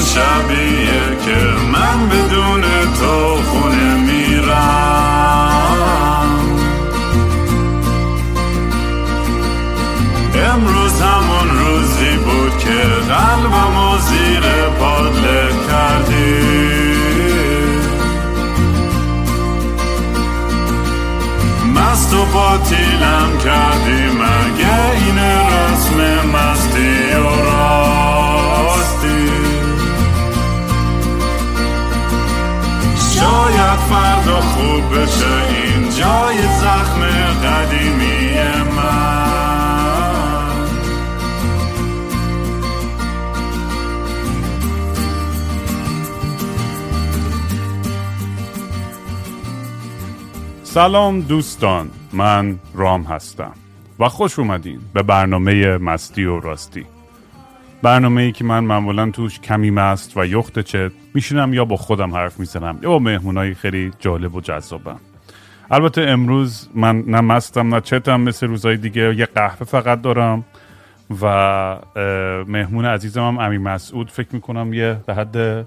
شبیه 0.00 1.16
که 1.24 1.36
من 1.72 2.08
بدون 2.08 2.62
تو 3.00 3.37
بشه 34.88 35.48
این 35.48 35.82
جای 35.90 36.42
زخم 36.60 37.00
قدیمی 37.44 38.38
من. 38.76 39.28
سلام 50.62 51.20
دوستان 51.20 51.90
من 52.12 52.58
رام 52.74 53.02
هستم 53.02 53.52
و 53.98 54.08
خوش 54.08 54.38
اومدین 54.38 54.80
به 54.94 55.02
برنامه 55.02 55.78
مستی 55.78 56.24
و 56.24 56.40
راستی. 56.40 56.86
برنامه 57.82 58.22
ای 58.22 58.32
که 58.32 58.44
من 58.44 58.64
معمولا 58.64 59.10
توش 59.10 59.40
کمی 59.40 59.70
مست 59.70 60.16
و 60.16 60.26
یخت 60.26 60.58
چت 60.58 60.92
میشینم 61.14 61.54
یا 61.54 61.64
با 61.64 61.76
خودم 61.76 62.14
حرف 62.14 62.40
می‌زنم. 62.40 62.78
یا 62.82 62.90
با 62.90 62.98
مهمونای 62.98 63.54
خیلی 63.54 63.92
جالب 63.98 64.34
و 64.34 64.40
جذابم. 64.40 65.00
البته 65.70 66.02
امروز 66.02 66.68
من 66.74 67.04
نه 67.06 67.20
مستم 67.20 67.74
نه 67.74 67.80
چتم 67.80 68.20
مثل 68.20 68.46
روزهای 68.46 68.76
دیگه 68.76 69.14
یه 69.14 69.26
قهوه 69.26 69.64
فقط 69.64 70.02
دارم 70.02 70.44
و 71.22 71.26
مهمون 72.48 72.84
عزیزم 72.84 73.20
هم 73.20 73.38
امی 73.38 73.58
مسعود 73.58 74.10
فکر 74.10 74.28
می‌کنم 74.32 74.72
یه 74.72 75.00
به 75.06 75.14
حد 75.14 75.66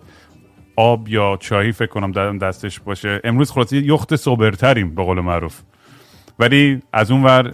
آب 0.76 1.08
یا 1.08 1.38
چایی 1.40 1.72
فکر 1.72 1.90
کنم 1.90 2.38
دستش 2.38 2.80
باشه. 2.80 3.22
امروز 3.24 3.52
خلاصی 3.52 3.78
یخت 3.78 4.16
سوبرتریم 4.16 4.96
به 4.96 5.04
قول 5.04 5.20
معروف. 5.20 5.62
ولی 6.40 6.82
از 6.94 7.12
اون 7.12 7.24
ور 7.24 7.54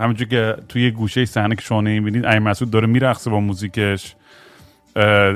همونجور 0.00 0.28
که 0.28 0.56
توی 0.68 0.90
گوشه 0.90 1.24
صحنه 1.24 1.54
که 1.54 1.62
شما 1.62 1.80
نمی‌بینید 1.80 2.26
ایم 2.26 2.42
مسعود 2.42 2.70
داره 2.70 2.86
میرقصه 2.86 3.30
با 3.30 3.40
موزیکش. 3.40 4.14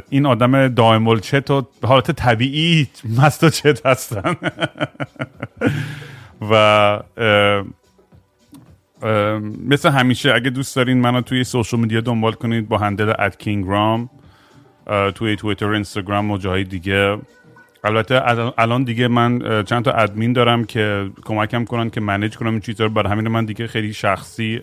این 0.09 0.27
آدم 0.27 0.69
دائم 0.69 1.09
الچت 1.09 1.51
و 1.51 1.63
حالت 1.83 2.11
طبیعی 2.11 2.89
مست 3.19 3.45
و 3.45 3.51
چت 3.51 3.87
هستن. 3.87 4.37
و 6.51 7.01
مثل 9.69 9.91
همیشه 9.91 10.35
اگه 10.35 10.51
دوست 10.51 10.77
دارین 10.77 11.01
منو 11.01 11.21
توی 11.21 11.45
سوشال 11.45 11.81
میدیا 11.81 12.01
دنبال 12.01 12.33
کنید 12.33 12.69
با 12.69 12.79
هندل 12.79 13.13
ات 13.19 13.39
کینگ 13.39 13.69
رام 13.69 14.11
توی 15.15 15.37
تویتر 15.37 15.71
اینستاگرام 15.71 16.31
و 16.31 16.39
جاهای 16.39 16.65
دیگه. 16.65 17.19
البته 17.85 18.23
الان 18.59 18.85
دیگه 18.85 19.09
من 19.09 19.63
چند 19.65 19.85
تا 19.85 19.93
ادمین 19.93 20.33
دارم 20.33 20.65
که 20.65 21.11
کمکم 21.25 21.65
کنن 21.65 21.91
که 21.91 22.01
منیج 22.01 22.37
کنم 22.37 22.51
این 22.51 22.61
چیزا 22.61 22.85
رو. 22.85 22.91
برای 22.91 23.13
همین 23.13 23.29
من 23.29 23.45
دیگه 23.45 23.67
خیلی 23.67 23.93
شخصی 23.93 24.61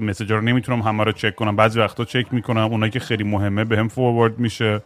مسیج 0.00 0.32
رو 0.32 0.40
نمی‌تونم 0.40 0.82
همه 0.82 1.04
رو 1.04 1.12
چک 1.12 1.34
کنم. 1.34 1.56
بعضی 1.56 1.80
وقتا 1.80 2.04
چک 2.04 2.26
می‌کنم. 2.30 2.60
اونایی 2.60 2.92
که 2.92 3.00
خیلی 3.00 3.24
مهمه 3.24 3.64
بهم 3.64 3.88
به 3.88 3.94
فوروارد 3.94 4.38
میشه 4.38 4.82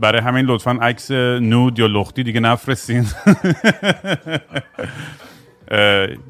برای 0.00 0.20
همین 0.20 0.46
لطفا 0.46 0.72
عکس 0.72 1.10
nude 1.40 1.78
یا 1.78 1.86
لختی 1.86 2.22
دیگه 2.22 2.40
نفرستین. 2.40 3.04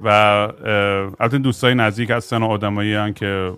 و 0.04 0.08
البته 1.20 1.38
دوستای 1.38 1.74
نزدیک 1.74 2.10
هستن 2.10 2.42
و 2.42 2.46
آدمایی 2.46 2.94
هستن 2.94 3.12
که 3.12 3.52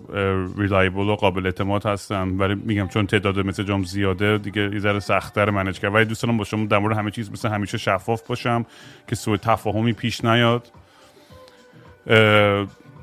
reliable 0.57 1.09
و 1.09 1.15
قابل 1.15 1.45
اعتماد 1.45 1.85
هستن. 1.85 2.37
ولی 2.37 2.55
میگم 2.55 2.87
چون 2.87 3.07
تعداد 3.07 3.39
مثل 3.39 3.63
زیاده 3.83 4.37
دیگه 4.37 4.61
یه 4.73 4.79
ذره 4.79 4.99
سخت‌تر 4.99 5.49
manage 5.49 5.79
کرد 5.79 5.95
ولی 5.95 6.05
دوست 6.05 6.23
دارم 6.23 6.37
با 6.37 6.43
شما 6.43 6.65
در 6.65 6.77
مورد 6.77 6.97
همه 6.97 7.11
چیز 7.11 7.31
مثل 7.31 7.49
همیشه 7.49 7.77
شفاف 7.77 8.27
باشم 8.27 8.65
که 9.07 9.15
سوء 9.15 9.37
تفاهمی 9.37 9.93
پیش 9.93 10.25
نیاد. 10.25 10.71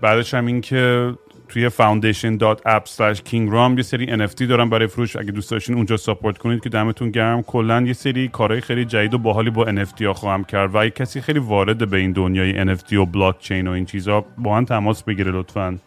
بعدش 0.01 0.35
هم 0.35 0.47
این 0.47 0.61
که 0.61 1.15
توی 1.55 1.71
foundation.app 1.71 2.85
slash 2.97 3.19
kingram 3.31 3.77
یه 3.77 3.83
سری 3.83 4.27
NFT 4.27 4.43
دارم 4.43 4.71
برای 4.71 4.87
فروش. 4.87 5.17
اگه 5.17 5.33
دوست 5.33 5.51
داشتین 5.51 5.77
اونجا 5.77 5.97
support 5.97 6.39
کنید 6.39 6.63
که 6.63 6.69
دمتون 6.69 7.11
گرم. 7.11 7.43
کلا 7.43 7.81
یه 7.81 7.93
سری 7.93 8.29
کارهای 8.29 8.61
خیلی 8.61 8.85
جدید 8.85 9.15
و 9.15 9.19
باحالی 9.19 9.51
با 9.51 9.67
NFT 9.67 10.03
ها 10.03 10.13
خواهم 10.13 10.45
کرد 10.45 10.75
و 10.75 10.79
اگه 10.79 10.91
کسی 10.91 11.21
خیلی 11.21 11.39
وارد 11.39 11.91
به 11.91 11.97
این 11.97 12.13
دنیای 12.13 12.77
NFT 12.77 12.93
و 12.93 13.07
بلاک 13.07 13.39
چین 13.39 13.69
و 13.69 13.71
این 13.71 13.85
چیزا 13.85 14.25
با 14.39 14.57
هم 14.57 14.65
تماس 14.65 15.03
بگیره 15.03 15.33
لطفا. 15.33 15.79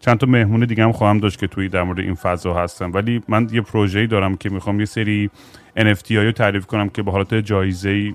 چند 0.00 0.18
تا 0.18 0.26
مهمون 0.26 0.60
دیگه 0.60 0.84
هم 0.84 0.92
خواهم 0.92 1.18
داشت 1.18 1.38
که 1.38 1.46
توی 1.46 1.68
در 1.68 1.82
مورد 1.82 1.98
این 1.98 2.14
فضا 2.14 2.54
هستن 2.54 2.90
ولی 2.90 3.22
من 3.28 3.48
یه 3.52 3.60
پروژه‌ای 3.60 4.06
دارم 4.06 4.36
که 4.36 4.50
می‌خوام 4.50 4.80
یه 4.80 4.86
سری 4.86 5.30
NFT 5.78 6.12
هایی 6.12 6.32
تعریف 6.32 6.66
کنم 6.66 6.88
که 6.88 7.02
به 7.02 7.10
حالت 7.10 7.34
جایزه 7.34 8.14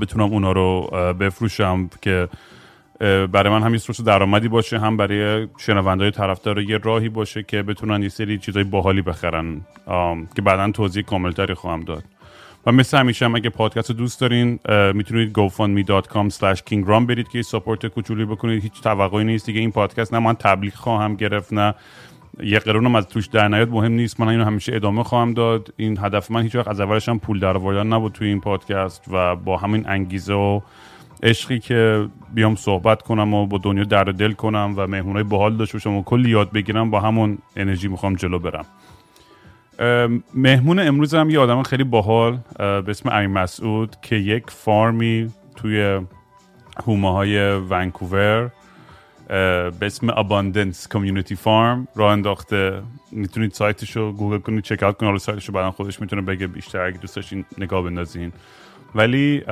بتونم 0.00 0.32
اونا 0.32 0.52
رو 0.52 0.90
بفروشم 1.20 1.90
که 2.02 2.28
برای 3.00 3.52
من 3.52 3.62
هم 3.62 3.72
یه 3.72 3.78
سورس 3.78 4.00
درآمدی 4.00 4.48
باشه 4.48 4.78
هم 4.78 4.96
برای 4.96 5.48
شنوندهای 5.58 6.10
طرفدار 6.10 6.60
یه 6.60 6.78
راهی 6.78 7.08
باشه 7.08 7.42
که 7.42 7.62
بتونن 7.62 8.02
یه 8.02 8.08
سری 8.08 8.38
چیزای 8.38 8.64
باحالی 8.64 9.02
بخرن. 9.02 9.60
که 10.36 10.42
بعدا 10.42 10.70
توضیح 10.70 11.02
کاملتری 11.02 11.54
خواهم 11.54 11.80
داد. 11.80 12.04
و 12.66 12.72
مثل 12.72 12.98
همیشه 12.98 13.24
هم 13.24 13.34
اگه 13.34 13.50
پادکست 13.50 13.90
رو 13.90 13.96
دوست 13.96 14.20
دارین 14.20 14.58
می‌تونید 14.94 15.38
gofundme.com 15.38 16.30
slash 16.30 16.58
kingram 16.70 17.06
برید 17.08 17.28
که 17.28 17.42
ساپورت 17.42 17.86
کوچولی 17.86 18.24
بکنید. 18.24 18.62
هیچ 18.62 18.82
توقعی 18.82 19.24
نیست 19.24 19.46
دیگه 19.46 19.60
این 19.60 19.72
پادکست 19.72 20.14
نه 20.14 20.20
من 20.20 20.34
تبلیغ 20.34 20.74
خواهم 20.74 21.14
گرفت 21.14 21.52
نه. 21.52 21.74
یه 22.42 22.58
قرونم 22.58 22.94
از 22.94 23.06
توش 23.06 23.26
در 23.26 23.48
نیاد 23.48 23.68
مهم 23.68 23.92
نیست. 23.92 24.20
من 24.20 24.28
اینو 24.28 24.44
همیشه 24.44 24.76
ادامه 24.76 25.04
خواهم 25.04 25.34
داد. 25.34 25.74
این 25.76 25.98
هدف 26.00 26.30
من 26.30 26.42
هیچ 26.42 26.54
وقت 26.54 26.68
از 26.68 26.80
اولش 26.80 27.08
هم 27.08 27.18
پول 27.18 27.40
در 27.40 27.58
نبود 27.82 28.12
توی 28.12 28.28
این 28.28 28.40
پادکست 28.40 29.04
و 29.12 29.36
با 29.36 29.56
همین 29.56 29.88
انگیزه 29.88 30.34
و 30.34 30.60
عشقی 31.24 31.58
که 31.58 32.08
بیام 32.34 32.56
صحبت 32.56 33.02
کنم 33.02 33.34
و 33.34 33.46
با 33.46 33.58
دنیا 33.58 33.84
در 33.84 34.04
دل 34.04 34.32
کنم 34.32 34.74
و 34.76 34.86
مهمونای 34.86 35.22
باحال 35.22 35.56
داشته 35.56 35.78
باشم 35.78 35.94
و 35.94 36.02
کلی 36.02 36.30
یاد 36.30 36.52
بگیرم 36.52 36.90
با 36.90 37.00
همون 37.00 37.38
انرژی 37.56 37.88
می‌خوام 37.88 38.14
جلو 38.14 38.38
برم. 38.38 38.64
مهمون 40.34 40.78
امروز 40.78 41.14
هم 41.14 41.30
یه 41.30 41.38
آدم 41.38 41.62
خیلی 41.62 41.84
باحال 41.84 42.38
به 42.58 42.84
اسم 42.88 43.08
امین 43.08 43.30
مسعود 43.30 43.96
که 44.02 44.16
یک 44.16 44.44
فارمی 44.50 45.30
توی 45.56 46.00
هومه 46.86 47.12
های 47.12 47.56
ونکوور 47.56 48.50
به 49.28 49.72
اسم 49.82 50.08
Abundance 50.08 50.88
Community 50.94 51.34
Farm 51.34 51.96
راه 51.96 52.12
انداخته. 52.12 52.82
می‌تونید 53.12 53.52
سایتش 53.52 53.96
رو 53.96 54.12
گوگل 54.12 54.38
کنید 54.38 54.64
چک 54.64 54.82
اوت 54.82 54.96
کنید 54.96 55.16
سایتش 55.16 55.48
رو 55.48 55.54
بعدا 55.54 55.70
خودش 55.70 56.00
می‌تونه 56.00 56.22
بگه 56.22 56.46
بیشتر 56.46 56.80
اگه 56.80 56.98
دوست 56.98 57.16
داشتین 57.16 57.44
نگاه 57.58 57.82
بندازین. 57.82 58.32
ولی 58.94 59.42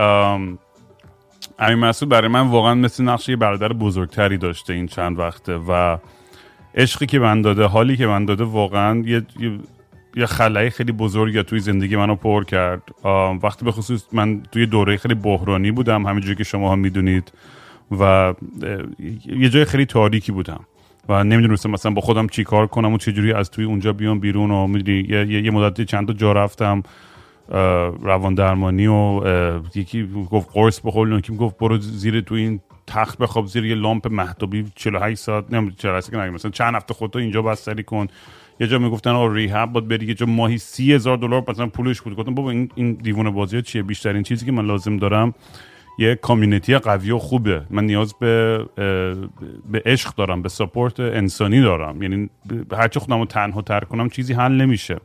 امین 1.59 1.79
مسعود 1.79 2.11
برای 2.11 2.29
من 2.29 2.49
واقعا 2.49 2.75
مثل 2.75 3.05
نقش 3.05 3.29
یه 3.29 3.37
برادر 3.37 3.73
بزرگتری 3.73 4.39
داشته 4.39 4.73
این 4.73 4.87
چند 4.87 5.19
وقته 5.19 5.57
و 5.69 5.99
عشقی 6.75 7.07
که 7.07 7.19
من 7.19 7.43
داده 7.43 7.65
حالی 7.65 7.97
که 7.97 8.07
من 8.07 8.25
داده 8.25 8.45
واقعا 8.45 9.03
یه 9.07 9.23
یه 10.17 10.27
خلای 10.27 10.71
خیلی 10.71 10.93
بزرگی 10.93 11.43
توی 11.43 11.61
زندگی 11.61 11.97
منو 11.97 12.15
پر 12.15 12.45
کرد. 12.45 12.83
وقتی 13.43 13.65
به 13.65 13.73
خصوص 13.73 14.05
من 14.13 14.43
توی 14.53 14.67
دوره 14.67 14.97
خیلی 14.97 15.15
بحرانی 15.15 15.71
بودم 15.71 16.07
همینجوری 16.07 16.35
که 16.35 16.45
شما 16.45 16.73
هم 16.73 16.79
می‌دونید 16.79 17.33
و 18.01 18.35
یه 19.27 19.49
جای 19.49 19.65
خیلی 19.65 19.87
تاریکی 19.87 20.33
بودم 20.33 20.61
و 21.09 21.25
نمی‌دونستم 21.25 21.71
مثلا 21.71 21.93
با 21.93 22.01
خودم 22.01 22.27
چی 22.27 22.45
کار 22.45 22.67
کنم 22.67 22.93
و 22.93 22.99
چجوری 22.99 23.33
از 23.33 23.51
توی 23.51 23.65
اونجا 23.65 23.93
بیام 23.93 24.21
بیرون 24.21 24.51
و 24.51 24.67
می‌دونی 24.67 25.07
یه, 25.09 25.43
یه 25.45 25.51
مدتی 25.51 25.85
چند 25.85 26.07
تا 26.07 26.13
جا 26.13 26.33
رفتم. 26.33 26.83
روان 28.03 28.35
درمانی 28.35 28.87
و 28.87 29.23
یکی 29.75 30.09
گفت 30.31 30.51
قرص 30.53 30.81
بخور 30.85 31.19
یکی 31.19 31.37
گفت 31.37 31.59
برو 31.59 31.79
زیر 31.79 32.21
تو 32.21 32.35
این 32.35 32.61
تخت 32.87 33.19
بخواب 33.19 33.47
زیر 33.47 33.65
یه 33.65 33.75
لامپ 33.75 34.09
مهتابی 34.11 34.65
48 34.75 35.21
ساعت 35.21 35.45
نمی‌دونم 35.53 35.77
48 35.77 36.11
که 36.11 36.17
مثلا 36.17 36.51
چند 36.51 36.75
هفته 36.75 36.95
خودتو 36.95 37.19
اینجا 37.19 37.43
بستری 37.43 37.83
کن. 37.83 38.07
یه 38.61 38.67
جا 38.67 38.79
می‌گفتن 38.79 39.11
آ 39.11 39.27
ریهاب 39.27 39.73
بود 39.73 39.89
بری 39.89 40.07
یه 40.07 40.15
جا 40.15 40.27
ماهی 40.27 40.59
سی 40.59 40.93
هزار 40.93 41.17
دلار 41.17 41.45
مثلا 41.49 41.67
پولش 41.67 42.01
بود. 42.01 42.17
گفتم 42.17 42.35
بابا 42.35 42.51
این 42.51 42.71
این 42.75 42.93
دیوونه 42.93 43.31
بازی 43.31 43.63
چیه؟ 43.63 43.83
بیشترین 43.83 44.23
چیزی 44.23 44.47
که 44.47 44.53
من 44.53 44.67
لازم 44.67 44.97
دارم 44.97 45.35
یه 45.99 46.15
community 46.15 46.79
قوی 46.79 47.11
و 47.11 47.19
خوبه. 47.19 47.63
من 47.71 47.85
نیاز 47.85 48.15
به 48.21 48.65
به 49.71 49.83
عشق 49.87 50.15
دارم 50.15 50.43
به 50.43 50.49
support 50.49 51.01
انسانی 51.01 51.61
دارم. 51.61 52.03
یعنی 52.03 52.31
هرچه 52.73 53.01
خودم 53.01 53.19
رو 53.19 53.27
تنها 53.27 53.63
تر 53.63 53.81
کنم 53.81 54.09
چیزی 54.09 54.33
حل 54.33 54.53
نمیشه. 54.53 54.97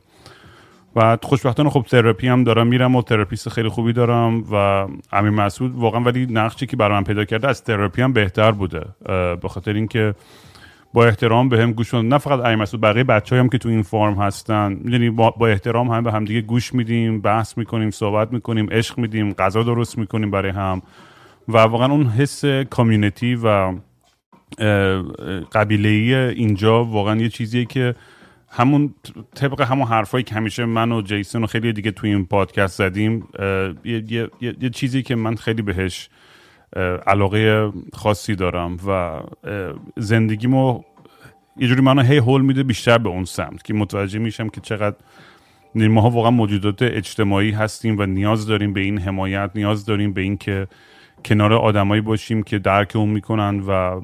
و 0.95 1.18
خوشبختانه 1.24 1.69
خب 1.69 1.86
تراپی 1.89 2.28
هم 2.28 2.44
دارم 2.44 2.68
میرم 2.68 2.95
و 2.95 3.01
therapist 3.01 3.50
خیلی 3.50 3.69
خوبی 3.69 3.94
دارم 3.94 4.44
و 4.51 4.56
امیر 5.12 5.31
مسعود 5.31 5.75
واقعا 5.75 6.01
ولی 6.01 6.25
نقشی 6.25 6.66
که 6.66 6.78
برای 6.78 6.98
من 6.98 7.04
پیدا 7.04 7.25
کرده 7.25 7.48
از 7.48 7.63
تراپی 7.63 8.01
هم 8.01 8.13
بهتر 8.13 8.51
بوده. 8.51 8.86
به 9.42 9.48
خاطر 9.50 9.74
اینکه 9.74 10.16
با 10.94 11.06
احترام 11.06 11.50
به 11.50 11.62
هم 11.62 11.72
گوش 11.72 11.94
نه 11.94 12.18
فقط 12.18 12.45
امیر 12.45 12.59
مسعود 12.60 12.81
بقیه 12.81 13.04
بچه 13.04 13.36
هم 13.36 13.50
که 13.50 13.57
تو 13.57 13.69
این 13.69 13.81
farm 13.81 14.13
هستن. 14.13 14.74
می‌دونی 14.84 15.10
با, 15.10 15.48
احترام 15.48 15.88
هم 15.88 16.04
به 16.04 16.12
هم 16.12 16.25
دیگه 16.25 16.42
گوش 16.42 16.74
میدیم 16.74 17.22
بحث 17.22 17.57
می‌کنیم 17.57 17.92
صحبت 17.92 18.33
می‌کنیم 18.33 18.69
عشق 18.72 18.98
میدیم 18.98 19.33
غذا 19.33 19.63
درست 19.63 19.98
می‌کنیم 19.98 20.31
برای 20.31 20.51
هم. 20.51 20.81
و 21.48 21.57
واقعا 21.57 21.92
اون 21.92 22.06
حس 22.06 22.45
کامیونیتی 22.45 23.36
و 23.44 23.74
قبیله 25.51 25.90
اینجا 26.36 26.83
واقعا 26.83 27.16
یه 27.16 27.30
چیزیه 27.30 27.66
که 27.66 27.95
همون 28.49 28.94
طبق 29.35 29.61
همون 29.61 29.88
حرفایی 29.88 30.23
که 30.23 30.35
همیشه 30.35 30.65
من 30.65 30.91
و 30.91 31.01
جیسون 31.01 31.44
و 31.44 31.47
خیلی 31.47 31.73
دیگه 31.73 31.91
توی 31.91 32.09
این 32.09 32.25
پادکست 32.25 32.77
زدیم 32.77 33.27
یه, 33.85 34.03
یه،, 34.11 34.29
یه،, 34.41 34.69
چیزی 34.69 35.03
که 35.03 35.15
من 35.15 35.35
خیلی 35.35 35.61
بهش 35.61 36.09
علاقه 37.07 37.71
خاصی 37.94 38.35
دارم 38.35 38.77
و 38.88 39.21
زندگیمو 39.97 40.81
یه 41.57 41.67
جوری 41.67 41.81
منو 41.81 42.01
هی 42.01 42.17
هول 42.17 42.41
میده 42.41 42.63
بیشتر 42.63 42.97
به 42.97 43.09
اون 43.09 43.25
سمت 43.25 43.63
که 43.63 43.73
متوجه 43.73 44.19
میشم 44.19 44.49
که 44.49 44.61
چقدر 44.61 44.95
ها 45.75 46.09
واقعا 46.09 46.31
موجودات 46.31 46.81
اجتماعی 46.81 47.51
هستیم 47.51 47.99
و 47.99 48.05
نیاز 48.05 48.47
داریم 48.47 48.73
به 48.73 48.79
این 48.79 48.97
حمایت 48.97 49.51
نیاز 49.55 49.85
داریم 49.85 50.13
به 50.13 50.21
این 50.21 50.38
که 50.38 50.67
کنار 51.25 51.53
آدمایی 51.53 52.01
باشیم 52.01 52.44
که 52.44 52.59
درکمون 52.59 53.09
می‌کنن 53.09 53.59
و 53.67 54.01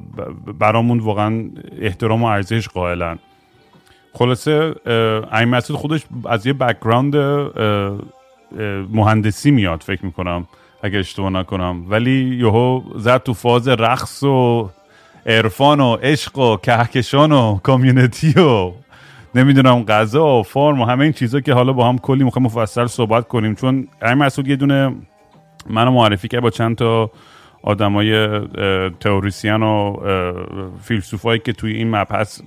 برامون 0.59 0.99
واقعا 0.99 1.49
احترام 1.81 2.23
و 2.23 2.25
ارزش 2.25 2.67
قائلن. 2.67 3.19
خلاصه 4.13 4.75
امیر 5.33 5.49
مسعود 5.49 5.79
خودش 5.79 6.01
از 6.25 6.45
یه 6.45 6.53
background 6.53 7.15
مهندسی 8.91 9.51
میاد 9.51 9.81
فکر 9.81 10.05
می‌کنم 10.05 10.47
اگه 10.83 10.99
اشتباه 10.99 11.29
نکنم. 11.29 11.85
ولی 11.89 12.37
یهو 12.39 12.81
زد 12.95 13.23
تو 13.23 13.33
فاز 13.33 13.67
رقص 13.67 14.23
و 14.23 14.69
عرفان 15.25 15.79
و 15.79 15.95
عشق 15.95 16.37
و 16.37 16.57
کهکشان 16.57 17.31
و 17.31 17.57
community 17.63 18.39
و 18.39 18.71
نمی‌دونم 19.35 19.83
غذا 19.83 20.39
و 20.39 20.43
farm 20.43 20.81
و 20.81 20.85
همه 20.85 21.03
این 21.03 21.13
چیزا 21.13 21.39
که 21.39 21.53
حالا 21.53 21.73
با 21.73 21.89
هم 21.89 21.97
کلی 21.97 22.23
می‌خوایم 22.23 22.45
مفصل 22.45 22.85
صحبت 22.85 23.27
کنیم. 23.27 23.55
چون 23.55 23.87
امیر 24.01 24.13
مسعود 24.13 24.47
یه 24.47 24.55
دونه 24.55 24.95
منو 25.69 25.91
معرفی 25.91 26.27
کرد 26.27 26.41
با 26.41 26.49
چند 26.49 26.75
تا 26.75 27.11
آدمای 27.63 28.39
تئوریسین 28.99 29.63
و 29.63 29.97
فیلسوفایی 30.81 31.39
که 31.39 31.53
توی 31.53 31.73
این 31.73 31.95
مبحث 31.95 32.41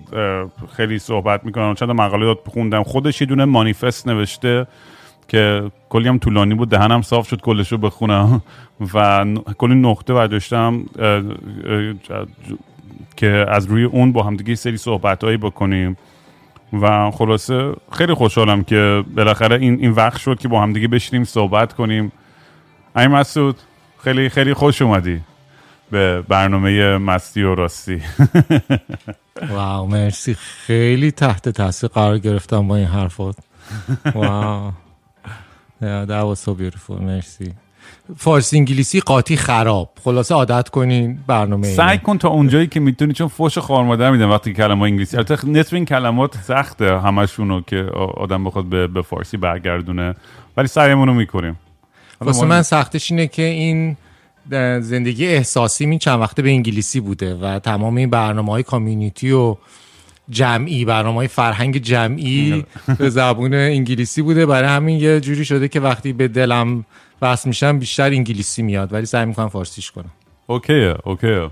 خیلی 0.77 0.99
صحبت 0.99 1.45
می‌کنن. 1.45 1.75
چند 1.75 1.91
مقاله 1.91 2.37
خوندم. 2.47 2.83
خودش 2.83 3.21
یه 3.21 3.27
دونه 3.27 3.45
مانیفست 3.45 4.09
نوشته 4.09 4.67
که 5.29 5.71
کلی 5.89 6.09
هم 6.09 6.19
طولانی 6.19 6.55
بود. 6.55 6.69
دهنم 6.69 7.03
صاف 7.03 7.29
شد 7.29 7.41
کلش 7.41 7.73
رو 7.73 7.79
بخونم. 7.79 8.43
و 8.95 9.25
کلی 9.59 9.75
نقطه 9.75 10.15
برداشتم 10.15 10.85
که 13.17 13.47
از 13.49 13.67
روی 13.67 13.85
اون 13.85 14.13
با 14.13 14.23
همدیگه 14.23 14.55
سری 14.55 14.77
صحبت 14.77 15.25
هایی 15.25 15.37
بکنیم. 15.37 15.97
و 16.73 17.11
خلاصه 17.11 17.73
خیلی 17.93 18.15
خوشحالم 18.15 18.65
که 18.65 19.05
بالاخره 19.17 19.57
این, 19.57 19.79
این 19.81 19.91
وقت 19.91 20.21
شد 20.21 20.39
که 20.39 20.49
با 20.49 20.63
همدیگه 20.63 20.89
بشینیم 20.89 21.25
صحبت 21.25 21.73
کنیم. 21.73 22.13
این 22.97 23.07
مسعود. 23.07 23.57
خیلی 24.05 24.29
خیلی 24.29 24.55
خوش 24.55 24.83
اومدی 24.83 25.21
به 25.91 26.23
برنامه 26.29 26.99
مستی 26.99 27.43
و 27.43 27.55
راستی. 27.55 28.03
واو 29.51 29.87
مرسی. 29.87 30.35
خیلی 30.35 31.11
تحت 31.11 31.49
تاثیر 31.49 31.91
قرار 31.91 32.19
گرفتم 32.19 32.69
با 32.69 32.77
این 32.77 32.87
حرفات. 32.87 33.37
واو. 34.15 34.73
that 35.83 36.37
was 36.37 36.39
so 36.45 36.51
beautiful. 36.51 37.01
مرسی. 37.01 37.55
فارسی 38.17 38.57
انگلیسی 38.57 39.01
قاطی 39.01 39.37
خراب. 39.37 39.91
خلاصه 40.05 40.35
عادت 40.35 40.69
کنین 40.69 41.19
برنامه 41.27 41.75
سعی 41.75 41.99
کن 41.99 42.19
تا 42.19 42.29
اونجایی 42.29 42.67
که 42.67 42.81
می‌تونی 42.81 43.13
چون 43.13 43.29
فوش 43.29 43.59
خوار 43.59 43.85
مادر 43.85 44.11
میدن 44.11 44.25
وقتی 44.25 44.53
کلمه 44.53 44.83
انگلیسی. 44.83 45.17
البته 45.17 45.49
نصف 45.49 45.73
این 45.73 45.85
کلمات 45.85 46.37
سخته 46.37 47.01
همشونو 47.01 47.61
که 47.61 47.77
آدم 48.17 48.45
بخواد 48.45 48.65
به, 48.65 48.87
به 48.87 49.03
فارسی 49.03 49.37
برگردونه. 49.37 50.15
ولی 50.57 50.69
سعیمون 50.69 51.09
رو 51.09 51.15
می‌کنیم. 51.15 51.59
واسه 52.21 52.47
من 52.47 52.63
سختش 52.63 53.11
اینه 53.11 53.27
که 53.27 53.43
این 53.43 53.97
زندگی 54.81 55.27
احساسی 55.27 55.87
می 55.87 55.99
چند 55.99 56.21
وقته 56.21 56.43
به 56.43 56.51
انگلیسی 56.51 57.01
بوده 57.01 57.35
و 57.35 57.59
تمام 57.59 57.97
این 57.97 58.11
برنامه 58.11 58.53
های 58.53 58.63
community 58.63 59.33
و 59.33 59.57
جمعی 60.31 60.85
برنامه 60.85 61.17
های 61.17 61.29
فرهنگ 61.29 61.79
جمعی 61.79 62.65
به 62.99 63.11
زبون 63.11 63.55
انگلیسی 63.55 64.23
بوده. 64.23 64.47
برای 64.47 64.69
همین 64.69 65.01
یه 65.01 65.21
جوری 65.21 65.45
شده 65.45 65.69
که 65.69 65.81
وقتی 65.81 66.13
به 66.13 66.29
دلم 66.29 66.85
وصل 67.23 67.47
میشم 67.47 67.79
بیشتر 67.79 68.11
انگلیسی 68.11 68.63
میاد 68.63 68.93
ولی 68.93 69.07
سعی 69.07 69.25
می‌کنم 69.25 69.49
فارسیش 69.49 69.91
کنم. 69.91 70.11
okay 70.47 70.93
okay. 71.05 71.47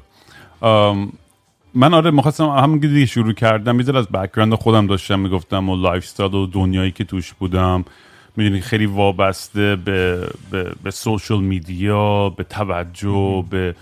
من 1.75 1.95
آره 1.95 2.11
می‌خواستم 2.11 2.49
همون 2.49 2.79
دیگه 2.79 3.07
شروع 3.07 3.33
کردم 3.33 3.77
میذار 3.77 3.97
از 3.97 4.09
background 4.09 4.55
خودم 4.55 4.87
داشتم 4.87 5.21
می‌گفتم 5.21 5.69
و 5.69 5.77
life 5.77 6.21
و 6.21 6.47
دنیایی 6.47 6.91
که 6.91 7.05
توش 7.05 7.33
بودم. 7.33 7.85
می‌دونی 8.37 8.61
خیلی 8.61 8.87
وابسته 8.87 9.77
به 9.77 10.29
به, 10.51 10.73
به 10.83 10.91
social 10.91 11.41
media 11.41 12.29
به 12.29 12.45
توجه 12.45 13.45
به 13.51 13.75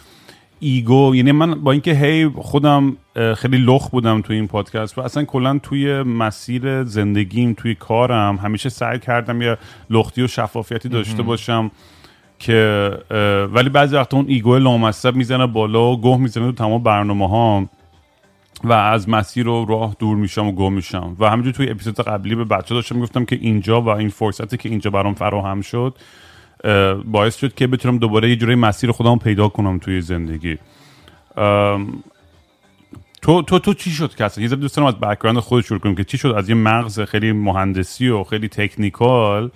ego 0.60 1.16
یعنی 1.16 1.32
من 1.32 1.54
با 1.54 1.72
اینکه 1.72 1.94
هی 1.94 2.28
خودم 2.28 2.96
خیلی 3.36 3.58
لخت 3.58 3.88
بودم 3.88 4.20
توی 4.20 4.36
این 4.36 4.46
پادکست 4.46 4.98
و 4.98 5.00
اصلا 5.00 5.24
کلا 5.24 5.58
توی 5.62 6.02
مسیر 6.02 6.84
زندگیم 6.84 7.54
توی 7.54 7.74
کارم 7.74 8.36
همیشه 8.36 8.68
سعی 8.68 8.98
کردم 8.98 9.42
یه 9.42 9.58
لختی 9.90 10.22
و 10.22 10.26
شفافیتی 10.26 10.88
داشته 10.88 11.22
باشم 11.22 11.70
که 12.38 12.90
ولی 13.52 13.68
بعضی 13.68 13.96
وقتا 13.96 14.16
اون 14.16 14.26
ego 14.28 14.58
لامصب 14.58 15.16
می‌زنه 15.16 15.46
بالا 15.46 15.92
و 15.92 16.00
گوه 16.00 16.20
می‌زنه 16.20 16.46
تو 16.46 16.52
تمام 16.52 16.82
برنامه 16.82 17.28
ها 17.28 17.68
و 18.64 18.72
از 18.72 19.08
مسیر 19.08 19.48
و 19.48 19.64
راه 19.64 19.96
دور 19.98 20.16
میشم 20.16 20.46
و 20.46 20.52
گم 20.52 20.72
میشم. 20.72 21.16
و 21.18 21.30
همینجور 21.30 21.52
توی 21.52 21.70
اپیزود 21.70 22.00
قبلی 22.00 22.34
به 22.34 22.44
بچه 22.44 22.74
داشتم 22.74 22.94
می‌گفتم 22.94 23.24
که 23.24 23.38
اینجا 23.40 23.80
و 23.80 23.88
این 23.88 24.08
فرصتی 24.08 24.56
که 24.56 24.68
اینجا 24.68 24.90
برام 24.90 25.14
فراهم 25.14 25.60
شد 25.60 25.98
باعث 27.04 27.36
شد 27.36 27.54
که 27.54 27.66
بتونم 27.66 27.98
دوباره 27.98 28.28
یه 28.30 28.36
جوری 28.36 28.54
مسیر 28.54 28.92
خودم 28.92 29.18
پیدا 29.18 29.48
کنم 29.48 29.78
توی 29.78 30.00
زندگی. 30.00 30.58
تو 33.22 33.42
تو 33.42 33.58
تو 33.58 33.74
چی 33.74 33.90
شد 33.90 34.14
که 34.14 34.24
اصلا؟ 34.24 34.44
یه 34.44 34.50
دوست 34.50 34.76
دارم 34.76 34.88
از 34.88 35.00
background 35.00 35.38
خود 35.38 35.64
شروع 35.64 35.80
کنیم 35.80 35.94
که 35.94 36.04
چی 36.04 36.18
شد؟ 36.18 36.28
از 36.28 36.48
یه 36.48 36.54
مغز 36.54 37.00
خیلی 37.00 37.32
مهندسی 37.32 38.08
و 38.08 38.24
خیلی 38.24 38.48
technical 38.48 39.50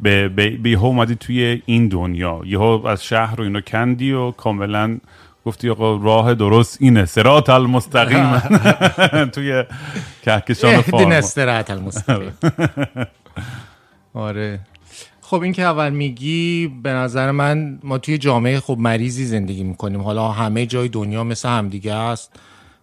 به 0.00 0.28
به, 0.28 0.50
به 0.50 0.70
اومدی 0.70 1.14
توی 1.14 1.62
این 1.66 1.88
دنیا. 1.88 2.40
یهو 2.44 2.86
از 2.86 3.04
شهر 3.04 3.36
رو 3.36 3.44
اینو 3.44 3.60
کندی 3.60 4.12
و 4.12 4.30
کاملا 4.30 4.98
گفتی 5.46 5.70
آقا 5.70 5.96
راه 5.96 6.34
درست 6.34 6.78
اینه. 6.80 7.04
سرات 7.04 7.48
المستقیم. 7.48 8.38
توی 9.34 9.64
کهکشان 10.22 10.80
فارم 10.80 11.20
سرات 11.20 11.70
المستقیم. 11.70 12.32
آره. 14.14 14.60
خب 15.20 15.42
این 15.42 15.52
که 15.52 15.62
اول 15.62 15.90
میگی 15.90 16.72
به 16.82 16.90
نظر 16.90 17.30
من 17.30 17.78
ما 17.82 17.98
توی 17.98 18.18
جامعه 18.18 18.60
خب 18.60 18.76
مریضی 18.78 19.26
زندگی 19.26 19.64
می‌کنیم. 19.64 20.00
حالا 20.00 20.28
همه 20.28 20.66
جای 20.66 20.88
دنیا 20.88 21.24
مثل 21.24 21.48
همدیگه 21.48 21.94
است 21.94 22.32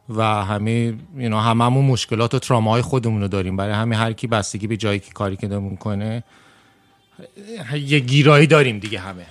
و 0.10 0.24
همه 0.24 0.94
اینا 1.18 1.42
هممون 1.42 1.86
مشکلات 1.86 2.34
و 2.34 2.40
تراماهای 2.40 2.82
خودمون 2.82 3.22
رو 3.22 3.28
داریم. 3.28 3.58
برای 3.58 3.74
همه 3.74 3.96
هر 3.96 4.14
کی 4.14 4.28
بستگی 4.28 4.68
به 4.68 4.78
جایی 4.78 5.00
که 5.00 5.12
کاری 5.12 5.36
که 5.36 5.48
دارمون 5.48 5.76
کنه 5.76 6.24
یه 7.74 8.00
گیرایی 8.00 8.48
داریم 8.48 8.80
دیگه 8.80 9.00
همه. 9.00 9.26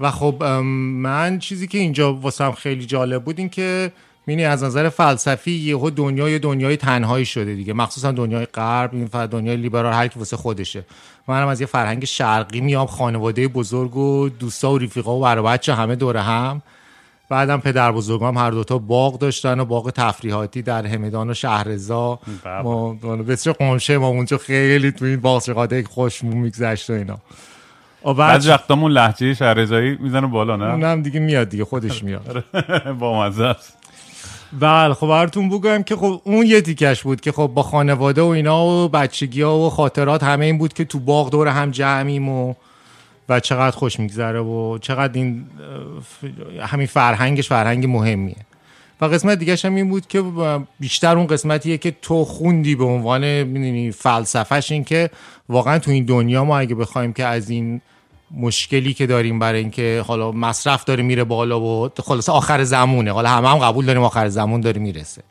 و 0.00 0.10
خب 0.10 0.42
من 0.42 1.38
چیزی 1.38 1.66
که 1.66 1.78
اینجا 1.78 2.14
واسم 2.14 2.52
خیلی 2.52 2.86
جالب 2.86 3.24
بود 3.24 3.38
این 3.38 3.48
که 3.48 3.92
مینی 4.26 4.44
از 4.44 4.64
نظر 4.64 4.88
فلسفی 4.88 5.50
یهو 5.50 5.90
دنیای 5.90 6.38
دنیای 6.38 6.76
تنهایی 6.76 7.24
شده 7.24 7.54
دیگه. 7.54 7.72
مخصوصا 7.72 8.12
دنیای 8.12 8.46
غرب 8.46 8.94
این 8.94 9.04
دنیای 9.06 9.56
لیبرال 9.56 9.92
هر 9.92 10.08
کی 10.08 10.18
واسه 10.18 10.36
خودشه. 10.36 10.84
منم 11.28 11.48
از 11.48 11.60
یه 11.60 11.66
فرهنگ 11.66 12.04
شرقی 12.04 12.60
میام 12.60 12.86
خانواده 12.86 13.48
بزرگ 13.48 13.96
و 13.96 14.28
دوستا 14.28 14.72
و 14.72 14.78
رفیقا 14.78 15.18
و 15.18 15.42
بچه 15.42 15.74
همه 15.74 15.96
دور 15.96 16.16
هم. 16.16 16.62
بعدم 17.28 17.60
پدر 17.60 17.92
بزرگام 17.92 18.38
هر 18.38 18.50
دوتا 18.50 18.78
باغ 18.78 19.18
داشتن 19.18 19.60
و 19.60 19.64
باغ 19.64 19.90
تفریحاتی 19.90 20.62
در 20.62 20.86
همدان 20.86 21.30
و 21.30 21.34
شهرزا. 21.34 22.18
بله. 22.44 22.62
ما 22.62 22.94
بسیار 23.28 23.56
قمشه 23.56 23.98
ما 23.98 24.08
اونجا 24.08 24.38
خیلی 24.38 24.92
تو 24.92 25.04
این 25.04 25.20
باغ 25.20 25.42
چقدر 25.42 25.82
خوش 25.82 26.24
میگذشت 26.24 26.90
و 26.90 26.92
اینا. 26.92 27.18
بعد 28.04 28.46
وقتامون 28.46 28.92
لحجه 28.92 29.34
شهرزایی 29.34 29.96
می‌زنه 30.00 30.26
بالا 30.26 30.56
نه؟ 30.56 30.64
اونم 30.64 31.02
دیگه 31.02 31.20
میاد 31.20 31.48
دیگه 31.48 31.64
خودش 31.64 32.02
میاد. 32.04 32.44
با 32.98 33.26
مزه 33.26 33.44
است. 33.44 33.76
بله 34.60 34.94
خب 34.94 35.06
براتون 35.06 35.48
بگم 35.48 35.82
که 35.82 35.96
خب 35.96 36.20
اون 36.24 36.46
یه 36.46 36.60
تیکش 36.60 37.02
بود 37.02 37.20
که 37.20 37.32
خب 37.32 37.50
با 37.54 37.62
خانواده 37.62 38.22
و 38.22 38.26
اینا 38.26 38.66
و 38.66 38.88
بچگی 38.88 39.42
ها 39.42 39.58
و 39.58 39.70
خاطرات 39.70 40.22
همه 40.22 40.44
این 40.44 40.58
بود 40.58 40.72
که 40.72 40.84
تو 40.84 40.98
باغ 40.98 41.30
دور 41.30 41.48
هم 41.48 41.70
جمعیم 41.70 42.28
و 42.28 42.54
و 43.28 43.40
چقدر 43.40 43.76
خوش 43.76 44.00
میگذره 44.00 44.40
و 44.40 44.78
چقدر 44.78 45.12
این 45.14 45.46
همین 46.60 46.86
فرهنگش 46.86 47.48
فرهنگ 47.48 47.86
مهمیه. 47.86 48.36
و 49.00 49.04
قسمت 49.04 49.38
دیگه 49.38 49.56
هم 49.64 49.74
این 49.74 49.88
بود 49.88 50.06
که 50.06 50.24
بیشتر 50.80 51.16
اون 51.16 51.26
قسمتیه 51.26 51.78
که 51.78 51.90
تو 52.02 52.24
خوندی 52.24 52.74
به 52.74 52.84
عنوان 52.84 53.44
فلسفهش 53.90 54.72
این 54.72 54.84
که 54.84 55.10
واقعا 55.48 55.78
تو 55.78 55.90
این 55.90 56.04
دنیا 56.04 56.44
ما 56.44 56.58
اگه 56.58 56.74
بخوایم 56.74 57.12
که 57.12 57.24
از 57.24 57.50
این 57.50 57.80
مشکلی 58.36 58.94
که 58.94 59.06
داریم 59.06 59.38
برای 59.38 59.60
اینکه 59.60 60.04
حالا 60.06 60.32
مصرف 60.32 60.84
داره 60.84 61.02
میره 61.02 61.24
بالا 61.24 61.60
و 61.60 61.88
خلاص 62.04 62.28
آخر 62.28 62.64
زمونه 62.64 63.12
حالا 63.12 63.28
همه 63.28 63.48
هم 63.48 63.58
قبول 63.58 63.86
داریم 63.86 64.02
آخر 64.02 64.28
زمان 64.28 64.60
داره 64.60 64.80
می‌رسه. 64.80 65.22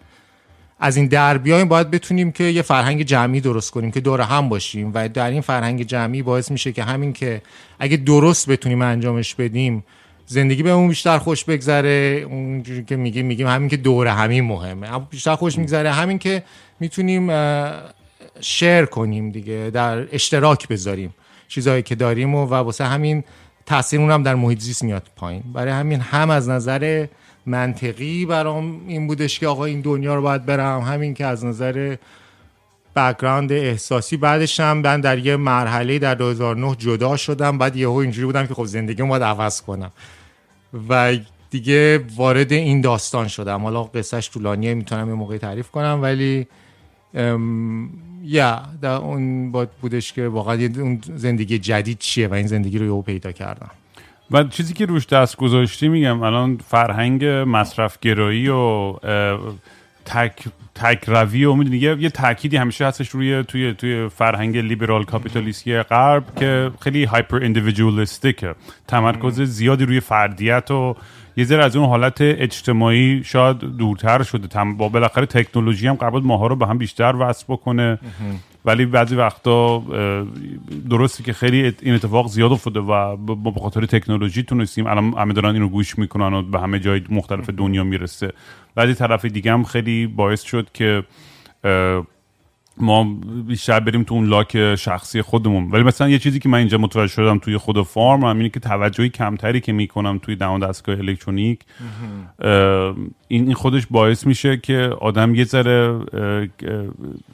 از 0.79 0.97
این 0.97 1.07
در 1.07 1.37
بیایم 1.37 1.67
باید 1.67 1.91
بتونیم 1.91 2.31
که 2.31 2.43
یه 2.43 2.61
فرهنگ 2.61 3.01
جمعی 3.01 3.41
درست 3.41 3.71
کنیم 3.71 3.91
که 3.91 3.99
دور 3.99 4.21
هم 4.21 4.49
باشیم 4.49 4.91
و 4.93 5.09
در 5.09 5.29
این 5.29 5.41
فرهنگ 5.41 5.83
جمعی 5.83 6.21
باعث 6.21 6.51
میشه 6.51 6.71
که 6.71 6.83
همین 6.83 7.13
که 7.13 7.41
اگه 7.79 7.97
درست 7.97 8.49
بتونیم 8.49 8.81
انجامش 8.81 9.35
بدیم 9.35 9.83
زندگی 10.29 10.63
بهمون 10.63 10.87
بیشتر 10.87 11.17
خوش 11.17 11.43
بگذره 11.43 12.25
اونجوری 12.29 12.83
که 12.83 12.95
میگیم 12.95 13.25
میگیم 13.25 13.47
همین 13.47 13.69
که 13.69 13.77
دور 13.77 14.07
همیم 14.07 14.43
مهمه. 14.43 14.87
اما 14.87 14.99
بیشتر 14.99 15.35
خوش 15.35 15.57
میگذره 15.57 15.91
همین 15.91 16.19
که 16.19 16.43
می‌تونیم 16.79 17.31
share 18.41 18.85
کنیم 18.85 19.31
دیگه 19.31 19.71
در 19.73 20.15
اشتراک 20.15 20.67
بذاریم 20.67 21.13
چیزهایی 21.47 21.81
که 21.81 21.95
داریم 21.95 22.35
و, 22.35 22.45
و 22.45 22.53
واسه 22.53 22.85
همین 22.85 23.23
تاثیر 23.65 23.99
هم 23.99 24.23
در 24.23 24.35
محیط 24.35 24.59
زیست 24.59 24.83
میاد 24.83 25.03
پایین. 25.15 25.43
برای 25.53 25.73
همین 25.73 25.99
هم 25.99 26.29
از 26.29 26.49
نظر 26.49 27.07
منطقی 27.45 28.25
برام 28.25 28.81
این 28.87 29.07
بودش 29.07 29.39
که 29.39 29.47
آقا 29.47 29.65
این 29.65 29.81
دنیا 29.81 30.15
رو 30.15 30.21
باید 30.21 30.45
برم 30.45 30.81
همین 30.81 31.13
که 31.13 31.25
از 31.25 31.45
نظر 31.45 31.95
background 32.95 33.51
احساسی 33.51 34.17
بعدش 34.17 34.59
هم 34.59 34.77
من 34.77 35.01
در 35.01 35.17
یه 35.17 35.35
مرحله 35.35 35.99
در 35.99 36.15
2009 36.15 36.75
جدا 36.75 37.17
شدم 37.17 37.57
بعد 37.57 37.75
یهو 37.75 37.93
اینجوری 37.93 38.25
بودم 38.25 38.47
که 38.47 38.53
خب 38.53 38.65
زندگی 38.65 39.03
باید 39.03 39.23
عوض 39.23 39.61
کنم. 39.61 39.91
و 40.89 41.17
دیگه 41.49 42.05
وارد 42.15 42.53
این 42.53 42.81
داستان 42.81 43.27
شدم. 43.27 43.61
حالا 43.61 43.83
قصهش 43.83 44.29
طولانیه 44.29 44.73
می‌تونم 44.73 45.07
یه 45.07 45.13
موقعی 45.13 45.37
تعریف 45.37 45.71
کنم 45.71 45.99
ولی 46.01 46.47
یا 48.23 48.61
در 48.81 48.95
اون 48.95 49.51
بود 49.51 49.69
بودش 49.81 50.13
که 50.13 50.27
واقعا 50.27 50.69
اون 50.77 51.01
زندگی 51.15 51.59
جدید 51.59 51.97
چیه 51.99 52.27
و 52.27 52.33
این 52.33 52.47
زندگی 52.47 52.79
رو 52.79 52.85
یهو 52.85 53.01
پیدا 53.01 53.31
کردم. 53.31 53.71
و 54.31 54.43
چیزی 54.43 54.73
که 54.73 54.85
روش 54.85 55.05
دست 55.05 55.37
گذاشتی 55.37 55.87
میگم 55.87 56.23
الان 56.23 56.57
فرهنگ 56.67 57.25
مصرف 57.25 57.99
گرایی 57.99 58.49
و 58.49 58.93
تک 60.07 60.43
تک 60.75 61.03
روی 61.07 61.45
و 61.45 61.53
می‌دونی 61.53 61.77
یه, 61.77 61.97
یه 61.99 62.09
تأکیدی 62.09 62.57
همیشه 62.57 62.87
هستش 62.87 63.09
روی 63.09 63.43
توی 63.43 63.73
توی 63.73 64.09
فرهنگ 64.09 64.57
لیبرال 64.57 65.03
کاپیتالیستی 65.03 65.81
غرب 65.81 66.23
که 66.39 66.71
خیلی 66.81 67.03
هایپر 67.03 67.43
اندیویدوالیستیکه 67.43 68.55
تمرکز 68.87 69.41
زیادی 69.41 69.85
روی 69.85 69.99
فردیت 69.99 70.71
و 70.71 70.95
یه 71.37 71.45
ذره 71.45 71.63
از 71.63 71.75
اون 71.75 71.89
حالت 71.89 72.21
اجتماعی 72.21 73.23
شاید 73.23 73.57
دورتر 73.57 74.23
شده. 74.23 74.63
با 74.77 74.89
بالاخره 74.89 75.25
تکنولوژی 75.25 75.87
هم 75.87 75.95
قرار 75.95 76.21
ماها 76.21 76.47
رو 76.47 76.55
به 76.55 76.67
هم 76.67 76.77
بیشتر 76.77 77.15
وصل 77.19 77.45
بکنه. 77.49 77.99
ولی 78.67 78.85
بعضی 78.85 79.15
وقتا 79.15 79.83
درسته 80.89 81.23
که 81.23 81.33
خیلی 81.33 81.73
این 81.81 81.93
اتفاق 81.95 82.27
زیاد 82.27 82.51
افتاده 82.51 82.79
و 82.79 83.15
به 83.51 83.59
خاطر 83.59 83.85
تکنولوژی 83.85 84.43
تونستیم. 84.43 84.87
الان 84.87 85.13
همه 85.13 85.33
دارن 85.33 85.53
اینو 85.53 85.69
گوش 85.69 85.99
می‌کنن 85.99 86.33
و 86.33 86.41
به 86.41 86.59
همه 86.59 86.79
جای 86.79 87.01
مختلف 87.09 87.49
دنیا 87.49 87.83
می‌رسه. 87.83 88.33
بعضی 88.75 88.93
طرف 88.93 89.25
دیگه 89.25 89.51
هم 89.51 89.63
خیلی 89.63 90.07
باعث 90.07 90.43
شد 90.43 90.67
که 90.73 91.03
ما 92.79 93.17
بیشتر 93.47 93.79
بریم 93.79 94.03
تو 94.03 94.15
اون 94.15 94.25
لاک 94.25 94.75
شخصی 94.75 95.21
خودمون. 95.21 95.71
ولی 95.71 95.83
مثلا 95.83 96.09
یه 96.09 96.19
چیزی 96.19 96.39
که 96.39 96.49
من 96.49 96.57
اینجا 96.57 96.77
متوجه 96.77 97.13
شدم 97.13 97.37
توی 97.37 97.57
خود 97.57 97.81
فارم 97.81 98.23
هم 98.23 98.37
اینه 98.37 98.49
که 98.49 98.59
توجهی 98.59 99.09
کمتری 99.09 99.59
که 99.59 99.71
می‌کنم 99.71 100.17
توی 100.17 100.35
دهان 100.35 100.59
دستگاه 100.59 100.97
الکترونیک 100.97 101.59
این 103.27 103.53
خودش 103.53 103.87
باعث 103.91 104.27
میشه 104.27 104.57
که 104.57 104.89
آدم 105.01 105.35
یه 105.35 105.43
ذره 105.43 105.99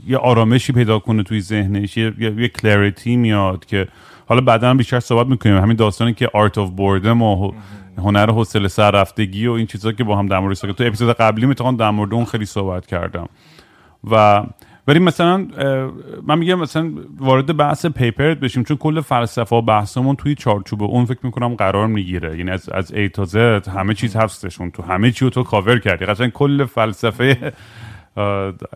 یه 0.08 0.18
آرامشی 0.18 0.74
پیدا 0.74 1.00
کنه 1.00 1.24
توی 1.24 1.42
ذهنش 1.42 1.98
یه, 1.98 2.14
یه 2.20 2.48
clarity 2.48 3.16
میاد 3.16 3.66
که 3.66 3.88
حالا 4.26 4.42
بعدا 4.42 4.70
هم 4.70 4.78
بیشتر 4.78 5.00
صحبت 5.00 5.28
می‌کنیم. 5.28 5.58
همین 5.58 5.76
داستانی 5.76 6.14
که 6.14 6.30
art 6.34 6.58
of 6.58 6.70
boredom 6.70 7.22
و 7.22 7.52
هنر 7.98 8.32
حوصله 8.32 8.68
سر 8.68 8.92
رفتگی 8.92 9.48
و 9.48 9.52
این 9.52 9.66
چیزا 9.66 9.92
که 9.92 10.04
با 10.04 10.18
هم 10.18 10.28
در 10.28 10.40
مورد 10.40 10.56
تو 10.56 10.84
اپیزود 10.84 11.16
قبلی 11.16 11.46
می‌تونم 11.46 11.78
در 11.78 11.90
مورد 11.90 12.14
اون 12.14 12.26
خیلی 12.26 12.46
صحبت 12.46 12.86
کردم. 12.86 13.30
و 14.12 14.44
ولی 14.88 15.00
مثلا 15.00 15.48
من 16.28 16.40
میگم 16.40 16.60
مثلا 16.60 16.92
وارد 17.18 17.58
بحث 17.58 17.86
paper 17.86 18.31
ت 18.31 18.40
بشیم 18.40 18.63
چون 18.63 18.78
کل 18.78 19.02
فلسفه 19.02 19.56
و 19.56 19.62
بحثمون 19.62 20.16
توی 20.16 20.36
چارچوب 20.36 20.84
اون 20.84 21.06
فکر 21.06 21.20
می‌کنم 21.24 21.56
قرار 21.56 21.88
می‌گیره. 21.88 22.38
یعنی 22.38 22.52
از 22.52 22.70
از 22.70 22.94
A 22.94 23.10
تا 23.10 23.25
Z 23.25 23.68
همه 23.68 23.94
چیز 23.94 24.16
هستشون. 24.16 24.72
تو 24.72 24.84
همه 24.84 25.12
چی 25.12 25.25
رو 25.25 25.32
تو 25.32 25.44
کاور 25.44 25.80
کردی. 25.80 26.06
قشنگ 26.06 26.32
کل 26.32 26.66
فلسفه 26.66 27.54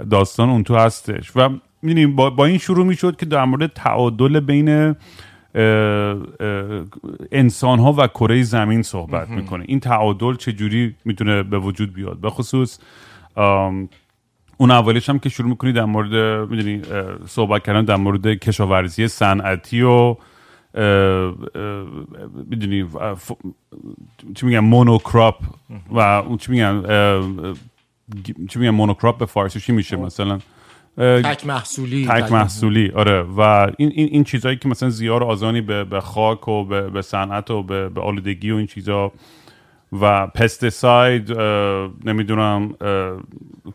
داستان 0.10 0.50
اون 0.50 0.64
تو 0.64 0.76
هستش. 0.76 1.32
و 1.36 1.50
می‌دونیم 1.82 2.16
با, 2.16 2.30
با 2.30 2.46
این 2.46 2.58
شروع 2.58 2.86
می‌شد 2.86 3.16
که 3.16 3.26
در 3.26 3.46
مورد 3.46 3.74
تعادل 3.74 4.40
بین 4.40 4.96
انسان 7.32 7.80
ها 7.80 7.94
و 7.98 8.08
کره 8.08 8.44
زمین 8.44 8.82
صحبت 8.82 9.30
می‌کنه. 9.30 9.66
این 9.68 9.80
تعادل 9.80 10.36
چجوری 10.36 10.96
می‌تونه 11.06 11.44
به 11.44 11.60
وجود 11.60 11.94
بیاد؟ 11.94 12.18
به 12.22 12.30
خصوص 12.30 12.80
اون 14.58 14.72
اولیش 14.72 15.10
هم 15.10 15.20
که 15.20 15.30
شروع 15.30 15.50
می‌کنی 15.50 15.74
در 15.74 15.86
مورد 15.86 16.14
می‌دونی 16.50 16.82
صحبت 17.28 17.64
کردن 17.64 17.86
در 17.86 17.96
مورد 17.96 18.28
کشاورزی 18.28 19.08
صنعتی 19.08 19.82
و 19.82 20.16
می‌دونی 22.50 22.86
چی 24.36 24.46
میگن 24.46 24.60
مونوکراپ 24.60 25.36
و 25.92 26.00
اون 26.00 26.38
چی 26.38 26.52
میگن 26.52 26.84
چی 28.50 28.60
میگن 28.60 28.70
مونوکراپ 28.70 29.18
به 29.18 29.26
فارسی 29.26 29.60
چی 29.60 29.72
میشه 29.72 29.96
مثلا؟ 29.96 30.40
تک 30.98 31.46
محصولی 31.46 32.08
تک 32.08 32.32
محصولی. 32.32 32.92
آره. 32.96 33.22
و 33.22 33.40
این 33.78 33.92
این 33.96 34.08
این 34.12 34.24
چیزایی 34.24 34.58
که 34.58 34.70
مثلا 34.70 34.90
زیار 34.90 35.24
آزانی 35.24 35.62
به 35.62 35.84
به 35.84 36.02
خاک 36.02 36.48
و 36.48 36.64
به 36.64 36.90
به 36.90 37.02
صنعت 37.02 37.52
و 37.52 37.64
به 37.64 37.90
به 37.90 38.02
آلودگی 38.02 38.52
و 38.52 38.56
این 38.56 38.68
چیزا 38.68 39.12
و 39.92 40.28
پستساید 40.28 41.32
نمی‌دونم 42.06 42.74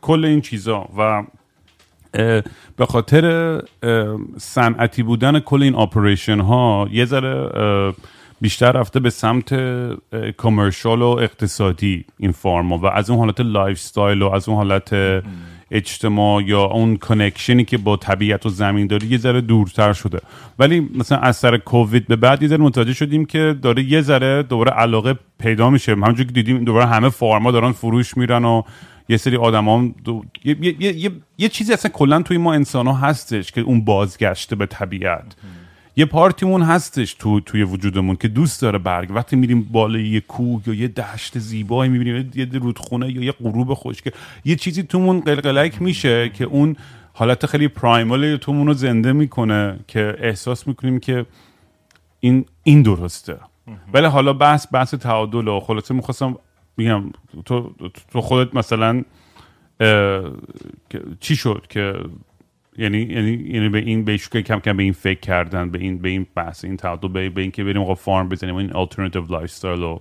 کل 0.01 0.25
این 0.25 0.41
چیزا. 0.41 0.89
و 0.99 1.25
به 2.77 2.87
خاطر 2.89 3.63
صنعتی 4.37 5.03
بودن 5.03 5.41
کل 5.41 5.63
این 5.63 5.75
آپریشن 5.75 6.41
ها 6.41 6.89
یه 6.91 7.05
ذره 7.05 7.93
بیشتر 8.41 8.73
رفته 8.73 9.01
به 9.01 9.11
سمت 9.11 9.55
commercial 10.37 11.03
و 11.03 11.07
اقتصادی 11.07 12.05
این 12.19 12.33
farm 12.33 12.69
ا 12.69 12.79
و 12.79 12.87
از 12.87 13.11
اون 13.11 13.19
حالت 13.19 13.41
lifestyle 13.41 14.23
و 14.23 14.31
از 14.31 14.49
اون 14.49 14.59
حالت 14.59 14.95
اجتماع 15.73 16.43
یا 16.43 16.63
اون 16.63 16.97
connection 16.97 17.58
ی 17.58 17.65
که 17.65 17.79
با 17.79 17.97
طبیعت 17.97 18.47
و 18.47 18.49
زمین 18.49 18.87
داری 18.87 19.07
یه 19.07 19.19
ذره 19.19 19.41
دورتر 19.41 19.93
شده. 19.93 20.21
ولی 20.59 20.81
مثلا 20.81 21.19
از 21.19 21.37
سر 21.37 21.57
کووید 21.57 22.07
به 22.07 22.17
بعد 22.17 22.43
یه 22.43 22.49
ذره 22.49 22.63
متوجه 22.63 22.93
شدیم 22.93 23.25
که 23.25 23.57
داره 23.63 23.83
یه 23.83 24.01
ذره 24.01 24.43
دوباره 24.43 24.71
علاقه 24.71 25.19
پیدا 25.39 25.71
میشه. 25.71 25.93
همونجور 25.93 26.27
که 26.27 26.33
دیدیم 26.33 26.65
دوباره 26.65 26.87
همه 26.87 27.09
farm 27.09 27.42
ا 27.42 27.51
دارن 27.51 27.73
فروش 27.73 28.17
میرن 28.17 28.45
و 28.45 28.63
یه 29.09 29.17
سری 29.17 29.37
آدم 29.37 29.69
هم 29.69 29.95
دو... 30.05 30.25
یه, 30.45 30.57
یه،, 30.61 30.75
یه،, 30.81 31.11
یه 31.39 31.49
چیزی 31.49 31.73
اصلا 31.73 31.91
کلا 31.91 32.23
توی 32.23 32.39
ما 32.39 32.55
انسان 32.55 32.87
ها 32.87 32.93
هستش 32.93 33.53
که 33.53 33.61
اون 33.61 33.85
بازگشته 33.85 34.57
به 34.57 34.67
طبیعت. 34.67 35.37
یه 35.97 36.05
پارتیمون 36.05 36.63
هستش 36.63 37.15
تو 37.15 37.41
توی 37.41 37.63
وجودمون 37.63 38.17
که 38.17 38.29
دوست 38.29 38.63
داره 38.63 38.79
برگ. 38.79 39.11
وقتی 39.11 39.37
میریم 39.37 39.63
بالای 39.63 40.09
یه 40.09 40.21
کوه 40.21 40.63
یا 40.67 40.75
یه 40.75 40.89
دشت 40.89 41.39
زیبایی 41.39 41.91
می‌بینیم 41.91 42.31
یه 42.35 42.45
رودخونه 42.45 43.13
یا 43.13 43.23
یه 43.23 43.33
غروب 43.33 43.75
خشک 43.75 44.15
یه 44.45 44.57
چیزی 44.57 44.83
تومون 44.83 45.21
قلقلک 45.21 45.83
میشه 45.83 46.29
که 46.29 46.45
اون 46.45 46.77
حالت 47.13 47.47
خیلی 47.47 47.69
پرایمال 47.69 48.37
تومون 48.37 48.67
رو 48.67 48.75
زنده 48.75 49.13
می‌کنه 49.13 49.79
که 49.89 50.17
احساس 50.19 50.67
می‌کنیم 50.67 51.01
که 51.01 51.27
این 52.21 52.45
این 52.63 52.83
درسته. 52.83 53.37
ولی 53.93 54.07
حالا 54.07 54.33
بحث 54.33 54.67
بحث 54.73 54.95
تعادل 54.95 55.49
و 55.49 55.61
خلاصه 55.61 55.95
می‌خواستم 55.95 56.37
میگم 56.77 57.05
تو 57.45 57.75
تو 58.13 58.21
خودت 58.21 58.55
مثلا 58.55 59.03
چی 61.21 61.37
شد 61.37 61.67
که 61.69 61.95
یعنی 62.77 62.99
یعنی 62.99 63.33
یعنی 63.33 63.69
به 63.69 63.79
این 63.79 64.05
به 64.05 64.19
کم 64.19 64.61
کم 64.61 64.77
به 64.77 64.83
این 64.83 64.93
فکر 64.93 65.21
کردن 65.21 65.71
به 65.71 65.79
این 65.79 65.99
به 65.99 66.09
این 66.09 66.27
بحث 66.35 66.65
این 66.65 66.77
تعادل 66.77 67.09
به, 67.09 67.31
به 67.31 67.41
این 67.43 67.51
که 67.51 67.65
بریم 67.65 67.83
آقا 67.83 67.95
farm 67.95 68.29
بزنیم 68.29 68.57
این 68.57 68.73
alternative 68.73 69.27
lifestyle 69.27 69.99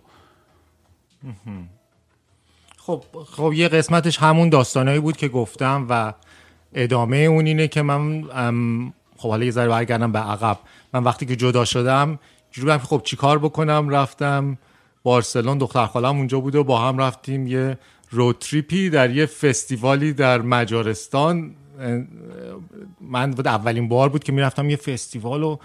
خب 2.77 3.03
خب 3.25 3.53
یه 3.55 3.67
قسمتش 3.67 4.17
همون 4.17 4.49
داستانایی 4.49 4.99
بود 4.99 5.17
که 5.17 5.27
گفتم 5.27 5.85
و 5.89 6.13
ادامه 6.73 7.17
اون 7.17 7.45
اینه 7.45 7.67
که 7.67 7.81
من 7.81 8.23
خب 9.17 9.29
حالا 9.29 9.45
یه 9.45 9.51
ذره 9.51 9.69
برگردم 9.69 10.11
به 10.11 10.19
عقب. 10.19 10.59
من 10.93 11.03
وقتی 11.03 11.25
که 11.25 11.35
جدا 11.35 11.65
شدم 11.65 12.19
جوری 12.51 12.77
که 12.77 12.83
خب 12.83 13.01
چیکار 13.03 13.39
بکنم 13.39 13.89
رفتم 13.89 14.57
بارسلون 15.03 15.57
دختر 15.57 15.85
خالم 15.85 16.17
اونجا 16.17 16.39
بود 16.39 16.55
و 16.55 16.63
با 16.63 16.79
هم 16.79 16.97
رفتیم 16.97 17.47
یه 17.47 17.77
روتریپی 18.09 18.89
در 18.89 19.09
یه 19.09 19.25
فستیوالی 19.25 20.13
در 20.13 20.41
مجارستان. 20.41 21.55
من 23.01 23.33
اولین 23.45 23.87
بار 23.87 24.09
بود 24.09 24.23
که 24.23 24.31
می‌رفتم 24.31 24.69
یه 24.69 24.75
فستیوال 24.75 25.43
و 25.43 25.57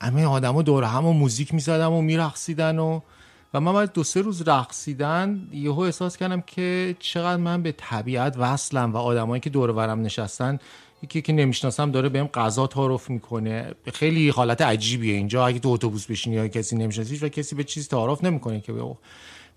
همه 0.00 0.24
آدما 0.24 0.62
دور 0.62 0.84
هم 0.84 1.06
و 1.06 1.12
موزیک 1.12 1.54
می‌زدم 1.54 1.92
و 1.92 2.02
میرقصیدن 2.02 2.78
و 2.78 3.00
و 3.54 3.60
من 3.60 3.72
بعد 3.72 3.92
دو 3.92 4.04
سه 4.04 4.20
روز 4.20 4.48
رقصیدن 4.48 5.48
یهو 5.52 5.80
احساس 5.80 6.16
کردم 6.16 6.40
که 6.40 6.96
چقدر 6.98 7.36
من 7.36 7.62
به 7.62 7.72
طبیعت 7.72 8.36
وصلم 8.38 8.92
و 8.92 8.96
آدمایی 8.96 9.40
که 9.40 9.50
دور 9.50 9.70
ورم 9.70 10.02
نشستن 10.02 10.58
یکی 11.02 11.22
که 11.22 11.32
نمی‌شناسم 11.32 11.90
داره 11.90 12.08
بهم 12.08 12.26
غذا 12.26 12.66
تعارف 12.66 13.10
می‌کنه. 13.10 13.74
خیلی 13.92 14.28
حالت 14.28 14.62
عجیبیه. 14.62 15.14
اینجا 15.14 15.46
اگه 15.46 15.58
تو 15.58 15.68
اتوبوس 15.68 16.06
بشینی 16.06 16.36
یا 16.36 16.48
کسی 16.48 16.76
نمیشناسیش 16.76 17.22
و 17.22 17.28
کسی 17.28 17.54
به 17.54 17.64
چیز 17.64 17.88
تعارف 17.88 18.24
نمی‌کنه 18.24 18.60
که 18.60 18.72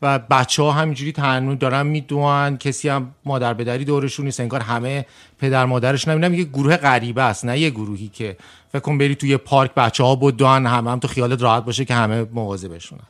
و 0.01 0.19
بچه 0.19 0.63
ها 0.63 0.71
همینجوری 0.71 1.11
تنون 1.11 1.55
دارن 1.55 1.87
میدوان 1.87 2.57
کسی 2.57 2.89
هم 2.89 3.11
مادر 3.25 3.53
بدری 3.53 3.85
دورشون 3.85 4.25
نیست. 4.25 4.39
انگار 4.39 4.61
همه 4.61 5.05
پدر 5.39 5.65
مادرش 5.65 6.07
نمی‌دونم 6.07 6.33
یه 6.33 6.43
گروه 6.43 6.77
غریبه 6.77 7.23
است 7.23 7.45
نه 7.45 7.59
یه 7.59 7.69
گروهی 7.69 8.07
که 8.07 8.37
فکر 8.71 8.79
کن 8.79 8.97
بری 8.97 9.15
توی 9.15 9.37
پارک 9.37 9.73
بچه 9.73 10.03
ها 10.03 10.15
بدوان 10.15 10.65
همه 10.65 10.91
هم 10.91 10.99
تو 10.99 11.07
خیالت 11.07 11.41
راحت 11.41 11.65
باشه 11.65 11.85
که 11.85 11.93
همه 11.93 12.23
بشونن. 12.23 13.03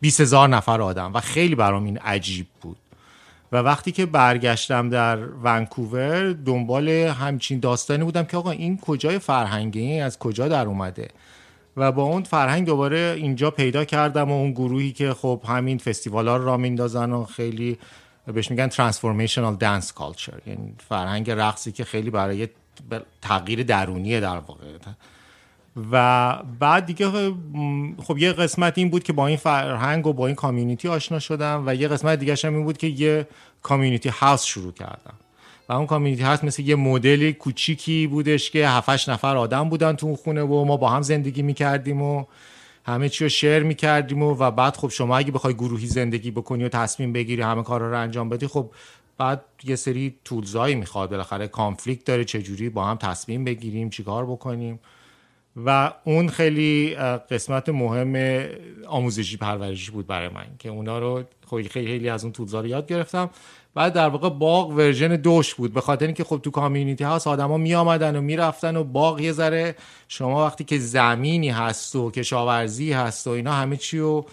20 0.00 0.20
هزار 0.20 0.48
نفر 0.48 0.82
آدم 0.82 1.14
و 1.14 1.20
خیلی 1.20 1.54
برام 1.54 1.84
این 1.84 1.98
عجیب 1.98 2.46
بود. 2.60 2.76
و 3.52 3.56
وقتی 3.56 3.92
که 3.92 4.06
برگشتم 4.06 4.88
در 4.88 5.18
ونکوور 5.42 6.32
دنبال 6.32 6.88
همچین 6.88 7.60
داستانی 7.60 8.04
بودم 8.04 8.24
که 8.24 8.36
آقا 8.36 8.50
این 8.50 8.78
کجای 8.78 9.18
فرهنگی؟ 9.18 10.00
از 10.00 10.18
کجا 10.18 10.48
در 10.48 10.66
اومده؟ 10.66 11.08
و 11.76 11.92
با 11.92 12.02
اون 12.02 12.22
فرهنگ 12.22 12.66
دوباره 12.66 13.14
اینجا 13.16 13.50
پیدا 13.50 13.84
کردم 13.84 14.30
و 14.30 14.34
اون 14.34 14.52
گروهی 14.52 14.92
که 14.92 15.14
خب 15.14 15.40
همین 15.48 15.78
فستیوال 15.78 16.28
ها 16.28 16.36
را 16.36 16.56
میندازن 16.56 17.12
و 17.12 17.24
خیلی 17.24 17.78
بهش 18.26 18.50
میگن 18.50 18.68
ترانسفورمیشنال 18.68 19.56
دنس 19.56 19.92
کالچر 19.92 20.40
یعنی 20.46 20.74
فرهنگ 20.88 21.30
رقصی 21.30 21.72
که 21.72 21.84
خیلی 21.84 22.10
برای 22.10 22.48
تغییر 23.22 23.62
درونیه 23.62 24.20
در 24.20 24.38
واقع. 24.38 24.66
و 25.92 26.38
بعد 26.60 26.86
دیگه 26.86 27.10
خب 28.02 28.18
یه 28.18 28.32
قسمت 28.32 28.78
این 28.78 28.90
بود 28.90 29.02
که 29.02 29.12
با 29.12 29.26
این 29.26 29.36
فرهنگ 29.36 30.06
و 30.06 30.12
با 30.12 30.26
این 30.26 30.36
کامیونیتی 30.36 30.88
آشنا 30.88 31.18
شدم 31.18 31.62
و 31.66 31.74
یه 31.74 31.88
قسمت 31.88 32.18
دیگه 32.18 32.36
هم 32.44 32.54
این 32.54 32.64
بود 32.64 32.78
که 32.78 32.86
یه 32.86 33.26
کامیونیتی 33.62 34.08
هاوس 34.08 34.44
شروع 34.44 34.72
کردم. 34.72 35.14
و 35.68 35.72
اون 35.72 35.86
کامیونیتی 35.86 36.22
هاوس 36.22 36.44
مثل 36.44 36.62
یه 36.62 36.76
مدل 36.76 37.32
کوچیکی 37.32 38.06
بودش 38.06 38.50
که 38.50 38.68
7 38.68 39.08
نفر 39.08 39.36
آدم 39.36 39.68
بودن 39.68 39.92
تو 39.92 40.06
اون 40.06 40.16
خونه 40.16 40.42
و 40.42 40.64
ما 40.64 40.76
با 40.76 40.90
هم 40.90 41.02
زندگی 41.02 41.42
می‌کردیم 41.42 42.02
و 42.02 42.24
همه 42.86 43.08
چی 43.08 43.24
رو 43.24 43.28
share 43.28 43.62
می‌کردیم 43.62 44.22
و, 44.22 44.36
و 44.38 44.50
بعد 44.50 44.76
خب 44.76 44.88
شما 44.88 45.16
اگه 45.16 45.32
بخوای 45.32 45.54
گروهی 45.54 45.86
زندگی 45.86 46.30
بکنی 46.30 46.64
و 46.64 46.68
تصمیم 46.68 47.12
بگیری 47.12 47.42
همه 47.42 47.62
کارا 47.62 47.90
رو 47.90 47.98
انجام 47.98 48.28
بدی 48.28 48.46
خب 48.46 48.70
بعد 49.18 49.44
یه 49.64 49.76
سری 49.76 50.14
tools 50.24 50.60
ایی 50.60 50.74
می‌خواد. 50.74 51.10
بالاخره 51.10 51.48
conflict 51.48 52.04
داره 52.04 52.24
چجوری 52.24 52.68
با 52.68 52.84
هم 52.84 52.96
تصمیم 52.96 53.44
بگیریم 53.44 53.90
چیکار 53.90 54.26
بکنیم؟ 54.26 54.80
و 55.56 55.92
اون 56.04 56.28
خیلی 56.28 56.94
قسمت 57.30 57.68
مهم 57.68 58.44
آموزشی 58.86 59.36
پرورشی 59.36 59.90
بود 59.90 60.06
برای 60.06 60.28
من 60.28 60.46
که 60.58 60.68
اونا 60.68 60.98
رو 60.98 61.22
خیلی 61.50 61.68
خیلی 61.68 62.08
از 62.08 62.24
اون 62.24 62.32
tools 62.32 62.55
ا 62.55 62.60
رو 62.60 62.66
یاد 62.66 62.86
گرفتم. 62.86 63.30
بعد 63.74 63.92
در 63.92 64.08
واقع 64.08 64.28
باغ 64.28 64.70
version 64.70 65.16
دوش 65.16 65.54
بود. 65.54 65.72
به 65.72 65.80
خاطر 65.80 66.06
اینکه 66.06 66.24
خب 66.24 66.40
تو 66.42 66.50
community 66.50 67.04
هاست 67.04 67.26
آدما 67.26 67.56
می 67.56 67.74
آمدن 67.74 68.16
و 68.16 68.20
می‌رفتن 68.20 68.76
و 68.76 68.84
باغ 68.84 69.20
یه 69.20 69.32
ذره 69.32 69.74
شما 70.08 70.46
وقتی 70.46 70.64
که 70.64 70.78
زمینی 70.78 71.50
هست 71.50 71.96
و 71.96 72.10
کشاورزی 72.10 72.92
هست 72.92 73.26
و 73.26 73.30
اینا 73.30 73.52
همه 73.52 73.76
چی 73.76 73.98
رو 73.98 74.26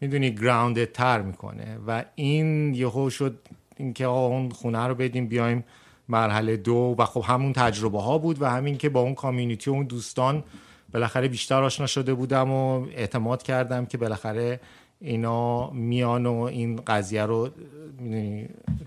می‌دونی 0.00 0.34
گراوندد 0.34 0.92
تر 0.92 1.22
می‌کنه. 1.22 1.78
و 1.86 2.04
این 2.14 2.74
یهو 2.74 3.10
شد 3.10 3.38
اینکه 3.76 4.04
اون 4.04 4.50
خونه 4.50 4.86
رو 4.86 4.94
بدیم 4.94 5.26
بیایم 5.28 5.64
مرحله 6.08 6.56
دو. 6.56 6.94
و 6.98 7.04
خب 7.04 7.24
همون 7.26 7.52
تجربه 7.52 8.00
ها 8.00 8.18
بود 8.18 8.42
و 8.42 8.50
همین 8.50 8.78
که 8.78 8.88
با 8.88 9.00
اون 9.00 9.14
کامیونیتی 9.14 9.70
و 9.70 9.72
اون 9.72 9.86
دوستان 9.86 10.44
بالاخره 10.94 11.28
بیشتر 11.28 11.62
آشنا 11.62 11.86
شده 11.86 12.14
بودم 12.14 12.50
و 12.50 12.86
اعتماد 12.86 13.42
کردم 13.42 13.86
که 13.86 13.98
بالاخره 13.98 14.60
اینا 15.00 15.70
میان 15.70 16.26
و 16.26 16.34
این 16.40 16.76
قضیه 16.76 17.22
رو 17.22 17.50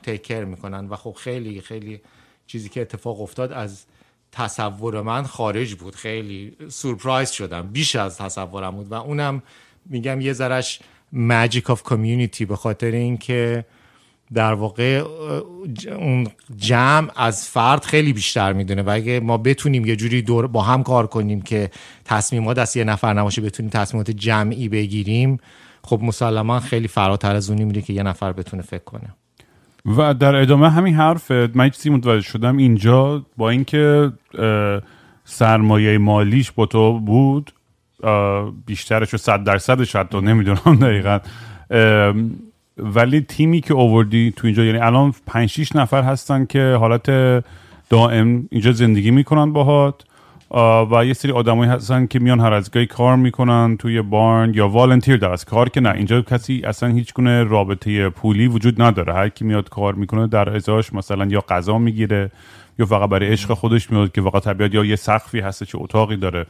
تیکر 0.03 0.43
می‌کنن. 0.43 0.87
و 0.89 0.95
خب 0.95 1.15
خیلی 1.19 1.61
خیلی 1.61 2.01
چیزی 2.47 2.69
که 2.69 2.81
اتفاق 2.81 3.21
افتاد 3.21 3.51
از 3.51 3.85
تصور 4.31 5.01
من 5.01 5.23
خارج 5.23 5.75
بود. 5.75 5.95
خیلی 5.95 6.57
سورپرایز 6.69 7.31
شدم. 7.31 7.67
بیش 7.67 7.95
از 7.95 8.17
تصورم 8.17 8.71
بود. 8.75 8.91
و 8.91 8.93
اونم 8.93 9.43
میگم 9.85 10.21
یه 10.21 10.33
ذرش 10.33 10.79
ماجیک 11.13 11.69
آف 11.69 11.83
کامیونیتی 11.83 12.45
به 12.45 12.55
خاطر 12.55 12.91
اینکه 12.91 13.65
در 14.33 14.53
واقع 14.53 15.03
اون 16.00 16.27
جمع 16.57 17.09
از 17.16 17.48
فرد 17.48 17.83
خیلی 17.83 18.13
بیشتر 18.13 18.53
می‌دونه 18.53 18.81
و 18.81 18.90
اگه 18.90 19.20
ما 19.20 19.37
بتونیم 19.37 19.85
یه 19.85 19.96
جوری 19.96 20.22
دور 20.22 20.48
با 20.48 20.61
هم 20.61 20.83
کار 20.83 21.07
کنیم 21.07 21.42
که 21.42 21.70
تصمیمات 22.05 22.57
دست 22.57 22.77
یه 22.77 22.83
نفر 22.83 23.13
نباشه 23.13 23.42
بتونیم 23.42 23.70
تصمیمات 23.70 24.11
جمعی 24.11 24.70
بگیریم 24.70 25.37
خب 25.83 26.00
مسلما 26.03 26.59
خیلی 26.59 26.87
فراتر 26.87 27.35
از 27.35 27.50
اونی 27.50 27.66
میره 27.66 27.81
که 27.81 27.94
یه 27.94 28.03
نفر 28.03 28.33
بتونه 28.33 28.63
فکر 28.63 28.83
کنه. 28.83 29.16
و 29.98 30.13
در 30.13 30.35
ادامه 30.35 30.70
همین 30.70 30.96
حرف 30.96 31.31
من 31.31 31.70
چیزی 31.70 31.90
متوجه 31.90 32.27
شدم. 32.27 32.57
اینجا 32.57 33.25
با 33.37 33.50
اینکه 33.50 34.11
سرمایه 35.25 35.98
مالیش 35.98 36.51
با 36.51 36.66
تو 36.66 37.00
بود 37.00 37.51
بیشترش 38.66 39.13
و 39.13 39.18
صد 39.18 39.44
درصدش 39.44 39.96
حتی 39.96 40.22
نمی‌دونم 40.22 40.75
دقیقا 40.81 41.20
ولی 42.79 43.22
تیمی 43.22 43.61
که 43.61 43.74
اووردی 43.74 44.33
تو 44.35 44.48
اینجا 44.48 44.63
یعنی 44.63 44.77
الان 44.77 45.13
5 45.27 45.50
6 45.50 45.75
نفر 45.75 46.03
هستن 46.03 46.46
که 46.46 46.77
حالت 46.79 47.09
دائم 47.90 48.48
اینجا 48.51 48.72
زندگی 48.72 49.11
می‌کنن 49.11 49.53
باهات 49.53 50.03
و 50.92 51.05
یه 51.05 51.13
سری 51.13 51.31
آدمایی 51.31 51.72
هستن 51.72 52.05
که 52.05 52.20
میان 52.20 52.40
هر 52.40 52.53
از 52.53 52.72
گاهی 52.72 52.85
کار 52.85 53.16
می‌کنن 53.16 53.77
توی 53.77 54.01
بارن 54.01 54.53
یا 54.53 54.68
والنتیر 54.68 55.18
در 55.18 55.31
از 55.31 55.46
کار 55.46 55.70
که 55.70 55.81
نه. 55.81 55.92
اینجا 55.92 56.22
کسی 56.22 56.61
اصلا 56.66 56.90
هیچ 56.90 57.13
گونه 57.13 57.44
رابطه 57.44 58.09
پولی 58.09 58.48
وجود 58.48 58.81
نداره. 58.81 59.13
هر 59.13 59.29
کی 59.29 59.46
میاد 59.46 59.70
کار 59.70 59.94
می‌کنه 59.94 60.27
در 60.27 60.55
ازاش 60.55 60.94
مثلا 60.94 61.25
یا 61.25 61.44
غذا 61.50 61.77
می‌گیره 61.77 62.31
یا 62.79 62.85
فقط 62.85 63.09
برای 63.09 63.27
عشق 63.29 63.53
خودش 63.53 63.92
میاد 63.92 64.11
که 64.11 64.22
فقط 64.22 64.44
طبیعت 64.44 64.74
یا 64.74 64.85
یه 64.85 64.96
سقفی 64.96 65.40
هست 65.40 65.63
چه 65.63 65.77
اتاقی 65.81 66.18
داره. 66.18 66.46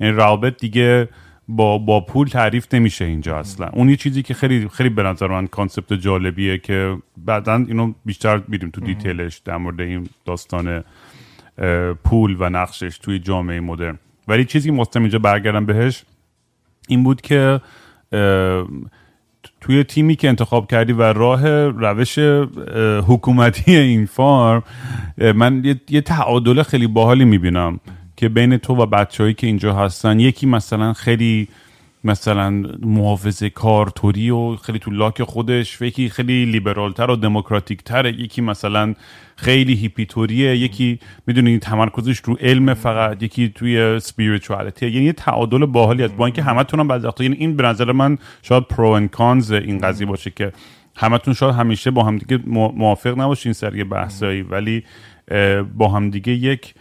یعنی 0.00 0.12
رابطه 0.12 0.60
دیگه 0.60 1.08
با 1.48 1.78
با 1.78 2.00
پول 2.00 2.28
تعریف 2.28 2.74
نمیشه 2.74 3.04
اینجا 3.04 3.38
اصلا. 3.38 3.68
اون 3.72 3.88
یه 3.88 3.96
چیزی 3.96 4.22
که 4.22 4.34
خیلی 4.34 4.68
خیلی 4.68 4.88
به 4.88 5.02
نظر 5.02 5.26
من 5.26 5.46
concept 5.46 5.92
جالبیه 5.92 6.58
که 6.58 6.96
بعدا 7.16 7.54
اینو 7.54 7.92
بیشتر 8.04 8.42
میریم 8.48 8.70
تو 8.70 8.80
detail 8.80 9.23
ش 9.23 9.38
در 9.38 9.56
مورد 9.56 9.80
این 9.80 10.08
داستان 10.24 10.84
پول 12.04 12.36
و 12.38 12.48
نقشش 12.48 12.98
توی 12.98 13.18
جامعه 13.18 13.60
مدرن. 13.60 13.98
ولی 14.28 14.44
چیزی 14.44 14.68
که 14.68 14.74
مستم 14.74 15.00
اینجا 15.00 15.18
برگردم 15.18 15.66
بهش 15.66 16.04
این 16.88 17.04
بود 17.04 17.20
که 17.20 17.60
توی 19.60 19.84
تیمی 19.84 20.16
که 20.16 20.28
انتخاب 20.28 20.70
کردی 20.70 20.92
و 20.92 21.02
راه 21.02 21.48
روش 21.68 22.18
حکومتی 23.08 23.76
این 23.76 24.06
farm 24.06 24.62
من 25.18 25.76
یه, 25.88 26.00
تعادل 26.00 26.62
خیلی 26.62 26.86
باحالی 26.86 27.24
می‌بینم. 27.24 27.80
که 28.18 28.28
بین 28.28 28.56
تو 28.56 28.74
و 28.74 28.86
بچههایی 28.86 29.34
که 29.34 29.46
اینجا 29.46 29.74
هستن 29.74 30.20
یکی 30.20 30.46
مثلا 30.46 30.92
خیلی 30.92 31.48
مثلا 32.04 32.50
محافظه 32.82 33.42
کار 33.42 33.80
طوری 33.80 34.30
و 34.30 34.56
خیلی 34.56 34.78
تو 34.78 34.90
لاک 34.90 35.22
خودش 35.22 35.80
یکی 35.80 36.08
خیلی 36.08 36.44
لیبرال‌تر 36.44 37.10
و 37.10 37.16
دموکراتیک 37.16 37.82
تره 37.82 38.20
یکی 38.20 38.40
مثلا 38.40 38.94
خیلی 39.36 39.74
هیپی 39.74 40.10
طوریه 40.10 40.56
یکی 40.56 40.98
می‌دونی 41.26 41.58
تمرکزش 41.58 42.18
رو 42.18 42.34
علم 42.34 42.74
فقط 42.74 43.22
یکی 43.22 43.48
توی 43.48 44.00
spirituality 44.00 44.88
یعنی 44.88 45.06
یه 45.06 45.12
تعادل 45.12 45.66
باحالی 45.66 46.02
از 46.02 46.16
با 46.16 46.26
اینکه 46.26 46.42
همتون 46.42 46.88
بعضی 46.88 47.06
وقتا 47.06 47.24
یعنی 47.24 47.36
این 47.36 47.56
به 47.56 47.62
نظر 47.62 47.92
من 47.92 48.18
شاید 48.42 48.64
pro 48.64 48.88
and 48.88 49.08
cons 49.08 49.52
این 49.52 49.78
قضیه 49.78 50.06
باشه 50.06 50.30
که 50.30 50.52
همتون 50.96 51.34
شاید 51.34 51.54
همیشه 51.54 51.90
با 51.90 52.02
همدیگه 52.02 52.38
موافق 52.46 53.18
نباشین 53.20 53.52
سر 53.52 53.76
یه 53.76 53.84
بحثایی. 53.84 54.42
ولی 54.42 54.84
با 55.74 55.88
همدیگه 55.88 56.32
یک 56.32 56.74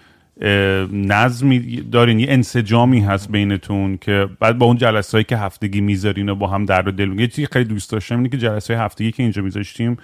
نظمی 0.91 1.60
دارین 1.91 2.19
یه 2.19 2.28
انسجامی 2.30 3.00
هست 3.00 3.32
بینتون 3.32 3.97
که 3.97 4.30
بعد 4.39 4.58
با 4.58 4.65
اون 4.65 4.78
جلسه 4.78 5.23
که 5.23 5.38
هفتگی 5.38 5.82
می‌ذارین 5.82 6.30
و 6.30 6.36
با 6.36 6.47
هم 6.47 6.65
در 6.65 6.82
دل 6.82 7.19
یه 7.19 7.28
چیزی 7.28 7.47
خیلی 7.52 7.65
دوست 7.65 7.91
داشتم 7.91 8.15
اینه 8.17 8.30
که 8.30 8.38
جلسه 8.38 8.78
هفتگی 8.80 9.12
که 9.12 9.23
اینجا 9.23 9.41
میذاشتیم 9.41 9.97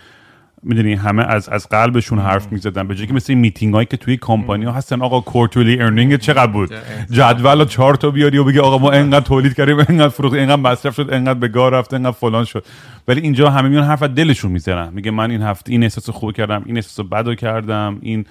می‌دونی 0.64 0.94
همه 0.94 1.24
از 1.24 1.50
از 1.50 1.70
قلبشون 1.70 2.20
حرف 2.20 2.52
می‌زدن. 2.52 2.88
به 2.88 2.96
جای 2.96 3.08
که 3.08 3.14
مثل 3.14 3.34
میتینگ 3.34 3.74
هایی 3.74 3.86
که 3.86 3.98
توی 3.98 4.18
کمپانی 4.18 4.66
ها 4.66 4.72
هستن 4.72 5.02
آقا 5.02 5.20
quarterly 5.20 5.82
earning 5.82 6.16
چقدر 6.16 6.52
بود؟ 6.52 6.74
جدول 7.12 7.62
و 7.62 7.66
چهار 7.66 7.96
تا 7.96 8.12
بیاری 8.12 8.38
و 8.38 8.44
بگی 8.44 8.60
آقا 8.60 8.78
ما 8.78 8.92
انقدر 8.92 9.26
تولید 9.26 9.54
کردیم 9.54 9.80
انقدر 9.80 10.10
فروخت 10.10 10.36
انقدر 10.36 10.62
مصرف 10.62 10.96
شد 10.96 11.10
انقدر 11.12 11.40
به 11.40 11.48
گا 11.48 11.74
رفت 11.74 11.94
انقدر 11.94 12.12
فلان 12.12 12.46
شد. 12.46 12.66
ولی 13.08 13.22
اینجا 13.22 13.50
همه 13.50 13.70
میان 13.70 13.84
حرف 13.84 14.04
دلشون 14.04 14.52
می‌زنن. 14.52 14.94
میگه 14.94 15.12
من 15.12 15.32
این 15.32 15.42
هفته 15.42 15.72
این 15.72 15.84
احساس 15.84 16.10
خوب 16.10 16.32
کردم 16.32 16.64
این 16.66 16.76
احساس 16.76 17.06
بدو 17.06 17.36
کردم 17.36 17.98
این 18.02 18.26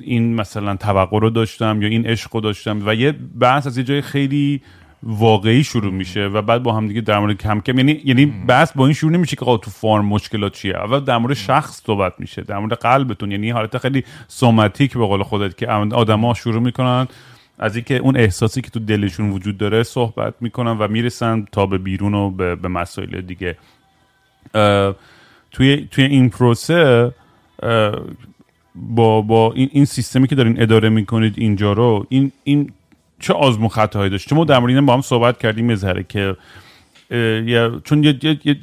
این 0.00 0.34
مثلا 0.34 0.76
توقع 0.76 1.18
رو 1.18 1.30
داشتم 1.30 1.82
یا 1.82 1.88
این 1.88 2.06
عشق 2.06 2.34
رو 2.34 2.40
داشتم 2.40 2.82
و 2.86 2.94
یه 2.94 3.12
بحث 3.40 3.66
از 3.66 3.78
یه 3.78 3.84
جای 3.84 4.00
خیلی 4.00 4.62
واقعی 5.02 5.64
شروع 5.64 5.92
میشه 5.92 6.26
و 6.26 6.42
بعد 6.42 6.62
با 6.62 6.72
هم 6.72 6.88
دیگه 6.88 7.00
در 7.00 7.18
مورد 7.18 7.36
کم 7.36 7.60
کم 7.60 7.78
یعنی 7.78 8.02
یعنی 8.04 8.26
بحث 8.26 8.72
با 8.72 8.84
این 8.84 8.94
شروع 8.94 9.12
نمیشه 9.12 9.36
که 9.36 9.44
تو 9.44 9.70
فارم 9.70 10.04
مشکلات 10.04 10.52
چیه؟ 10.52 10.76
اول 10.76 11.00
در 11.00 11.18
مورد 11.18 11.34
شخص 11.34 11.82
صحبت 11.86 12.12
میشه 12.18 12.42
در 12.42 12.58
مورد 12.58 12.72
قلبتون. 12.72 13.30
یعنی 13.30 13.50
حالت 13.50 13.78
خیلی 13.78 14.04
سوماتیک 14.28 14.98
به 14.98 15.06
قول 15.06 15.22
خودت 15.22 15.56
که 15.56 15.66
آدما 15.68 16.34
شروع 16.34 16.62
می‌کنن 16.62 17.08
از 17.58 17.76
اینکه 17.76 17.96
اون 17.96 18.16
احساسی 18.16 18.60
که 18.60 18.70
تو 18.70 18.80
دلشون 18.80 19.30
وجود 19.30 19.58
داره 19.58 19.82
صحبت 19.82 20.34
می‌کنن 20.40 20.78
و 20.78 20.88
می‌رسن 20.88 21.46
تا 21.52 21.66
به 21.66 21.78
بیرون 21.78 22.14
و 22.14 22.30
به, 22.30 22.56
به 22.56 22.68
مسائل 22.68 23.20
دیگه. 23.20 23.56
توی 25.52 25.88
توی 25.90 26.04
این 26.04 26.30
پروسه 26.30 27.12
با 28.80 29.20
با 29.20 29.52
این, 29.52 29.68
این 29.72 29.84
سیستمی 29.84 30.28
که 30.28 30.34
دارین 30.34 30.62
اداره 30.62 30.88
می‌کنید 30.88 31.34
اینجا 31.36 31.72
رو 31.72 32.06
این 32.08 32.32
این 32.44 32.72
چه 33.20 33.34
آزمون 33.34 33.68
خطاهایی 33.68 34.10
داشت؟ 34.10 34.28
چون 34.28 34.38
ما 34.38 34.44
در 34.44 34.58
مورد 34.58 34.80
با 34.80 34.94
هم 34.94 35.00
صحبت 35.00 35.38
کردیم 35.38 35.72
مزهره 35.72 36.04
که 36.08 36.36
چون 37.84 38.04
یه, 38.04 38.18
یه, 38.44 38.56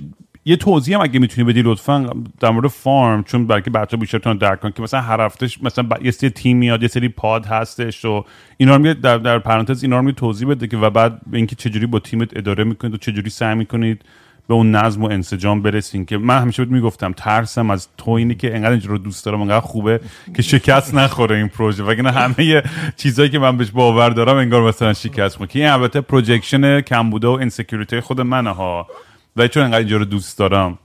یه 0.45 0.56
توضیح 0.56 0.95
هم 0.95 1.01
اگه 1.01 1.19
می‌تونی 1.19 1.47
بدی 1.47 1.62
لطفا 1.62 2.10
در 2.39 2.49
مورد 2.49 2.67
فارم 2.67 3.23
چون 3.23 3.47
برای 3.47 3.62
بچه 3.62 3.97
بیشتر 3.97 4.17
تون 4.17 4.38
درک 4.38 4.62
کن 4.62 4.71
که 4.71 4.82
مثلا 4.82 5.01
هر 5.01 5.21
هفتهش 5.21 5.60
مثلا 5.62 5.86
یه 6.01 6.12
سری 6.12 6.30
تیم 6.30 6.58
میاد 6.58 6.82
یه 6.82 6.88
سری 6.88 7.10
پاد 7.10 7.45
هستش 7.45 8.06
و 8.06 8.25
اینا 8.58 8.75
رو 8.75 8.93
در 8.93 9.17
در 9.17 9.39
پرانتز 9.39 9.84
اینا 9.84 9.99
رو 9.99 10.12
توضیح 10.12 10.47
بده 10.47 10.67
که 10.67 10.78
و 10.78 10.89
بعد 10.89 11.21
اینکه 11.34 11.56
چجوری 11.56 11.86
با 11.86 11.99
تیمت 11.99 12.38
اداره 12.38 12.63
می‌کنید 12.63 12.93
و 12.93 12.97
چجوری 12.97 13.30
سعی 13.30 13.56
می‌کنید 13.56 14.01
به 14.47 14.53
اون 14.53 14.75
نظم 14.75 15.03
و 15.03 15.05
انسجام 15.05 15.62
برسین 15.62 16.05
که 16.05 16.17
من 16.17 16.41
همیشه 16.41 16.65
بود 16.65 16.73
می‌گفتم 16.73 17.12
ترسم 17.12 17.69
از 17.69 17.88
تو 17.97 18.12
اینی 18.12 18.36
که 18.36 18.55
انقدر 18.55 18.71
اینجا 18.71 18.89
رو 18.89 18.97
دوست 18.97 19.25
دارم 19.25 19.41
انقدر 19.41 19.60
خوبه 19.60 19.99
که 20.36 20.41
شکست 20.41 20.95
نخوره 20.95 21.36
این 21.36 21.47
پروژه. 21.47 21.84
وگرنه 21.84 22.12
همه 22.12 22.63
چیزایی 22.97 23.29
که 23.29 23.39
من 23.39 23.58
بهش 23.58 23.71
باور 23.71 24.10
دارم 24.10 24.38
انگار 24.38 24.67
مثلا 24.67 24.93
شکست 24.93 25.36
می‌کنه 25.41 25.47
که 25.47 25.60
این 25.60 25.67
البته 25.67 26.01
projection 26.01 26.81
کمبوده 26.81 27.27
و 27.27 27.31
insecurity 27.31 27.99
خود 27.99 28.21
منه 28.21 28.49
ها. 28.49 28.88
و 29.36 29.47
چون 29.47 29.63
انقدر 29.63 29.79
اینجا 29.79 29.97
رو 29.97 30.05
دوست 30.05 30.38
دارم. 30.38 30.77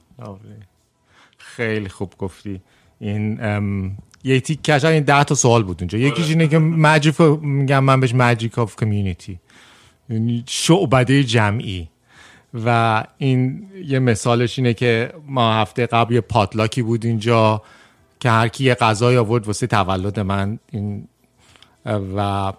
خیلی 1.38 1.88
خوب 1.88 2.12
گفتی. 2.18 2.60
این 3.00 3.40
یه 4.24 4.40
تیکش 4.40 4.84
این 4.84 5.04
ده 5.04 5.24
تا 5.24 5.34
سوال 5.34 5.62
بود 5.62 5.76
اونجا. 5.80 5.98
یکیش 5.98 6.28
اینه 6.28 6.48
که 6.48 6.58
magic 6.58 7.20
میگم 7.20 7.84
من 7.84 8.00
بهش 8.00 8.14
magic 8.14 8.58
of 8.58 8.76
community 8.76 9.38
شعبده 10.46 11.24
جمعی. 11.24 11.88
و 12.54 13.04
این 13.18 13.66
یه 13.86 13.98
مثالش 13.98 14.58
اینه 14.58 14.74
که 14.74 15.12
ما 15.26 15.54
هفته 15.54 15.86
قبل 15.86 16.14
یه 16.14 16.20
پاتلاکی 16.20 16.82
بود 16.82 17.04
اینجا 17.04 17.62
که 18.20 18.30
هر 18.30 18.48
کی 18.48 18.64
یه 18.64 18.74
غذای 18.74 19.16
آورد 19.16 19.46
واسه 19.46 19.66
تولد 19.66 20.20
من. 20.20 20.58
این 20.72 21.08
و 22.16 22.52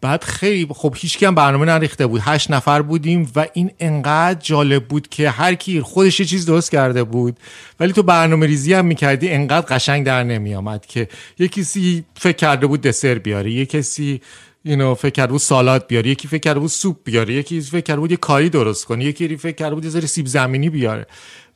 بعد 0.00 0.24
خیلی 0.24 0.68
خب 0.70 0.94
هیچ 0.96 1.22
هم 1.22 1.34
برنامه 1.34 1.66
نریخته 1.66 2.06
بود. 2.06 2.20
هشت 2.24 2.50
نفر 2.50 2.82
بودیم 2.82 3.32
و 3.36 3.46
این 3.52 3.70
انقدر 3.80 4.40
جالب 4.40 4.84
بود 4.84 5.08
که 5.08 5.30
هر 5.30 5.54
کی 5.54 5.80
خودش 5.80 6.20
یه 6.20 6.26
چیز 6.26 6.46
درست 6.46 6.70
کرده 6.70 7.04
بود. 7.04 7.36
ولی 7.80 7.92
تو 7.92 8.02
برنامه 8.02 8.46
ریزی 8.46 8.74
هم 8.74 8.86
می‌کردی 8.86 9.28
انقدر 9.28 9.66
قشنگ 9.66 10.06
در 10.06 10.24
نمیامد 10.24 10.86
که 10.86 11.08
یه 11.38 11.48
کسی 11.48 12.04
فکر 12.14 12.36
کرده 12.36 12.66
بود 12.66 12.80
دسر 12.80 13.14
بیاره. 13.14 13.50
یه 13.50 13.66
کسی 13.66 14.20
اینو 14.66 14.94
فکر 14.94 15.10
کرده 15.10 15.32
بود 15.32 15.40
سالاد 15.40 15.86
بیاره 15.86 16.10
یکی 16.10 16.28
فکر 16.28 16.40
کرده 16.40 16.60
بود 16.60 16.70
سوپ 16.70 16.96
بیاره 17.04 17.34
یکی 17.34 17.60
فکر 17.60 17.80
کرده 17.80 18.00
بود 18.00 18.10
یه 18.10 18.16
کاری 18.16 18.50
درست 18.50 18.84
کنه 18.84 19.04
یکی 19.04 19.36
فکر 19.36 19.54
کرده 19.54 19.74
بود 19.74 19.84
یه 19.84 19.90
ذره 19.90 20.06
سیب 20.06 20.26
زمینی 20.26 20.70
بیاره. 20.70 21.06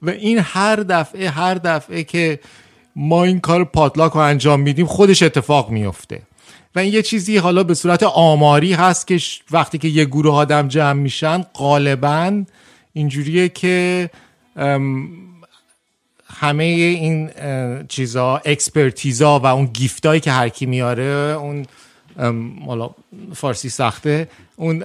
و 0.03 0.11
این 0.11 0.38
هر 0.38 0.77
دفعه 0.77 1.31
هر 1.31 1.55
دفعه 1.55 2.05
که 2.05 2.40
ما 2.96 3.25
این 3.25 3.40
کار 3.40 3.64
پاتلاک 3.64 4.12
رو 4.12 4.20
انجام 4.20 4.61
میدیم 4.61 4.87
خودش 4.87 5.23
اتفاق 5.23 5.70
میفته. 5.70 6.23
و 6.75 6.79
این 6.79 6.92
یه 6.92 7.03
چیزی 7.03 7.37
حالا 7.37 7.64
به 7.64 7.75
صورت 7.75 8.03
آماری 8.03 8.73
هست 8.73 9.07
که 9.07 9.20
وقتی 9.51 9.79
که 9.79 9.88
یه 9.88 10.05
گروه 10.05 10.35
آدم 10.35 10.68
جمع 10.68 10.92
میشن 10.92 11.42
غالبا 11.55 12.44
اینجوریه 12.92 13.49
که 13.49 14.11
همه 16.27 16.64
این 16.64 17.31
چیزا 17.88 18.37
اکسپرتیزا 18.44 19.38
و 19.38 19.46
اون 19.46 19.66
گیفتایی 19.66 20.20
که 20.20 20.31
هرکی 20.31 20.66
میاره 20.66 21.37
اون 21.40 21.66
حالا 22.66 22.90
فارسی 23.35 23.68
سخته. 23.68 24.29
اون 24.57 24.85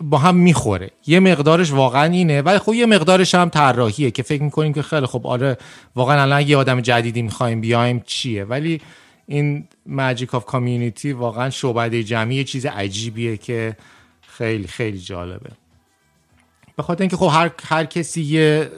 با 0.00 0.18
هم 0.18 0.36
می‌خوره. 0.36 0.90
یه 1.06 1.20
مقدارش 1.20 1.72
واقعا 1.72 2.04
اینه 2.04 2.42
ولی 2.42 2.58
خب 2.58 2.74
یه 2.74 2.86
مقدارش 2.86 3.34
هم 3.34 3.48
طراحیه 3.48 4.10
که 4.10 4.22
فکر 4.22 4.42
می‌کنیم 4.42 4.72
که 4.72 4.82
خیلی 4.82 5.06
خب 5.06 5.26
آره 5.26 5.56
واقعا 5.96 6.22
الان 6.22 6.48
یه 6.48 6.56
آدم 6.56 6.80
جدیدی 6.80 7.22
می‌خوایم 7.22 7.60
بیایم 7.60 8.02
چیه؟ 8.06 8.44
ولی 8.44 8.80
این 9.26 9.68
ماجیک 9.86 10.34
آف 10.34 10.44
کامیونیتی 10.44 11.12
واقعا 11.12 11.50
شعبده 11.50 12.02
جمعی 12.02 12.44
چیز 12.44 12.66
عجیبیه 12.66 13.36
که 13.36 13.76
خیلی 14.22 14.66
خیلی 14.66 14.98
جالبه. 14.98 15.50
به 16.76 16.82
خاطر 16.82 17.02
اینکه 17.02 17.16
خب 17.16 17.30
هر 17.32 17.50
هر 17.64 17.84
کسی 17.84 18.22
یه 18.22 18.70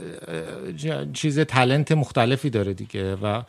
چیز 1.13 1.39
تلنت 1.39 1.93
مختلفی 1.93 2.51
داره 2.51 2.75
دیگه 2.75 3.15
و 3.15 3.43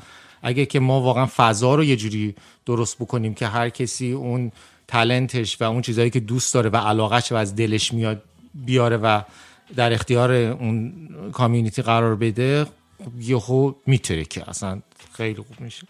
اگه 0.45 0.65
که 0.65 0.79
ما 0.79 1.01
واقعا 1.01 1.25
فضا 1.25 1.75
رو 1.75 1.83
یه 1.83 1.95
جوری 1.95 2.35
درست 2.65 2.97
بکنیم 2.97 3.33
که 3.33 3.47
هر 3.47 3.69
کسی 3.69 4.11
اون 4.11 4.51
تلنتش 4.87 5.61
و 5.61 5.63
اون 5.63 5.81
چیزهایی 5.81 6.09
که 6.09 6.19
دوست 6.19 6.53
داره 6.53 6.69
و 6.69 6.77
علاقش 6.77 7.31
و 7.31 7.35
از 7.35 7.55
دلش 7.55 7.93
میاد 7.93 8.21
بیاره 8.53 8.97
و 8.97 9.21
در 9.75 9.93
اختیار 9.93 10.31
اون 10.31 10.93
کامیونیتی 11.33 11.81
قرار 11.81 12.15
بده 12.15 12.65
یهو 13.19 13.73
میتره 13.85 14.25
که 14.25 14.49
اصلا 14.49 14.81
خیلی 15.13 15.35
خوب 15.35 15.61
میشه. 15.61 15.87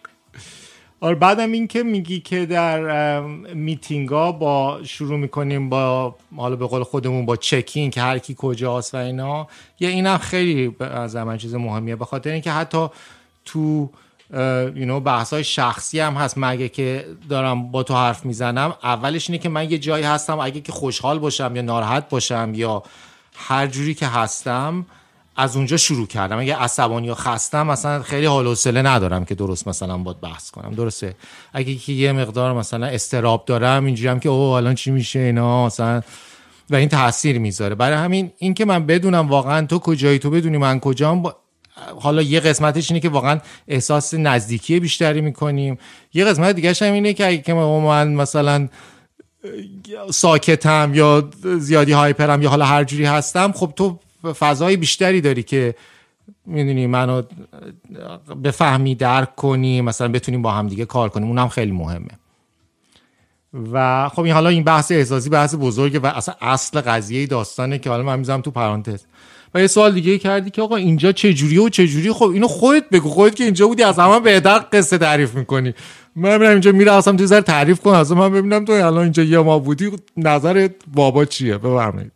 آره 1.00 1.16
بعدم 1.16 1.52
این 1.52 1.68
که 1.68 1.84
میگی 1.84 2.20
که 2.20 2.46
در 2.46 3.22
میتینگ 3.54 4.10
با 4.10 4.80
شروع 4.84 5.18
می‌کنیم 5.18 5.70
با 5.70 6.16
حالا 6.36 6.56
به 6.56 6.68
قول 6.68 6.84
خودمون 6.84 7.26
با 7.26 7.36
چکین 7.36 7.92
که 7.92 8.02
هر 8.02 8.20
کی 8.20 8.36
کجاست 8.38 8.94
و 8.94 8.98
اینا 8.98 9.48
یه 9.80 9.90
اینم 9.90 10.18
خیلی 10.18 10.76
از 10.80 11.16
من 11.16 11.38
چیز 11.38 11.56
مهمیه 11.56 11.96
به 11.96 12.06
خاطر 12.06 12.30
اینکه 12.30 12.52
حتی 12.52 12.88
تو 13.46 13.90
یو 14.76 15.00
بحث 15.00 15.34
های 15.34 15.44
شخصی 15.44 16.00
هم 16.00 16.14
هست. 16.14 16.34
مگه 16.38 16.70
که 16.70 17.06
دارم 17.30 17.72
با 17.72 17.84
تو 17.84 17.94
حرف 17.94 18.26
می‌زنم 18.26 18.74
اولش 18.84 19.30
اینه 19.30 19.40
که 19.40 19.50
من 19.50 19.72
یه 19.72 19.78
جایی 19.78 20.04
هستم. 20.04 20.40
اگه 20.40 20.62
که 20.62 20.72
خوشحال 20.72 21.20
باشم 21.20 21.56
یا 21.56 21.62
ناراحت 21.62 22.10
باشم 22.10 22.52
یا 22.56 22.84
هر 23.36 23.68
جوری 23.68 23.94
که 23.94 24.08
هستم 24.08 24.86
از 25.38 25.56
اونجا 25.56 25.78
شروع 25.78 26.08
کردم. 26.08 26.40
اگه 26.40 26.56
عصبانی 26.56 27.08
یا 27.08 27.16
خستم 27.16 27.68
مثلا 27.68 28.04
خیلی 28.04 28.26
حال 28.26 28.48
و 28.48 28.56
ندارم 28.66 29.26
که 29.26 29.36
درست 29.36 29.68
مثلا 29.68 29.98
باید 29.98 30.22
بحث 30.22 30.52
کنم. 30.52 30.72
درسته. 30.72 31.16
اگه 31.54 31.76
که 31.76 31.94
یه 31.94 32.12
مقدار 32.12 32.54
مثلا 32.54 32.86
استراب 32.86 33.46
دارم 33.46 33.86
اینجوری 33.86 34.08
هم 34.08 34.20
که 34.20 34.30
اوه 34.30 34.56
الان 34.56 34.76
چی 34.76 34.92
میشه 34.92 35.20
اینا؟ 35.20 35.66
مثلا 35.66 36.02
و 36.70 36.76
این 36.76 36.90
تاثیر 36.90 37.40
می‌ذاره. 37.40 37.76
برای 37.76 37.98
همین 37.98 38.32
این 38.38 38.54
که 38.54 38.66
من 38.66 38.86
بدونم 38.86 39.30
واقعا 39.30 39.66
تو 39.66 39.80
کجایی 39.80 40.20
تو 40.20 40.30
بدونی 40.30 40.58
من 40.58 40.80
کجام 40.80 41.24
حالا 42.02 42.22
یه 42.22 42.40
قسمتش 42.40 42.92
اینه 42.92 43.00
که 43.00 43.10
واقعا 43.10 43.40
احساس 43.68 44.14
نزدیکی 44.14 44.80
بیشتری 44.80 45.22
می‌کنیم. 45.22 45.78
یه 46.14 46.26
قسمت 46.26 46.56
دیگه 46.56 46.74
هم 46.82 46.94
اینه 46.94 47.14
که 47.14 47.28
اگه 47.28 47.54
من 47.54 48.14
مثلا 48.14 48.70
ساکتم 50.12 50.92
یا 50.94 51.30
زیادی 51.58 51.92
هایپرم 51.92 52.42
یا 52.42 52.50
حالا 52.50 52.66
هر 52.66 52.84
جوری 52.84 53.06
هستم 53.06 53.52
خب 53.52 53.74
تو 53.76 54.00
فضای 54.40 54.78
بیشتری 54.78 55.22
داری 55.22 55.44
که 55.44 55.76
می‌دونی 56.46 56.88
منو 56.88 57.22
بفهمی 58.44 58.96
درک 58.96 59.36
کنی 59.36 59.82
مثلا 59.82 60.08
بتونیم 60.08 60.42
با 60.42 60.52
هم 60.52 60.68
دیگه 60.68 60.86
کار 60.86 61.10
کنیم. 61.10 61.28
اونم 61.28 61.50
خیلی 61.50 61.72
مهمه. 61.72 62.12
و 63.74 64.10
خب 64.10 64.22
این 64.22 64.34
حالا 64.34 64.50
این 64.50 64.64
بحث 64.64 64.92
احساسی 64.92 65.30
بحث 65.30 65.56
بزرگه 65.60 66.00
و 66.00 66.06
اصلا 66.06 66.36
اصل 66.42 66.82
قضیه 66.82 67.28
داستانه 67.28 67.80
که 67.80 67.90
حالا 67.90 68.04
من 68.04 68.20
می‌ذارم 68.20 68.42
تو 68.42 68.52
پرانتز. 68.52 69.04
و 69.54 69.62
یه 69.62 69.68
سوال 69.68 69.92
دیگه 69.92 70.18
کردی 70.18 70.50
که 70.50 70.62
آقا 70.62 70.76
اینجا 70.76 71.12
چه 71.12 71.34
جوریه 71.34 71.62
و 71.62 71.70
چه 71.70 71.88
جوری 71.88 72.12
خب 72.12 72.26
اینو 72.26 72.48
خودت 72.48 72.90
بگو 72.90 73.10
خودت 73.10 73.36
که 73.36 73.44
اینجا 73.44 73.68
بودی 73.68 73.84
از 73.84 74.00
همه 74.00 74.20
بهتر 74.20 74.66
قصه 74.72 74.98
تعریف 74.98 75.36
می‌کنی. 75.36 75.74
من 76.16 76.30
ببینم 76.30 76.52
اینجا 76.52 76.72
می‌رسم 76.72 77.16
تو 77.16 77.42
تعریف 77.42 77.80
کن 77.80 77.92
از 77.92 78.12
من 78.12 78.34
ببینم 78.34 78.66
تو 78.66 78.72
الان 78.72 78.98
اینجا 78.98 79.24
یه 79.24 79.40
ما 79.40 79.60
بودی 79.60 79.92
نظر 80.18 80.70
بابا 80.94 81.26
چیه؟ 81.26 81.58
بفرمایید. 81.58 82.12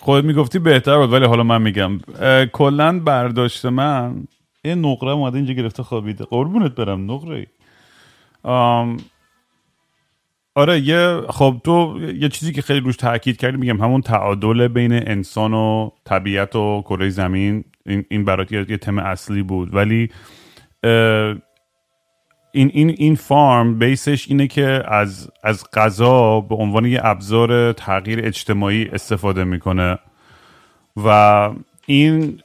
خود 0.00 0.24
می‌گفتی 0.24 0.58
بهتر 0.58 0.98
بود 0.98 1.12
ولی 1.12 1.24
حالا 1.24 1.42
من 1.42 1.62
میگم. 1.62 2.00
کلا 2.52 2.98
برداشت 2.98 3.66
من 3.66 4.14
یه 4.64 4.74
نقره 4.74 5.10
اومده 5.10 5.36
اینجا 5.36 5.52
گرفته 5.52 5.82
خوابیده. 5.82 6.24
قربونت 6.24 6.74
برم 6.74 7.12
نقره 7.12 7.46
آره 10.54 10.80
یه 10.80 11.20
خب 11.28 11.60
تو 11.64 11.98
یه 12.18 12.28
چیزی 12.28 12.52
که 12.52 12.62
خیلی 12.62 12.80
روش 12.80 12.96
تاکید 12.96 13.36
کردی 13.36 13.56
میگم 13.56 13.80
همون 13.80 14.00
تعادل 14.00 14.68
بین 14.68 14.92
انسان 14.92 15.54
و 15.54 15.90
طبیعت 16.04 16.56
و 16.56 16.82
کره 16.82 17.08
زمین 17.08 17.64
این 17.86 18.04
این 18.08 18.24
برات 18.24 18.52
یه 18.52 18.76
تم 18.76 18.98
اصلی 18.98 19.42
بود. 19.42 19.74
ولی 19.74 20.10
این 22.52 22.70
این 22.74 22.90
این 22.98 23.14
فارم 23.14 23.78
بیسش 23.78 24.28
اینه 24.28 24.46
که 24.46 24.82
از 24.88 25.30
از 25.44 25.64
غذا 25.72 26.40
به 26.40 26.54
عنوان 26.54 26.84
یه 26.84 27.00
ابزار 27.02 27.72
تغییر 27.72 28.20
اجتماعی 28.26 28.88
استفاده 28.88 29.44
می‌کنه. 29.44 29.98
و 31.04 31.50
این 31.90 32.40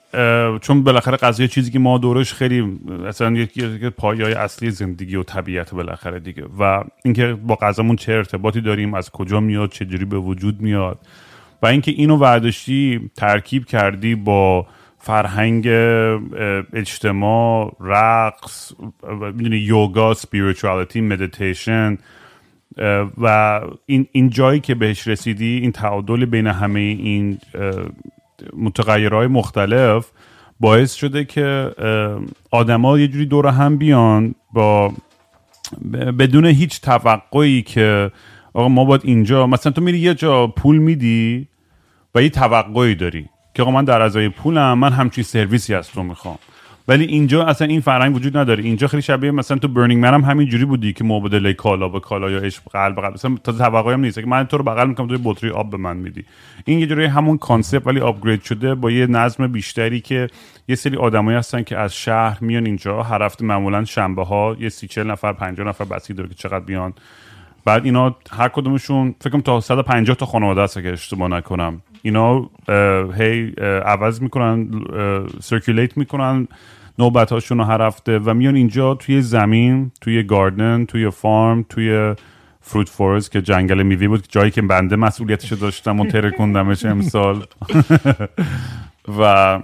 چون 0.62 0.84
بالاخره 0.84 1.18
قضیه 1.18 1.48
چیزی 1.48 1.72
که 1.72 1.80
ما 1.80 1.98
دورش 1.98 2.34
خیلی 2.34 2.80
اصلا 3.08 3.32
یک 3.32 3.86
پایای 3.86 4.34
اصلی 4.34 4.72
زندگی 4.72 5.16
و 5.16 5.24
طبیعت 5.24 5.74
بالاخره 5.74 6.20
دیگه. 6.20 6.44
و 6.60 6.84
اینکه 7.04 7.34
با 7.34 7.56
غذامون 7.56 7.96
چه 7.96 8.14
ارتباطی 8.14 8.62
داریم 8.62 8.94
از 8.94 9.10
کجا 9.10 9.40
میاد 9.40 9.70
چجوری 9.70 10.06
به 10.06 10.18
وجود 10.18 10.62
میاد. 10.62 11.00
و 11.62 11.66
اینکه 11.66 11.92
اینو 11.92 12.18
ورداشتی 12.18 13.10
ترکیب 13.16 13.66
کردی 13.66 14.16
با 14.16 14.68
فرهنگ 15.00 15.68
اجتماع 16.74 17.76
رقص 17.80 18.72
می‌دونی 19.34 19.58
یوگا 19.58 20.14
spirituality 20.14 21.02
meditation 21.02 21.98
و 23.18 23.60
این, 23.86 24.08
این 24.12 24.30
جایی 24.30 24.60
که 24.60 24.76
بهش 24.76 25.08
رسیدی 25.08 25.58
این 25.58 25.72
تعادل 25.72 26.26
بین 26.26 26.48
همه 26.48 26.80
این 26.80 27.40
متغیرهای 28.58 29.28
مختلف 29.28 30.12
باعث 30.60 30.94
شده 30.94 31.26
که 31.26 31.72
آدما 32.52 33.00
یه 33.00 33.08
جوری 33.08 33.26
دور 33.26 33.48
هم 33.48 33.78
بیان 33.78 34.36
با 34.54 34.94
بدون 36.20 36.46
هیچ 36.46 36.82
توقعی 36.82 37.62
که 37.62 38.12
آقا 38.54 38.68
ما 38.68 38.86
باید 38.86 39.02
اینجا 39.04 39.48
مثلا 39.48 39.72
تو 39.72 39.82
میری 39.82 40.00
یه 40.00 40.14
جا 40.14 40.48
پول 40.48 40.78
میدی 40.78 41.48
و 42.16 42.24
یه 42.24 42.30
توقعی 42.30 42.96
داری 42.96 43.30
که 43.54 43.62
آقا 43.62 43.72
من 43.72 43.86
در 43.86 44.02
ازای 44.02 44.30
پولم 44.30 44.80
من 44.80 44.92
همچین 44.92 45.24
سرویسی 45.24 45.76
از 45.76 45.92
تو 45.92 46.04
می‌خوام. 46.04 46.38
ولی 46.88 47.06
اینجا 47.06 47.46
اصلا 47.46 47.68
این 47.68 47.82
فرهنگ 47.82 48.16
وجود 48.16 48.38
نداره. 48.38 48.64
اینجا 48.64 48.88
خیلی 48.88 49.02
شبیه 49.02 49.32
مثلا 49.32 49.58
تو 49.58 49.68
برنینگ 49.68 50.02
من 50.02 50.14
هم 50.14 50.22
همین 50.22 50.48
جوری 50.48 50.66
بودی 50.66 50.94
که 50.94 51.04
مبادله 51.04 51.54
کالا 51.54 51.90
به 51.90 52.00
کالا 52.00 52.32
یا 52.32 52.40
عشق 52.40 52.64
قلب 52.72 52.96
قلب. 52.96 53.14
مثلا 53.14 53.36
تا 53.44 53.52
توقعی 53.52 53.94
هم 53.94 54.02
نیست. 54.02 54.20
که 54.20 54.26
من 54.26 54.44
تو 54.44 54.58
رو 54.58 54.64
بغل 54.64 54.88
می‌کنم 54.88 55.08
تو 55.08 55.18
بطری 55.24 55.50
آب 55.50 55.70
به 55.70 55.78
من 55.78 55.98
میدی. 55.98 56.26
این 56.66 56.80
یه 56.80 56.88
جوری 56.88 57.06
همون 57.06 57.38
concept 57.38 57.88
ولی 57.88 58.00
upgrade 58.00 58.44
شده 58.44 58.76
با 58.76 58.92
یه 58.92 59.08
نظم 59.08 59.48
بیشتری 59.48 60.02
که 60.02 60.28
یه 60.68 60.76
سری 60.76 60.98
آدمایی 60.98 61.38
هستن 61.38 61.64
که 61.64 61.78
از 61.78 61.96
شهر 61.96 62.38
میان 62.42 62.66
اینجا. 62.66 63.04
هر 63.04 63.24
هفته 63.24 63.46
معمولا 63.46 63.86
شنبه 63.86 64.26
ها 64.26 64.56
یه 64.60 64.70
سی 64.70 64.88
چل 64.88 65.04
نفر 65.04 65.34
50 65.34 65.68
نفر 65.68 65.86
بسی 65.86 66.14
داره 66.14 66.30
که 66.30 66.36
چقدر 66.36 66.66
بیان. 66.66 66.94
بعد 67.66 67.86
اینا 67.86 68.16
هر 68.32 68.50
کدومشون 68.50 69.16
فکر 69.22 69.30
کنم 69.30 69.42
تا 69.42 69.60
150 69.60 70.16
تا 70.16 70.26
خانواده 70.26 70.62
هست 70.62 70.82
که 70.82 70.94
اشتباه 70.94 71.28
نکنم. 71.28 71.82
اینا 72.06 72.50
هی 73.18 73.54
عوض 73.86 74.22
می‌کنن 74.22 74.70
circulate 75.42 75.98
می‌کنن 75.98 76.48
نوبت 77.00 77.32
هاشون 77.32 77.58
رو 77.58 77.64
هر 77.64 77.82
هفته 77.82 78.20
و 78.20 78.34
میان 78.34 78.56
اینجا 78.56 78.94
توی 78.94 79.22
زمین 79.22 79.92
توی 80.02 80.24
garden 80.24 80.86
توی 80.86 81.10
farm 81.10 81.66
توی 81.70 82.16
فروت 82.62 82.90
فورست 82.90 83.32
که 83.32 83.42
جنگل 83.42 83.84
میوه 83.84 84.08
بود 84.08 84.26
جایی 84.30 84.52
که 84.52 84.62
بنده 84.62 84.96
مسئولیتش 84.96 85.54
داشتم 85.54 86.00
و 86.00 86.06
ترکوندمش 86.06 86.86
امسال. 86.86 87.46
و 89.20 89.60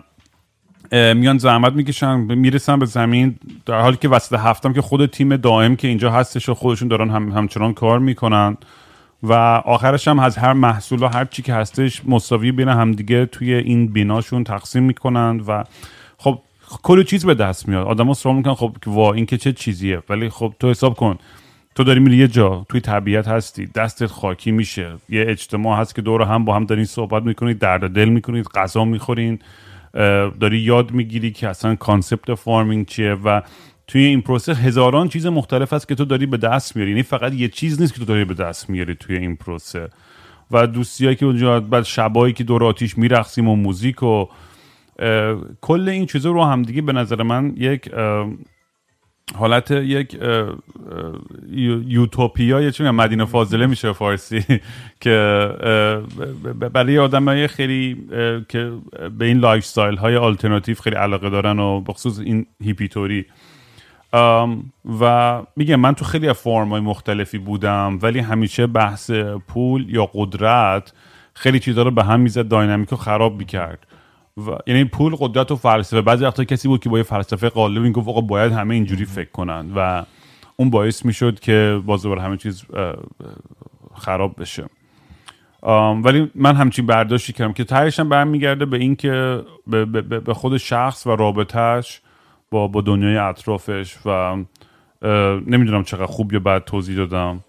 میان 0.91 1.38
زحمت 1.38 1.73
می‌کشن 1.73 2.15
می‌رسن 2.15 2.80
به 2.80 2.86
زمین 2.86 3.39
در 3.65 3.82
حالی 3.82 3.97
که 3.97 4.10
وسط 4.10 4.34
هفتم 4.34 4.73
که 4.73 4.82
خود 4.82 5.06
تیم 5.06 5.36
دائم 5.36 5.75
که 5.75 5.88
اینجا 5.88 6.12
هستش 6.12 6.49
و 6.49 6.54
خودشون 6.54 6.88
دارن 6.88 7.10
هم 7.10 7.32
همچنان 7.32 7.73
کار 7.73 7.99
می‌کنن. 7.99 8.58
و 9.23 9.34
آخرش 9.65 10.08
هم 10.08 10.19
از 10.19 10.38
هر 10.38 10.53
محصول 10.53 11.03
و 11.03 11.08
هر 11.08 11.25
چی 11.25 11.41
که 11.41 11.53
هستش 11.53 12.01
مساوی 12.08 12.51
بین 12.51 12.67
همدیگه 12.67 13.25
توی 13.25 13.53
این 13.53 13.88
بیناشون 13.88 14.43
تقسیم 14.43 14.84
می‌کنن 14.84 15.41
و 15.47 15.63
خب 16.17 16.39
کلی 16.84 17.03
چیز 17.03 17.25
به 17.25 17.34
دست 17.34 17.67
میاد. 17.67 17.88
آدما 17.88 18.13
سوال 18.13 18.36
می‌کنن 18.36 18.53
خب 18.53 18.75
وا 18.88 19.13
این 19.13 19.25
که 19.25 19.38
چه 19.38 19.53
چیزیه؟ 19.53 20.03
ولی 20.10 20.29
خب 20.29 20.53
تو 20.60 20.69
حساب 20.69 20.95
کن. 20.95 21.17
تو 21.75 21.84
داری 21.84 21.99
میری 21.99 22.17
یه 22.17 22.27
جا 22.27 22.65
توی 22.69 22.82
طبیعت 22.82 23.27
هستی 23.27 23.65
دستت 23.65 24.05
خاکی 24.05 24.51
میشه. 24.51 24.95
یه 25.10 25.25
اجتماع 25.27 25.79
هست 25.79 25.95
که 25.95 26.01
دور 26.01 26.21
هم 26.21 26.45
با 26.45 26.55
هم 26.55 26.65
دارین 26.65 26.86
صحبت 26.86 27.23
می‌کنید 27.23 27.60
درد 27.60 27.91
دل 27.91 28.10
می‌کنید 28.10 28.45
غذا 28.47 28.86
می‌خورین 28.86 29.39
داری 30.39 30.60
یاد 30.60 30.91
می‌گیری 30.91 31.32
که 31.32 31.49
اصلا 31.49 31.75
concept 31.75 32.33
farming 32.33 32.85
چیه 32.86 33.13
و 33.13 33.41
توی 33.89 34.04
این 34.04 34.21
پروسه 34.21 34.54
هزاران 34.54 35.10
چیز 35.10 35.25
مختلف 35.25 35.73
هست 35.73 35.88
که 35.88 35.95
تو 35.95 36.06
داری 36.06 36.25
به 36.25 36.38
دست 36.38 36.75
میاری. 36.75 36.91
یعنی 36.91 37.04
فقط 37.04 37.34
یه 37.34 37.47
چیز 37.47 37.82
نیست 37.82 37.93
که 37.93 37.99
تو 37.99 38.06
داری 38.06 38.25
به 38.25 38.34
دست 38.34 38.69
میاری 38.69 38.95
توی 38.95 39.17
این 39.17 39.36
پروسه. 39.36 39.89
و 40.52 40.67
دوستیایی 40.67 41.15
که 41.15 41.25
اونجا 41.25 41.60
بعد 41.60 41.84
شبایی 41.84 42.34
که 42.34 42.43
دور 42.43 42.63
آتیش 42.63 42.97
میرقصیم 42.97 43.47
و 43.47 43.56
موزیک 43.56 44.04
و 44.04 44.25
کل 45.62 45.89
این 45.89 46.06
چیزا 46.06 46.32
رو 46.32 46.43
همدیگه 46.43 46.82
به 46.82 46.93
نظر 46.93 47.23
من 47.23 47.54
یک 47.58 47.91
حالت 49.36 49.71
یک 49.71 50.17
یوتوپیا 51.88 52.62
یا 52.62 52.71
چون 52.71 52.91
مدینه 52.91 53.25
فاضله 53.25 53.65
میشه 53.65 53.93
فارسی 53.93 54.45
که 55.02 55.49
برای 56.73 56.99
آدم 56.99 57.47
خیلی 57.47 58.08
که 58.49 58.71
به 59.17 59.25
این 59.25 59.38
life 59.38 59.77
های 59.78 60.15
آلترناتیو 60.15 60.75
خیلی 60.75 60.95
علاقه 60.95 61.30
دارن 61.30 61.60
و 61.60 61.82
بخصوص 61.82 62.19
این 62.19 62.45
هیپی 62.63 62.91
طوری. 62.91 63.25
و 64.99 65.41
میگم 65.55 65.75
من 65.75 65.95
تو 65.95 66.05
خیلی 66.05 66.33
farm 66.33 66.69
های 66.69 66.81
مختلفی 66.81 67.37
بودم 67.37 67.99
ولی 68.01 68.19
همیشه 68.19 68.67
بحث 68.67 69.11
پول 69.47 69.89
یا 69.89 70.09
قدرت 70.13 70.93
خیلی 71.33 71.59
چیزها 71.59 71.83
رو 71.83 71.91
به 71.91 72.03
هم 72.03 72.19
می‌زد 72.19 72.47
dynamic 72.47 72.89
رو 72.89 72.97
خراب 72.97 73.37
می‌کرد. 73.37 73.87
و 74.37 74.57
یعنی 74.67 74.83
پول 74.83 75.15
قدرت 75.19 75.51
و 75.51 75.55
فلسفه. 75.55 76.01
بعضی 76.01 76.25
وقتا 76.25 76.43
کسی 76.43 76.67
بود 76.67 76.83
که 76.83 76.89
با 76.89 76.97
یه 76.97 77.03
فلسفه 77.03 77.49
قالب 77.49 77.83
این 77.83 77.91
گفت 77.91 78.27
باید 78.27 78.51
همه 78.51 78.75
اینجوری 78.75 79.05
فکر 79.05 79.31
کنن 79.31 79.71
و 79.75 80.03
اون 80.55 80.69
باعث 80.69 81.05
می‌شد 81.05 81.39
که 81.39 81.81
باز 81.85 82.03
دوباره 82.03 82.21
همه 82.21 82.37
چیز 82.37 82.63
خراب 83.95 84.41
بشه. 84.41 84.65
ولی 86.03 86.31
من 86.35 86.55
همچین 86.55 86.85
برداشتی 86.85 87.33
کردم 87.33 87.53
که 87.53 87.63
تهش 87.63 87.99
هم 87.99 88.09
برمیگرده 88.09 88.65
به 88.65 88.77
اینکه 88.77 89.41
به, 89.67 89.85
به, 89.85 90.01
به 90.01 90.33
خود 90.33 90.57
شخص 90.57 91.07
و 91.07 91.09
رابطهش 91.09 92.01
با 92.51 92.67
با 92.67 92.81
دنیای 92.81 93.17
اطرافش 93.17 93.95
و 94.05 94.35
نمی‌دونم 95.47 95.83
چقدر 95.83 96.05
خوب 96.05 96.33
یا 96.33 96.39
بد 96.39 96.63
توضیح 96.63 96.97
دادم. 96.97 97.43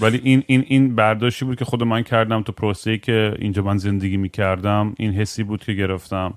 ولی 0.00 0.20
این 0.24 0.42
این 0.46 0.64
این 0.68 0.94
برداشتی 0.94 1.44
بود 1.44 1.58
که 1.58 1.64
خود 1.64 1.82
من 1.82 2.02
کردم 2.02 2.42
تو 2.42 2.52
پروسه 2.52 2.98
که 2.98 3.34
اینجا 3.38 3.62
من 3.62 3.78
زندگی 3.78 4.16
می‌کردم. 4.16 4.94
این 4.98 5.12
حسی 5.12 5.42
بود 5.42 5.64
که 5.64 5.72
گرفتم. 5.72 6.34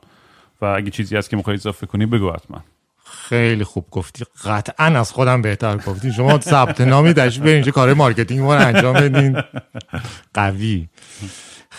و 0.62 0.66
اگه 0.66 0.92
چیزی 0.92 1.18
هست 1.18 1.30
که 1.30 1.38
می‌خوای 1.38 1.56
اضافه 1.56 1.86
کنی 1.86 2.06
بگو 2.06 2.32
حتما. 2.32 2.64
خیلی 3.06 3.64
خوب 3.64 3.86
گفتی. 3.92 4.26
قطعا 4.46 4.86
از 4.86 5.12
خودم 5.12 5.42
بهتر 5.42 5.78
گفتی. 5.78 6.12
شما 6.12 6.40
ثبت 6.40 6.82
نامی 6.82 7.14
داشت 7.14 7.40
به 7.40 7.50
اینجا 7.54 7.72
کار 7.72 7.94
marketing 7.94 8.40
ما 8.40 8.56
رو 8.56 8.68
انجام 8.68 8.94
بدین. 8.94 9.42
قوی. 10.34 10.88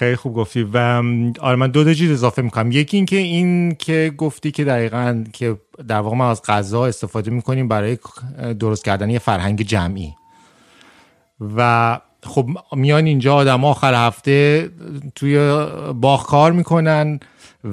خیلی 0.01 0.17
خوب 0.17 0.35
گفتی. 0.35 0.63
و 0.73 1.03
آره 1.41 1.57
من 1.57 1.71
دو 1.71 1.95
چیز 1.95 2.11
اضافه 2.11 2.43
می‌کنم. 2.43 2.73
یکی 2.73 2.97
این 2.97 3.07
که 3.07 3.17
این 3.17 3.75
که 3.75 4.13
گفتی 4.17 4.51
که 4.51 4.65
دقیقا 4.65 5.25
که 5.33 5.57
در 5.89 6.01
واقع 6.01 6.17
ما 6.17 6.31
از 6.31 6.43
غذا 6.43 6.87
استفاده 6.87 7.31
می‌کنیم 7.31 7.69
برای 7.69 7.99
درست 8.59 8.85
کردن 8.85 9.11
یه 9.11 9.19
فرهنگ 9.19 9.63
جمعی. 9.63 10.15
و 11.57 12.01
خب 12.23 12.47
میان 12.73 13.05
اینجا 13.05 13.35
آدم 13.35 13.65
آخر 13.65 14.07
هفته 14.07 14.71
توی 15.15 15.67
باغ 15.95 16.27
کار 16.27 16.53
می‌کنن 16.53 17.21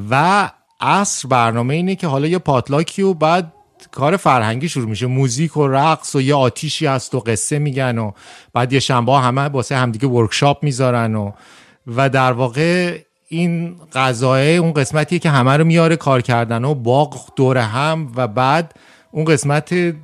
و 0.09 0.49
عصر 0.81 1.27
برنامه 1.27 1.73
اینه 1.73 1.95
که 1.95 2.07
حالا 2.07 2.27
یه 2.27 2.37
potluck 2.37 2.93
ی 2.93 3.01
و 3.01 3.13
بعد 3.13 3.53
کار 3.91 4.17
فرهنگی 4.17 4.69
شروع 4.69 4.89
میشه. 4.89 5.05
موزیک 5.05 5.57
و 5.57 5.67
رقص 5.67 6.15
و 6.15 6.21
یه 6.21 6.35
آتیشی 6.35 6.85
هست 6.85 7.15
و 7.15 7.19
قصه 7.19 7.59
میگن 7.59 7.97
و 7.97 8.11
بعد 8.53 8.73
یه 8.73 8.79
شنبه 8.79 9.13
همه 9.13 9.41
واسه 9.41 9.75
همدیگه 9.75 10.07
workshop 10.07 10.63
می‌ذارن 10.63 11.15
و 11.15 11.31
و 11.87 12.09
در 12.09 12.31
واقع 12.31 12.99
این 13.27 13.75
غذای 13.93 14.57
اون 14.57 14.73
قسمتیه 14.73 15.19
که 15.19 15.29
همه 15.29 15.57
رو 15.57 15.63
میاره 15.63 15.95
کار 15.95 16.21
کردن 16.21 16.65
و 16.65 16.73
باغ 16.73 17.33
دور 17.35 17.57
هم 17.57 18.11
و 18.15 18.27
بعد 18.27 18.73
اون 19.11 19.25
قسمت 19.25 19.95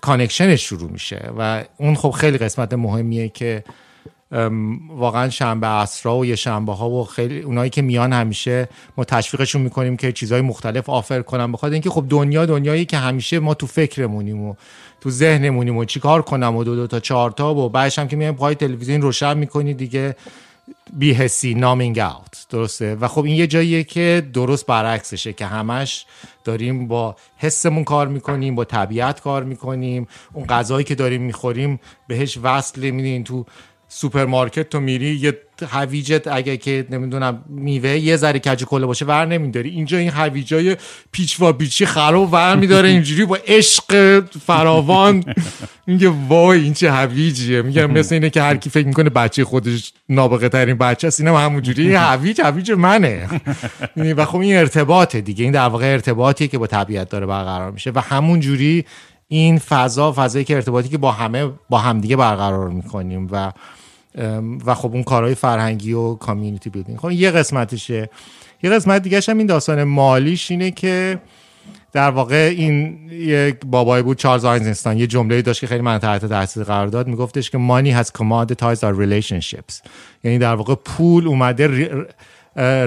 connection 0.00 0.52
ش 0.52 0.62
شروع 0.62 0.90
میشه 0.90 1.30
و 1.38 1.64
اون 1.78 1.94
خب 1.94 2.10
خیلی 2.10 2.38
قسمت 2.38 2.72
مهمیه 2.72 3.28
که 3.28 3.64
واقعا 4.90 5.30
شنبه 5.30 5.66
اسرا 5.66 6.16
و 6.16 6.26
یه 6.26 6.36
شنبه 6.36 6.72
ها 6.72 6.90
و 6.90 7.04
خیلی 7.04 7.40
اونایی 7.40 7.70
که 7.70 7.82
میان 7.82 8.12
همیشه 8.12 8.68
ما 8.96 9.04
تشویقشون 9.04 9.62
می‌کنیم 9.62 9.96
که 9.96 10.12
چیزهای 10.12 10.40
مختلف 10.40 10.90
آفر 10.90 11.22
کنم 11.22 11.52
بخاطر 11.52 11.72
اینکه 11.72 11.90
خب 11.90 12.04
دنیا 12.08 12.46
دنیایی 12.46 12.84
که 12.84 12.96
همیشه 12.96 13.38
ما 13.38 13.54
تو 13.54 13.66
فکرمونیم 13.66 14.42
و 14.42 14.54
تو 15.00 15.10
ذهنمونیم 15.10 15.76
و 15.76 15.84
چیکار 15.84 16.22
کنم 16.22 16.56
و 16.56 16.64
دو 16.64 16.76
دو 16.76 16.86
تا 16.86 17.00
چهار 17.00 17.30
تا 17.30 17.54
و 17.54 17.68
بعدش 17.68 17.98
هم 17.98 18.08
که 18.08 18.16
میایم 18.16 18.34
پای 18.34 18.54
تلویزیون 18.54 19.02
روشن 19.02 19.38
می‌کنی 19.38 19.74
دیگه. 19.74 20.16
بیهسی 20.92 21.54
نامینگ 21.54 21.98
اوت 21.98 22.46
درسته؟ 22.50 22.94
و 22.94 23.08
خب 23.08 23.24
این 23.24 23.36
یه 23.36 23.46
جاییه 23.46 23.84
که 23.84 24.28
درست 24.32 24.66
برعکسشه 24.66 25.32
که 25.32 25.46
همش 25.46 26.06
داریم 26.44 26.88
با 26.88 27.16
حسمون 27.36 27.84
کار 27.84 28.08
می‌کنیم 28.08 28.54
با 28.54 28.64
طبیعت 28.64 29.20
کار 29.20 29.44
می‌کنیم. 29.44 30.08
اون 30.32 30.46
غذایی 30.46 30.84
که 30.84 30.94
داریم 30.94 31.22
می‌خوریم 31.22 31.80
بهش 32.06 32.38
وصل 32.42 32.90
میدین 32.90 33.24
تو 33.24 33.46
سوپرمارکت 33.88 34.70
تو 34.70 34.80
میری 34.80 35.14
یه 35.14 35.38
هویجت 35.70 36.26
اگه 36.26 36.56
که 36.56 36.86
نمی‌دونم 36.90 37.44
میوه 37.48 37.90
یه 37.90 38.16
ذره 38.16 38.38
کج 38.38 38.64
کله 38.64 38.86
باشه 38.86 39.04
ور 39.04 39.26
نمیداری. 39.26 39.70
اینجا 39.70 39.98
این 39.98 40.10
هویجای 40.10 40.76
پیچ 41.12 41.40
و 41.40 41.52
پیچی 41.52 41.86
خراب 41.86 42.32
ور 42.32 42.56
میداره 42.56 42.88
اینجوری 42.88 43.24
با 43.24 43.38
عشق 43.46 44.20
فراوان. 44.46 45.24
میگه 45.86 46.12
وای 46.28 46.60
این 46.60 46.74
چه 46.74 46.92
هویجیه. 46.92 47.62
میگه 47.62 47.86
مثل 47.86 48.14
اینه 48.14 48.30
که 48.30 48.42
هر 48.42 48.56
کی 48.56 48.70
فکر 48.70 48.86
می‌کنه 48.86 49.10
بچه 49.10 49.44
خودش 49.44 49.92
نابغه 50.08 50.48
ترین 50.48 50.78
بچه 50.78 51.06
است 51.06 51.20
اینم 51.20 51.34
همونجوری. 51.34 51.94
هویج 51.94 52.40
هویج 52.40 52.70
منه. 52.70 53.28
یعنی 53.96 54.12
و 54.12 54.24
خب 54.24 54.38
این 54.38 54.56
ارتباطه 54.56 55.20
دیگه. 55.20 55.44
این 55.44 55.52
در 55.52 55.68
واقع 55.68 55.92
ارتباطیه 55.92 56.48
که 56.48 56.58
با 56.58 56.66
طبیعت 56.66 57.08
داره 57.08 57.26
برقرار 57.26 57.70
میشه 57.70 57.90
و 57.94 58.00
همونجوری 58.00 58.84
این 59.28 59.58
فضا 59.58 60.12
فضایی 60.12 60.44
که 60.44 60.54
ارتباطی 60.54 60.88
که 60.88 60.98
با 60.98 61.12
همه 61.12 61.50
با 61.68 61.78
همدیگه 61.78 62.16
برقرار 62.16 62.68
می‌کنیم 62.68 63.28
و 63.30 63.52
و 64.66 64.74
خب 64.74 64.92
اون 64.92 65.02
کارهای 65.02 65.34
فرهنگی 65.34 65.92
و 65.92 66.14
کامیونیتی 66.14 66.70
بیلدینگ 66.70 66.98
خب 66.98 67.10
یه 67.10 67.30
قسمتشه. 67.30 68.10
یه 68.62 68.70
قسمت 68.70 69.02
دیگه 69.02 69.20
هم 69.28 69.38
این 69.38 69.46
داستان 69.46 69.84
مالیش 69.84 70.50
اینه 70.50 70.70
که 70.70 71.20
در 71.92 72.10
واقع 72.10 72.54
این 72.56 73.08
یک 73.10 73.56
بابای 73.66 74.02
بود 74.02 74.16
چارلز 74.16 74.44
آینزنستان 74.44 74.98
یه 74.98 75.06
جمله 75.06 75.42
داشت 75.42 75.60
که 75.60 75.66
خیلی 75.66 75.80
من 75.80 75.98
تحت 75.98 76.24
تاثیر 76.24 76.64
قرار 76.64 76.86
داد. 76.86 77.06
میگفتش 77.06 77.50
که 77.50 77.58
money 77.58 78.02
has 78.02 78.08
commoditized 78.08 78.80
our 78.80 78.94
relationships. 78.94 79.88
یعنی 80.24 80.38
در 80.38 80.54
واقع 80.54 80.74
پول 80.74 81.28
اومده 81.28 81.90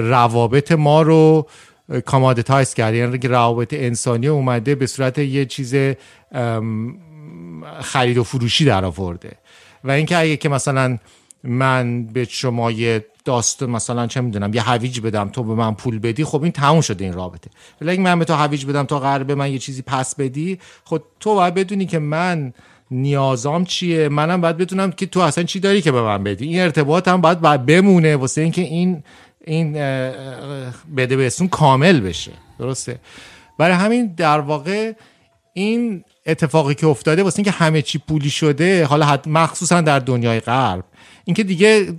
روابط 0.00 0.72
ما 0.72 1.02
رو 1.02 1.46
کامادتایز 2.04 2.74
کرد 2.74 2.94
یعنی 2.94 3.18
روابط 3.18 3.74
انسانی 3.74 4.28
اومده 4.28 4.74
به 4.74 4.86
صورت 4.86 5.18
یه 5.18 5.44
چیز 5.44 5.74
خرید 7.80 8.18
و 8.18 8.24
فروشی 8.24 8.64
در 8.64 8.84
آورده. 8.84 9.32
و 9.84 9.90
اینکه 9.90 10.18
اگه 10.18 10.36
که 10.36 10.48
مثلا 10.48 10.98
من 11.44 12.04
به 12.04 12.24
شما 12.24 12.70
یه 12.70 13.06
داست 13.24 13.62
مثلا 13.62 14.06
چه 14.06 14.20
می‌دونم 14.20 14.54
یه 14.54 14.62
هویج 14.62 15.00
بدم 15.00 15.28
تو 15.28 15.42
به 15.42 15.54
من 15.54 15.74
پول 15.74 15.98
بدی 15.98 16.24
خب 16.24 16.42
این 16.42 16.52
تموم 16.52 16.80
شده 16.80 17.04
این 17.04 17.14
رابطه. 17.14 17.50
ولی 17.80 17.98
من 17.98 18.18
به 18.18 18.24
تو 18.24 18.34
هویج 18.34 18.66
بدم 18.66 18.84
تا 18.84 18.98
قرار 18.98 19.24
به 19.24 19.34
من 19.34 19.52
یه 19.52 19.58
چیزی 19.58 19.82
پس 19.82 20.14
بدی 20.14 20.58
خب 20.84 21.02
تو 21.20 21.34
باید 21.34 21.54
بدونی 21.54 21.86
که 21.86 21.98
من 21.98 22.52
نیازام 22.90 23.64
چیه. 23.64 24.08
منم 24.08 24.40
باید 24.40 24.56
بدونم 24.56 24.92
که 24.92 25.06
تو 25.06 25.20
اصلا 25.20 25.44
چی 25.44 25.60
داری 25.60 25.82
که 25.82 25.92
به 25.92 26.02
من 26.02 26.24
بدی. 26.24 26.46
این 26.46 26.60
ارتباط 26.60 27.08
هم 27.08 27.20
باید, 27.20 27.40
باید 27.40 27.66
بمونه 27.66 28.16
واسه 28.16 28.40
اینکه 28.40 28.62
این 28.62 29.02
این 29.44 29.72
بده 30.96 31.16
بهتون 31.16 31.48
کامل 31.48 32.00
بشه. 32.00 32.32
درسته؟ 32.58 32.98
برای 33.58 33.76
همین 33.76 34.14
در 34.16 34.40
واقع 34.40 34.92
این 35.52 36.04
اتفاقی 36.26 36.74
که 36.74 36.86
افتاده 36.86 37.22
واسه 37.22 37.38
اینکه 37.38 37.50
همه 37.50 37.82
چی 37.82 37.98
پولی 37.98 38.30
شده 38.30 38.84
حالا 38.84 39.18
مخصوصا 39.26 39.80
در 39.80 39.98
دنیای 39.98 40.40
غرب 40.40 40.84
اینکه 41.24 41.44
دیگه 41.44 41.94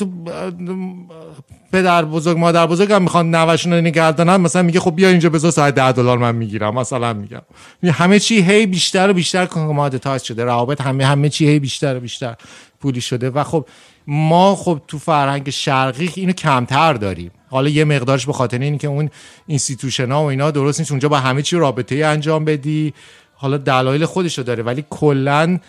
پدر 1.72 2.06
بزرگ 2.06 2.38
مادر 2.38 2.68
بزرگ 2.68 2.92
هم 2.92 3.04
می‌خوان 3.04 3.36
نوشون 3.36 3.74
رو 3.74 3.82
نگردانن 3.82 4.38
مثلا 4.38 4.62
میگه 4.62 4.80
خب 4.80 4.96
بیا 4.96 5.10
اینجا 5.10 5.30
بذار 5.30 5.52
ساعت 5.52 5.76
ده 5.76 5.92
دلار 5.92 6.18
من 6.18 6.36
می‌گیرم 6.36 6.74
مثلا 6.74 7.14
میگم. 7.14 7.42
همه 7.84 8.20
چی 8.20 8.42
هی 8.42 8.66
بیشتر 8.66 9.10
و 9.10 9.14
بیشتر 9.14 9.46
کمادتایز 9.46 10.22
شده 10.22 10.44
روابط 10.44 10.82
همه 10.82 11.06
همه 11.06 11.30
چی 11.30 11.48
هی 11.48 11.60
بیشتر 11.60 11.98
و 11.98 12.00
بیشتر 12.00 12.36
پولی 12.80 13.02
شده 13.02 13.30
و 13.30 13.44
خب 13.44 13.66
ما 14.08 14.56
خب 14.56 14.82
تو 14.88 15.00
فرهنگ 15.00 15.50
شرقی 15.50 16.10
اینو 16.16 16.34
کمتر 16.34 16.94
داریم. 16.94 17.32
حالا 17.50 17.70
یه 17.70 17.84
مقدارش 17.86 18.26
به 18.26 18.34
خاطر 18.34 18.60
اینکه 18.60 18.88
اون 18.88 19.10
institution 19.48 20.12
ها 20.12 20.24
و 20.24 20.26
اینا 20.26 20.52
درست 20.52 20.80
نیست 20.80 20.92
اونجا 20.92 21.10
با 21.10 21.20
همه 21.20 21.42
چی 21.42 21.58
رابطه 21.58 21.96
ای 21.96 22.04
انجام 22.04 22.46
بدی 22.46 22.94
حالا 23.36 23.58
دلایل 23.58 24.06
خودشو 24.06 24.42
داره 24.42 24.64
ولی 24.64 24.86
کلا 24.90 25.60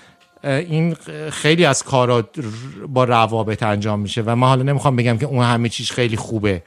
این 0.44 0.96
خیلی 1.30 1.64
از 1.64 1.82
کارا 1.82 2.28
با 2.88 3.04
روابط 3.04 3.62
انجام 3.62 4.00
میشه 4.00 4.22
و 4.26 4.36
من 4.36 4.46
حالا 4.46 4.62
نمی‌خوام 4.62 4.96
بگم 4.96 5.18
که 5.18 5.26
اون 5.26 5.44
همه 5.44 5.68
چیز 5.68 5.90
خیلی 5.90 6.16
خوبه. 6.16 6.62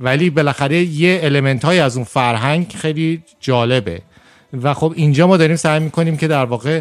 ولی 0.00 0.30
بالاخره 0.30 0.76
یه 0.76 1.20
element 1.22 1.64
های 1.64 1.78
از 1.78 1.96
اون 1.96 2.04
فرهنگ 2.04 2.72
خیلی 2.76 3.22
جالبه. 3.40 4.02
و 4.62 4.74
خب 4.74 4.92
اینجا 4.96 5.26
ما 5.26 5.36
داریم 5.36 5.56
سعی 5.56 5.80
می‌کنیم 5.80 6.16
که 6.16 6.28
در 6.28 6.44
واقع 6.44 6.80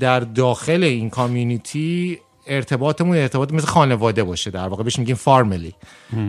در 0.00 0.20
داخل 0.20 0.82
این 0.84 1.10
community 1.10 2.18
ارتباطمون 2.46 3.16
ارتباط 3.16 3.52
مثل 3.52 3.66
خانواده 3.66 4.24
باشه. 4.24 4.50
در 4.50 4.68
واقع 4.68 4.82
بهش 4.82 4.98
میگیم 4.98 5.16
farmily 5.16 5.74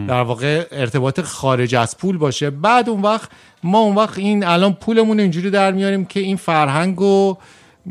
در 0.07 0.21
واقع 0.21 0.65
ارتباط 0.71 1.21
خارج 1.21 1.75
از 1.75 1.97
پول 1.97 2.17
باشه. 2.17 2.49
بعد 2.49 2.89
اون 2.89 3.01
وقت 3.01 3.29
ما 3.63 3.79
اون 3.79 3.95
وقت 3.95 4.17
این 4.17 4.45
الان 4.45 4.73
پولمون 4.73 5.19
اینجوری 5.19 5.49
در 5.49 5.71
میاریم 5.71 6.05
که 6.05 6.19
این 6.19 6.37
فرهنگ 6.37 6.97
رو 6.97 7.37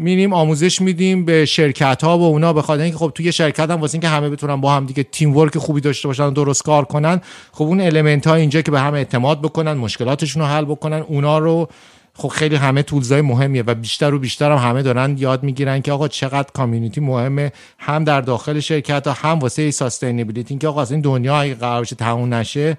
میریم 0.01 0.33
آموزش 0.33 0.81
میدیم 0.81 1.25
به 1.25 1.45
شرکت 1.45 2.05
ها 2.05 2.19
و 2.19 2.23
اونا 2.23 2.53
به 2.53 2.71
اینکه 2.71 2.99
خب 2.99 3.13
توی 3.15 3.33
شرکت 3.33 3.71
هم 3.71 3.81
واسه 3.81 3.95
اینکه 3.95 4.09
همه 4.09 4.31
بتونن 4.31 4.61
با 4.61 4.73
هم 4.73 4.87
دیگه 4.87 5.03
teamwork 5.03 5.59
خوبی 5.59 5.81
داشته 5.81 6.09
باشن 6.09 6.25
و 6.25 6.31
درست 6.31 6.63
کار 6.63 6.85
کنن 6.85 7.21
خب 7.53 7.65
اون 7.65 7.81
element 7.81 8.27
ها 8.27 8.35
اینجا 8.35 8.63
که 8.63 8.71
به 8.71 8.81
هم 8.81 8.95
اعتماد 8.95 9.43
بکنن 9.43 9.73
مشکلاتشون 9.73 10.43
رو 10.43 10.49
حل 10.49 10.65
بکنن 10.65 11.05
اونا 11.09 11.39
رو 11.39 11.69
خب 12.15 12.29
خیلی 12.29 12.57
همه 12.57 12.83
tools 12.83 13.14
ای 13.14 13.21
مهمیه 13.21 13.63
و 13.67 13.75
بیشتر 13.75 14.15
و 14.15 14.19
بیشتر 14.19 14.53
هم 14.53 14.69
همه 14.71 14.83
دارن 14.83 15.19
یاد 15.19 15.43
می‌گیرن 15.43 15.83
که 15.83 15.93
آقا 15.93 16.09
چقدر 16.09 16.49
community 16.55 17.01
مهمه 17.01 17.53
هم 17.79 18.05
در 18.05 18.21
داخل 18.21 18.61
شرکت 18.61 19.07
ها 19.07 19.13
هم 19.13 19.39
واسه 19.39 19.71
sustainability 19.71 20.51
اینکه 20.51 20.69
آقا 20.69 20.85
این 20.91 21.01
دنیا 21.01 21.41
اگه 21.41 21.55
قرار 21.55 21.83
بشه 21.83 21.97
تموم 21.97 22.35
نشه 22.35 22.77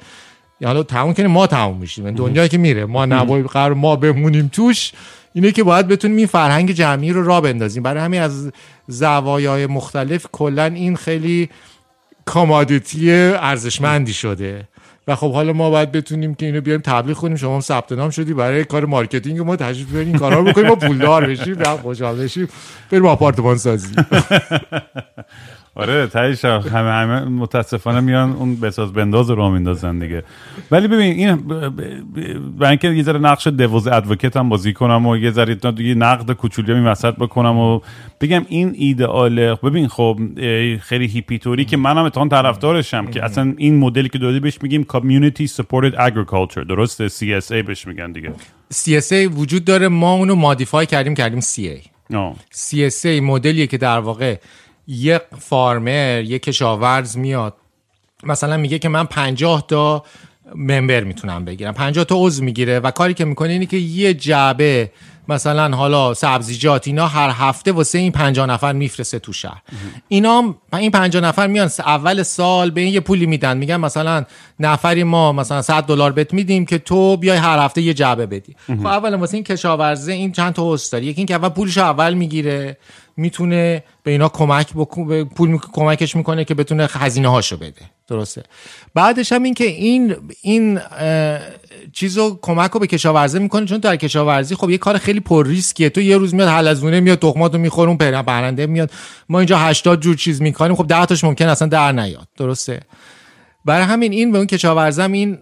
حالا 0.64 0.84
تموم 0.84 1.14
کنیم 1.14 1.32
ما 1.32 1.48
تموم 1.48 1.78
میشیم. 1.78 2.12
دنیایی 2.12 2.50
که 2.50 2.58
میره 2.58 2.86
ما 2.86 3.06
نباید 3.06 3.46
قرار 3.46 3.74
ما 3.74 3.96
بمونیم 3.96 4.50
توش. 4.54 4.92
اینه 5.34 5.52
که 5.52 5.64
باید 5.64 5.88
بتونیم 5.88 6.18
این 6.18 6.28
فرهنگ 6.28 6.72
جمعی 6.72 7.12
رو 7.12 7.24
را 7.24 7.42
بندازیم. 7.42 7.84
برای 7.84 8.04
همین 8.04 8.22
از 8.22 8.52
زوایای 8.88 9.68
مختلف 9.68 10.26
کلا 10.32 10.66
این 10.66 10.96
خیلی 10.96 11.50
commodity 12.26 13.12
ارزشمندی 13.12 14.14
شده. 14.14 14.68
و 15.08 15.16
خب 15.16 15.34
حالا 15.34 15.54
ما 15.54 15.70
باید 15.70 15.92
بتونیم 15.92 16.36
که 16.36 16.46
اینو 16.46 16.62
بیایم 16.62 16.82
تبلیغ 16.82 17.18
کنیم. 17.18 17.36
شما 17.36 17.56
هم 17.56 17.62
ثبت 17.62 17.92
نام 17.92 18.10
شدی 18.10 18.34
برای 18.34 18.64
کار 18.64 18.86
marketing 18.86 19.40
ما 19.40 19.56
تشریف 19.56 19.90
بیارین 19.90 20.08
این 20.08 20.18
کارا 20.18 20.40
رو 20.40 20.46
بکنیم 20.46 20.68
ما 20.68 20.76
پولدار 20.76 21.26
بشیم 21.26 21.60
و 21.60 21.78
خوشحال 21.78 22.18
بشیم. 22.18 22.50
بریم 22.92 23.06
آپارتمان 23.06 23.58
سازی. 23.58 23.96
آره 25.80 26.08
تهش 26.08 26.46
همه 26.46 26.92
همه 26.92 27.20
متاسفانه 27.20 28.00
میان 28.00 28.32
اون 28.32 28.56
بساز 28.56 28.94
بنداز 28.94 29.30
رو 29.30 29.50
میندازن 29.50 30.00
دیگه. 30.00 30.24
ولی 30.72 30.88
ببین 30.88 31.14
این 31.14 31.36
برای 32.58 32.70
اینکه 32.70 32.88
یه 32.88 33.04
ذره 33.04 33.20
نقش 33.20 33.48
devil's 33.48 33.88
advocate 33.88 34.38
هم 34.38 34.50
بازی 34.50 34.74
کنم 34.74 35.06
و 35.06 35.18
یه 35.18 35.32
ذره 35.32 35.56
دیگه 35.56 35.96
نقد 35.96 36.32
کوچولویی 36.32 36.74
این 36.74 36.80
وسط 36.80 37.16
بکنم 37.16 37.58
و 37.58 37.80
بگم 38.22 38.46
این 38.50 38.72
ایدئاله 38.78 39.56
ببین 39.56 39.88
خب 39.88 40.20
خیلی 40.82 41.08
هیپیتوری 41.08 41.66
که 41.66 41.78
منم 41.78 42.04
اتهام 42.04 42.30
طرفدارشم 42.30 43.08
که 43.08 43.24
اصلا 43.24 43.54
این 43.58 43.78
مدلی 43.78 44.10
که 44.10 44.18
داده 44.18 44.40
بهش 44.40 44.58
میگیم 44.62 44.84
کامیونیتی 44.84 45.48
سپورتد 45.48 45.96
اگریکالچر 46.00 46.62
درسته؟ 46.62 47.10
CSA 47.10 47.54
بهش 47.54 47.88
میگن 47.88 48.12
دیگه. 48.12 48.34
CSA 48.74 49.38
وجود 49.38 49.66
داره 49.66 49.88
ما 49.88 50.14
اونو 50.14 50.36
مادیفای 50.36 50.86
کردیم 50.86 51.16
کردیم 51.16 51.40
CA 51.40 51.90
CSA 52.54 53.06
مدلیه 53.06 53.68
که 53.68 53.78
در 53.78 54.00
واقع 54.00 54.38
یک 54.90 55.22
فارمر 55.40 56.22
یک 56.22 56.44
کشاورز 56.44 57.18
میاد. 57.18 57.54
مثلا 58.24 58.58
میگه 58.58 58.80
که 58.80 58.90
من 58.90 59.04
پنجاه 59.04 59.68
تا 59.68 60.04
ممبر 60.56 61.04
می‌تونم 61.04 61.46
بگیرم. 61.46 61.74
پنجاه 61.74 62.04
تا 62.04 62.16
عضو 62.18 62.44
می‌گیره 62.44 62.80
و 62.80 62.92
کاری 62.92 63.14
که 63.14 63.26
می‌کنه 63.26 63.50
اینه 63.50 63.66
که 63.66 63.78
یه 63.78 64.14
جعبه 64.14 64.92
مثلا 65.28 65.78
حالا 65.78 66.14
سبزیجات 66.14 66.88
اینا 66.88 67.08
هر 67.08 67.30
هفته 67.30 67.72
واسه 67.72 67.98
این 67.98 68.12
50 68.12 68.46
نفر 68.46 68.74
میفرسته 68.74 69.20
تو 69.20 69.34
شهر. 69.34 69.62
اینا 70.08 70.56
این 70.74 70.92
50 70.92 71.24
نفر 71.24 71.48
میان 71.48 71.70
اول 71.80 72.24
سال 72.24 72.72
به 72.72 72.82
این 72.82 72.94
یه 72.94 73.00
پولی 73.00 73.26
میدن. 73.26 73.58
میگن 73.58 73.78
مثلا 73.78 74.26
نفری 74.60 75.04
ما 75.04 75.32
مثلا 75.32 75.62
100 75.62 75.84
دلار 75.84 76.12
بهت 76.12 76.34
میدیم 76.34 76.66
که 76.66 76.78
تو 76.78 77.18
بیای 77.18 77.38
هر 77.38 77.60
هفته 77.60 77.82
یه 77.82 77.94
جعبه 77.94 78.26
بدی. 78.26 78.56
خب 78.68 78.88
اول 78.88 79.16
واسه 79.16 79.38
این 79.38 79.44
کشاورزه 79.44 80.14
این 80.14 80.32
چند 80.32 80.54
تا 80.54 80.74
هست 80.74 80.92
داره. 80.92 81.06
یکی 81.06 81.20
اینکه 81.20 81.36
اول 81.36 81.50
پولش 81.50 81.78
اول 81.78 82.14
می‌گیره. 82.14 82.78
می‌تونه 83.20 83.84
به 84.04 84.12
اینا 84.12 84.30
کمک 84.30 84.74
بکنه 84.74 85.24
پول 85.24 85.60
کمکش 85.74 86.16
می‌کنه 86.16 86.46
که 86.46 86.56
بتونه 86.56 86.88
هزینه 86.92 87.28
هاشو 87.28 87.58
بده. 87.58 87.82
درسته. 88.08 88.44
بعدش 88.94 89.32
هم 89.32 89.44
این 89.44 89.54
که 89.54 89.64
این 89.64 90.16
این 90.42 90.80
چیزو 91.94 92.40
کمک 92.42 92.72
رو 92.72 92.80
به 92.80 92.88
کشاورزی 92.88 93.40
می‌کنه 93.40 93.66
چون 93.66 93.78
در 93.78 93.96
کشاورزی 93.96 94.56
خب 94.56 94.70
یه 94.70 94.78
کار 94.78 94.98
خیلی 94.98 95.20
پر 95.20 95.48
ریسکیه. 95.48 95.90
تو 95.90 96.02
یه 96.02 96.18
روز 96.18 96.36
میاد 96.36 96.50
حلزونه 96.50 97.00
میاد 97.00 97.20
تخماتو 97.20 97.58
می‌خوره 97.58 97.90
اون 97.90 97.98
پرنده 97.98 98.68
میاد. 98.68 98.92
ما 99.30 99.40
اینجا 99.40 99.58
80 99.58 100.02
جور 100.02 100.16
چیز 100.16 100.42
می‌کنیم 100.42 100.76
خب 100.76 100.88
10 100.88 101.06
تاش 101.06 101.24
ممکن 101.24 101.48
اصلا 101.48 101.68
در 101.68 101.92
نیاد. 101.92 102.28
درسته. 102.38 102.80
برای 103.66 103.86
همین 103.86 104.12
این 104.12 104.32
به 104.32 104.38
اون 104.38 104.48
کشاورزم 104.48 105.12
این 105.12 105.38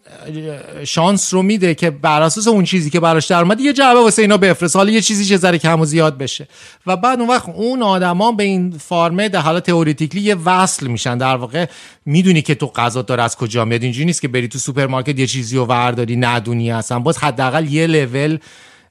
شانس 0.83 1.33
رو 1.33 1.41
میده 1.41 1.75
که 1.75 1.89
بر 1.89 2.21
اساس 2.21 2.47
اون 2.47 2.63
چیزی 2.63 2.89
که 2.89 2.99
براش 2.99 3.25
در 3.25 3.41
اومد 3.41 3.61
یه 3.61 3.73
جعبه 3.73 3.99
واسه 3.99 4.21
اینا 4.21 4.37
بفرست 4.37 4.75
حالا 4.75 4.91
یه 4.91 5.01
چیزی 5.01 5.25
یه 5.25 5.37
ذره 5.37 5.57
کم 5.57 5.81
و 5.81 5.85
زیاد 5.85 6.17
بشه. 6.17 6.47
و 6.87 6.97
بعد 6.97 7.19
اون 7.19 7.29
وقت 7.29 7.49
اون 7.49 7.83
آدما 7.83 8.31
به 8.31 8.43
این 8.43 8.77
farm 8.77 9.19
ه 9.19 9.29
در 9.29 9.39
حالت 9.39 9.63
theoretically 9.63 10.21
یه 10.21 10.35
وصل 10.35 10.87
میشن. 10.87 11.17
در 11.17 11.35
واقع 11.35 11.65
می‌دونی 12.05 12.41
که 12.41 12.55
تو 12.55 12.67
غذا 12.67 13.01
داره 13.01 13.23
از 13.23 13.35
کجا 13.35 13.65
میاد. 13.65 13.83
اینجوری 13.83 14.05
نیست 14.05 14.21
که 14.21 14.27
بری 14.27 14.47
تو 14.47 14.59
سوپرمارکت 14.59 15.19
یه 15.19 15.27
چیزی 15.27 15.57
رو 15.57 15.65
ورداری 15.65 16.15
ندونی 16.15 16.71
اصلا 16.71 16.99
باز 16.99 17.17
حداقل 17.17 17.73
یه 17.73 17.87
لول 17.87 18.37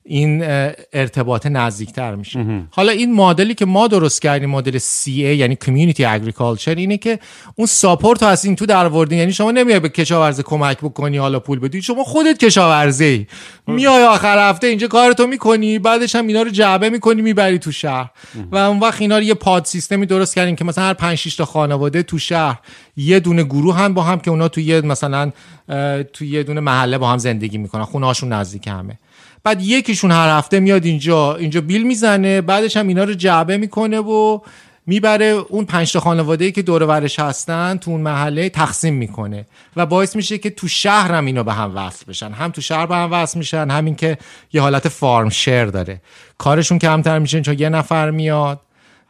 این 0.08 0.42
ارتباط 0.92 1.46
نزدیکتر 1.46 2.14
میشه. 2.14 2.46
حالا 2.70 2.92
این 2.92 3.14
مدلی 3.14 3.54
که 3.54 3.64
ما 3.64 3.88
درست 3.88 4.22
کردیم 4.22 4.50
مدل 4.50 4.78
CA 4.78 5.08
یعنی 5.08 5.56
کمیونیتی 5.56 6.04
اگریکالچر 6.04 6.74
اینه 6.74 6.96
که 6.96 7.18
اون 7.54 7.66
ساپورت 7.66 8.22
از 8.22 8.44
این 8.44 8.56
تو 8.56 8.66
در 8.66 8.88
وردین. 8.88 9.18
یعنی 9.18 9.32
شما 9.32 9.50
نمیای 9.50 9.80
به 9.80 9.88
کشاورزه 9.88 10.42
کمک 10.42 10.78
بکنی 10.78 11.16
حالا 11.16 11.40
پول 11.40 11.58
بدی. 11.58 11.82
شما 11.82 12.04
خودت 12.04 12.38
کشاورزه 12.38 13.04
ای 13.04 13.26
میای 13.66 14.04
آخر 14.04 14.50
هفته 14.50 14.66
اینجا 14.66 14.86
کارتو 14.86 15.26
می‌کنی 15.26 15.78
بعدش 15.78 16.14
هم 16.14 16.26
اینا 16.26 16.42
رو 16.42 16.50
جعبه 16.50 16.90
می‌کنی 16.90 17.22
می‌بری 17.22 17.58
تو 17.58 17.72
شهر. 17.72 18.10
و 18.52 18.56
اون 18.56 18.78
وقت 18.78 19.00
اینا 19.00 19.16
رو 19.16 19.22
یه 19.22 19.34
پاد 19.34 19.64
سیستمی 19.64 20.06
درست 20.06 20.34
کردیم 20.34 20.56
که 20.56 20.64
مثلا 20.64 20.84
هر 20.84 20.94
5 20.94 21.36
تا 21.36 21.44
خانواده 21.44 22.02
تو 22.02 22.18
شهر 22.18 22.58
یه 22.96 23.20
دونه 23.20 23.42
گروه 23.42 23.76
هم 23.76 23.94
با 23.94 24.02
هم 24.02 24.20
که 24.20 24.30
اونا 24.30 24.48
تو 24.48 24.60
یه 24.60 24.80
مثلا 24.80 25.32
تو 26.12 26.24
یه 26.24 26.42
دونه 26.42 26.60
محله 26.60 26.98
با 26.98 27.08
هم 27.08 27.18
زندگی 27.18 27.58
می‌کنن. 27.58 27.84
خونه 27.84 28.06
هاشون 28.06 28.32
نزدیک 28.32 28.66
همه. 28.68 28.98
بعد 29.46 29.62
یکیشون 29.62 30.10
هر 30.10 30.38
هفته 30.38 30.60
میاد 30.60 30.84
اینجا 30.84 31.36
اینجا 31.36 31.60
بیل 31.60 31.82
می‌زنه 31.82 32.40
بعدش 32.40 32.76
هم 32.76 32.88
اینا 32.88 33.04
رو 33.04 33.14
جعبه 33.14 33.56
می‌کنه 33.56 33.98
و 33.98 34.40
می‌بره 34.86 35.24
اون 35.24 35.64
پنج 35.64 35.92
تا 35.92 36.00
خانواده 36.00 36.52
که 36.52 36.62
دور 36.62 36.82
ورش 36.82 37.18
هستن 37.18 37.76
تو 37.76 37.90
اون 37.90 38.00
محله 38.00 38.48
تقسیم 38.48 38.94
می‌کنه 38.94 39.46
و 39.76 39.86
باعث 39.86 40.16
میشه 40.16 40.38
که 40.38 40.50
تو 40.50 40.68
شهر 40.68 41.12
هم 41.12 41.26
اینا 41.26 41.42
به 41.42 41.52
هم 41.52 41.76
وصل 41.76 42.04
بشن. 42.08 42.32
هم 42.32 42.50
تو 42.50 42.60
شهر 42.60 42.86
به 42.86 42.96
هم 42.96 43.12
وصل 43.12 43.38
میشن 43.38 43.70
همین 43.70 43.94
که 43.94 44.18
یه 44.52 44.60
حالت 44.60 44.88
فارم 44.88 45.28
شیر 45.28 45.64
داره. 45.64 46.00
کارشون 46.38 46.78
کمتر 46.78 47.18
میشه 47.18 47.40
چون 47.40 47.58
یه 47.58 47.68
نفر 47.68 48.10
میاد 48.10 48.60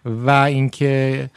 و 0.05 0.31
اینکه 0.31 1.31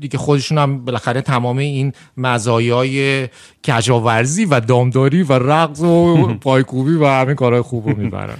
دیگه 0.00 0.18
خودشون 0.18 0.58
هم 0.58 0.84
بالاخره 0.84 1.20
تمام 1.20 1.58
این 1.58 1.92
مزایای 2.16 3.28
کجاورزی 3.66 4.44
و 4.44 4.60
دامداری 4.60 5.22
و 5.22 5.32
رقص 5.32 5.80
و 5.80 6.16
پایکوبی 6.40 6.94
و 6.94 7.06
همین 7.06 7.34
کارهای 7.34 7.62
خوب 7.62 7.88
رو 7.88 7.96
می‌برن. 7.96 8.36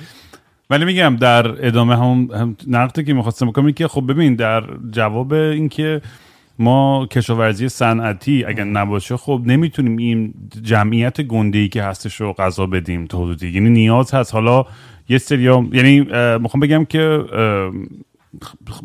ولی 0.70 0.84
میگم 0.84 1.16
در 1.16 1.66
ادامه 1.66 1.96
هم, 1.96 2.56
نقطه 2.66 3.04
که 3.04 3.12
می‌خواستم 3.14 3.46
بکنم 3.46 3.72
که 3.72 3.88
خب 3.88 4.04
ببین 4.08 4.34
در 4.34 4.64
جواب 4.90 5.32
اینکه 5.32 6.00
ما 6.58 7.06
کشاورزی 7.10 7.68
صنعتی 7.68 8.44
اگر 8.44 8.64
نباشه 8.64 9.16
خب 9.16 9.42
نمی‌تونیم 9.46 9.96
این 9.96 10.34
جمعیت 10.62 11.20
گنده 11.20 11.58
ای 11.58 11.68
که 11.68 11.82
هستش 11.82 12.20
رو 12.20 12.32
غذا 12.32 12.66
بدیم 12.66 13.06
تا 13.06 13.18
حدودی. 13.18 13.48
یعنی 13.48 13.70
نیاز 13.70 14.14
هست. 14.14 14.34
حالا 14.34 14.64
یه 15.08 15.18
سری 15.18 15.42
یعنی 15.42 16.00
می‌خوام 16.38 16.60
بگم 16.60 16.84
که 16.84 17.24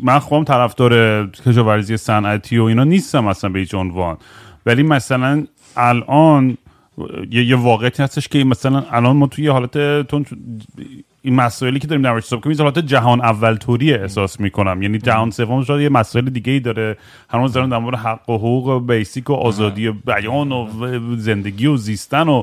من 0.02 0.18
خودم 0.18 0.44
طرفدار 0.44 1.26
کشاورزی 1.26 1.96
صنعتی 1.96 2.58
و 2.58 2.64
اینا 2.64 2.84
نیستم 2.84 3.26
اصلا 3.26 3.50
به 3.50 3.58
هیچ 3.58 3.74
عنوان. 3.74 4.16
ولی 4.66 4.82
مثلا 4.82 5.46
الان 5.76 6.56
یه, 7.30 7.44
یه 7.44 7.56
واقعیتی 7.56 8.02
هستش 8.02 8.28
که 8.28 8.44
مثلا 8.44 8.84
الان 8.90 9.16
ما 9.16 9.26
توی 9.26 9.48
حالت 9.48 10.06
این 11.24 11.34
مسائلی 11.34 11.78
که 11.78 11.86
داریم 11.86 12.02
در 12.02 12.10
موردش 12.10 12.24
صحبت 12.24 12.60
حالت 12.60 12.78
جهان 12.78 13.20
اول 13.20 13.56
طوری 13.56 13.94
احساس 13.94 14.40
می‌کنم. 14.40 14.82
یعنی 14.82 14.98
جهان 14.98 15.30
سوم 15.30 15.64
شاید 15.64 15.80
یه 15.80 15.88
مسائل 15.88 16.24
دیگه 16.24 16.52
ای 16.52 16.60
داره. 16.60 16.96
هنوز 17.30 17.52
دارن 17.52 17.68
در 17.68 17.78
مورد 17.78 17.96
حق 17.96 18.30
و 18.30 18.36
حقوق 18.36 18.86
بیسیک 18.86 19.30
و 19.30 19.32
آزادی 19.32 19.86
و 19.86 19.92
بیان 19.92 20.52
و 20.52 20.68
زندگی 21.16 21.66
و 21.66 21.76
زیستن 21.76 22.28
و 22.28 22.42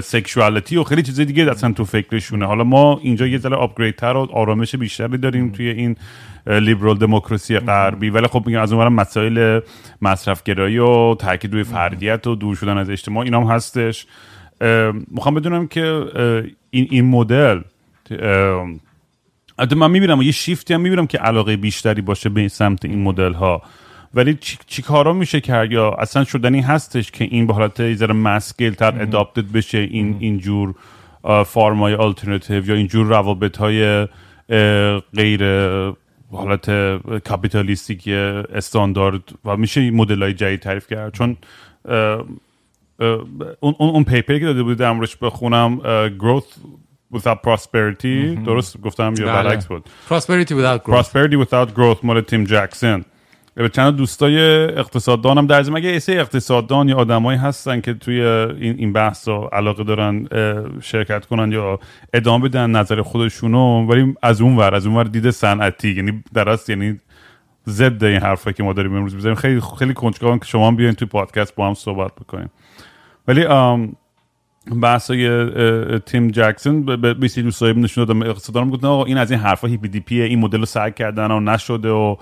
سکشوالیتی 0.00 0.76
و 0.76 0.84
خیلی 0.84 1.02
چیزای 1.02 1.24
دیگه 1.24 1.50
اصلا 1.50 1.72
تو 1.72 1.84
فکرشونه. 1.84 2.46
حالا 2.46 2.64
ما 2.64 3.00
اینجا 3.02 3.26
یه 3.26 3.38
ذره 3.38 3.56
آپگریدتر 3.56 4.16
و 4.16 4.28
آرامش 4.32 4.74
بیشتری 4.74 5.18
داریم 5.18 5.50
توی 5.50 5.68
این 5.68 5.96
لیبرال 6.46 6.98
دموکراسی 6.98 7.58
غربی. 7.58 8.10
ولی 8.10 8.26
خب 8.26 8.42
میگم 8.46 8.60
از 8.60 8.72
اونورم 8.72 8.92
مسائل 8.92 9.60
مصرفگرایی 10.02 10.78
و 10.78 11.14
تاکید 11.14 11.52
روی 11.52 11.64
فردیت 11.64 12.26
و 12.26 12.34
دور 12.34 12.56
شدن 12.56 12.78
از 12.78 12.90
اجتماع 12.90 13.24
اینام 13.24 13.46
هستش. 13.46 14.06
می‌خوام 15.10 15.34
بدونم 15.34 15.66
که 15.66 16.04
این 16.70 16.86
این 16.90 17.04
مدل 17.04 17.60
من 19.76 19.90
می‌بینم 19.90 20.22
یه 20.22 20.32
شیفتی 20.32 20.74
هم 20.74 20.80
می‌بینم 20.80 21.06
که 21.06 21.18
علاقه 21.18 21.56
بیشتری 21.56 22.02
باشه 22.02 22.28
به 22.28 22.48
سمت 22.48 22.84
این 22.84 23.02
مدل 23.02 23.32
ها 23.32 23.62
ولی 24.14 24.34
چی, 24.34 24.56
چی 24.66 24.82
کارا 24.82 25.12
میشه 25.12 25.40
کرد 25.40 25.72
یا 25.72 25.90
اصلا 25.90 26.24
شدنی 26.24 26.60
هستش 26.60 27.10
که 27.10 27.24
این 27.24 27.46
به 27.46 27.54
حالت 27.54 27.80
یه 27.80 28.12
مسکیل 28.12 28.74
تر 28.74 29.02
اداپتد 29.02 29.52
بشه 29.52 29.78
این 29.78 30.16
اینجور 30.20 30.74
فارمای 31.46 31.94
آلترناتیو 31.94 32.68
یا 32.68 32.74
اینجور 32.74 33.06
روابط 33.06 33.56
های 33.56 34.06
غیر 35.14 35.42
حالت 36.32 36.70
کاپیتالیستیک 37.24 38.08
استاندارد 38.08 39.22
و 39.44 39.56
میشه 39.56 39.80
این 39.80 39.94
مدل 39.94 40.22
های 40.22 40.34
جدید 40.34 40.60
تعریف 40.60 40.86
کرد. 40.86 41.12
چون 41.12 41.36
اون 43.60 43.74
اون 43.78 44.04
پیپری 44.04 44.40
که 44.40 44.46
داده 44.46 44.62
بود 44.62 44.78
در 44.78 44.92
بخونم 45.22 45.80
growth 46.18 46.58
without 47.14 47.38
prosperity 47.46 48.44
درست 48.46 48.80
گفتم 48.80 49.14
یا 49.18 49.26
بله. 49.26 49.42
برعکس 49.42 49.66
بود. 49.66 49.88
Prosperity 50.10 50.52
without 50.52 50.88
growth. 50.88 51.04
Prosperity 51.04 51.46
without 51.46 51.78
growth 51.78 52.04
مال 52.04 52.20
تیم 52.20 52.44
جکسون 52.44 53.04
به 53.54 53.68
چند 53.68 53.96
دوستای 53.96 54.38
اقتصاددان 54.64 55.38
هم 55.38 55.46
در 55.46 55.62
ضمن 55.62 55.76
اگه 55.76 55.88
ایسه 55.88 56.12
اقتصاددان 56.12 56.88
یا 56.88 56.96
آدمایی 56.96 57.38
هستن 57.38 57.80
که 57.80 57.94
توی 57.94 58.22
این 58.22 58.74
این 58.78 58.92
بحث 58.92 59.28
رو 59.28 59.48
علاقه 59.52 59.84
دارن 59.84 60.28
شرکت 60.80 61.26
کنن 61.26 61.52
یا 61.52 61.78
ادامه 62.14 62.48
بدن 62.48 62.70
نظر 62.70 63.02
خودشونو 63.02 63.86
ولی 63.86 64.14
از 64.22 64.40
اون 64.40 64.56
ور 64.56 64.74
از 64.74 64.86
اون 64.86 64.96
ور 64.96 65.04
دید 65.04 65.30
صنعتی. 65.30 65.90
یعنی 65.90 66.24
درست 66.34 66.70
یعنی 66.70 66.98
ضد 67.68 68.04
این 68.04 68.22
حرفایی 68.22 68.54
که 68.54 68.62
ما 68.62 68.72
داریم 68.72 68.94
امروز 68.96 69.16
بزنیم 69.16 69.34
خیلی 69.34 69.60
خیلی 69.78 69.94
کنجکاوم 69.94 70.38
که 70.38 70.44
شما 70.44 70.70
بیاین 70.70 70.94
توی 70.94 71.08
پادکست 71.08 71.54
با 71.54 71.66
هم 71.66 71.74
صحبت 71.74 72.14
بکنیم. 72.14 72.50
ولی 73.28 73.44
بحثای 74.82 75.98
تیم 75.98 76.28
جکسون 76.28 76.84
به 76.84 77.14
یه 77.14 77.25
سری 77.25 77.42
دوستایی 77.42 77.74
نشون 77.74 78.04
دادم. 78.04 78.22
اقتصاددانم 78.22 78.70
گفتن 78.70 78.86
آقا 78.86 79.04
این 79.04 79.18
از 79.18 79.30
این 79.30 79.40
حرفا 79.40 79.68
hippie-dippie 79.68 80.20
این 80.20 80.38
مدل 80.38 80.58
رو 80.58 80.66
سعی 80.66 80.92
کردن 80.92 81.30
و 81.30 81.40
نشده 81.40 81.90
و 81.90 82.16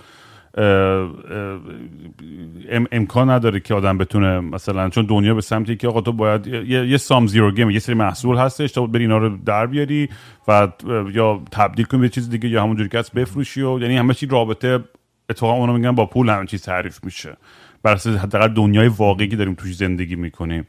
امکان 2.92 3.30
نداره 3.30 3.60
که 3.60 3.74
آدم 3.74 3.98
بتونه 3.98 4.40
مثلا 4.40 4.88
چون 4.88 5.06
دنیا 5.06 5.34
به 5.34 5.40
سمتی 5.40 5.76
که 5.76 5.88
آقا 5.88 6.00
تو 6.00 6.12
باید 6.12 6.46
یه, 6.46 6.88
یه 6.88 6.96
sum 6.96 7.26
zero 7.26 7.50
game 7.50 7.70
یه 7.70 7.78
سری 7.78 7.94
محصول 7.94 8.36
هستش 8.36 8.72
تا 8.72 8.86
بری 8.86 9.04
اینا 9.04 9.18
رو 9.18 9.36
در 9.36 9.66
بیاری 9.66 10.08
و 10.48 10.68
یا 11.12 11.42
تبدیل 11.52 11.84
کنی 11.84 12.00
به 12.00 12.08
چیز 12.08 12.30
دیگه 12.30 12.48
یا 12.48 12.62
همونجوری 12.62 12.88
که 12.88 13.02
بفروشی 13.14 13.62
و 13.62 13.78
یعنی 13.78 13.96
همه 13.96 14.14
چی 14.14 14.26
رابطه 14.26 14.80
اتفاقا 15.30 15.52
اونو 15.52 15.72
میگن 15.72 15.92
با 15.92 16.06
پول 16.06 16.28
همه 16.28 16.46
چیز 16.46 16.62
تعریف 16.62 17.04
میشه. 17.04 17.36
بر 17.82 17.92
اساس 17.92 18.16
حداقل 18.16 18.48
دنیای 18.48 18.88
واقعی 18.88 19.28
که 19.28 19.36
داریم 19.36 19.54
توش 19.54 19.76
زندگی 19.76 20.16
می‌کنیم. 20.16 20.66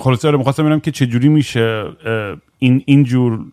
خلاصه 0.00 0.28
آره 0.28 0.38
می‌خواستم 0.38 0.62
ببینم 0.62 0.80
که 0.80 0.90
چجوری 0.90 1.28
میشه 1.28 1.84
این 2.58 2.82
اینجور 2.86 3.44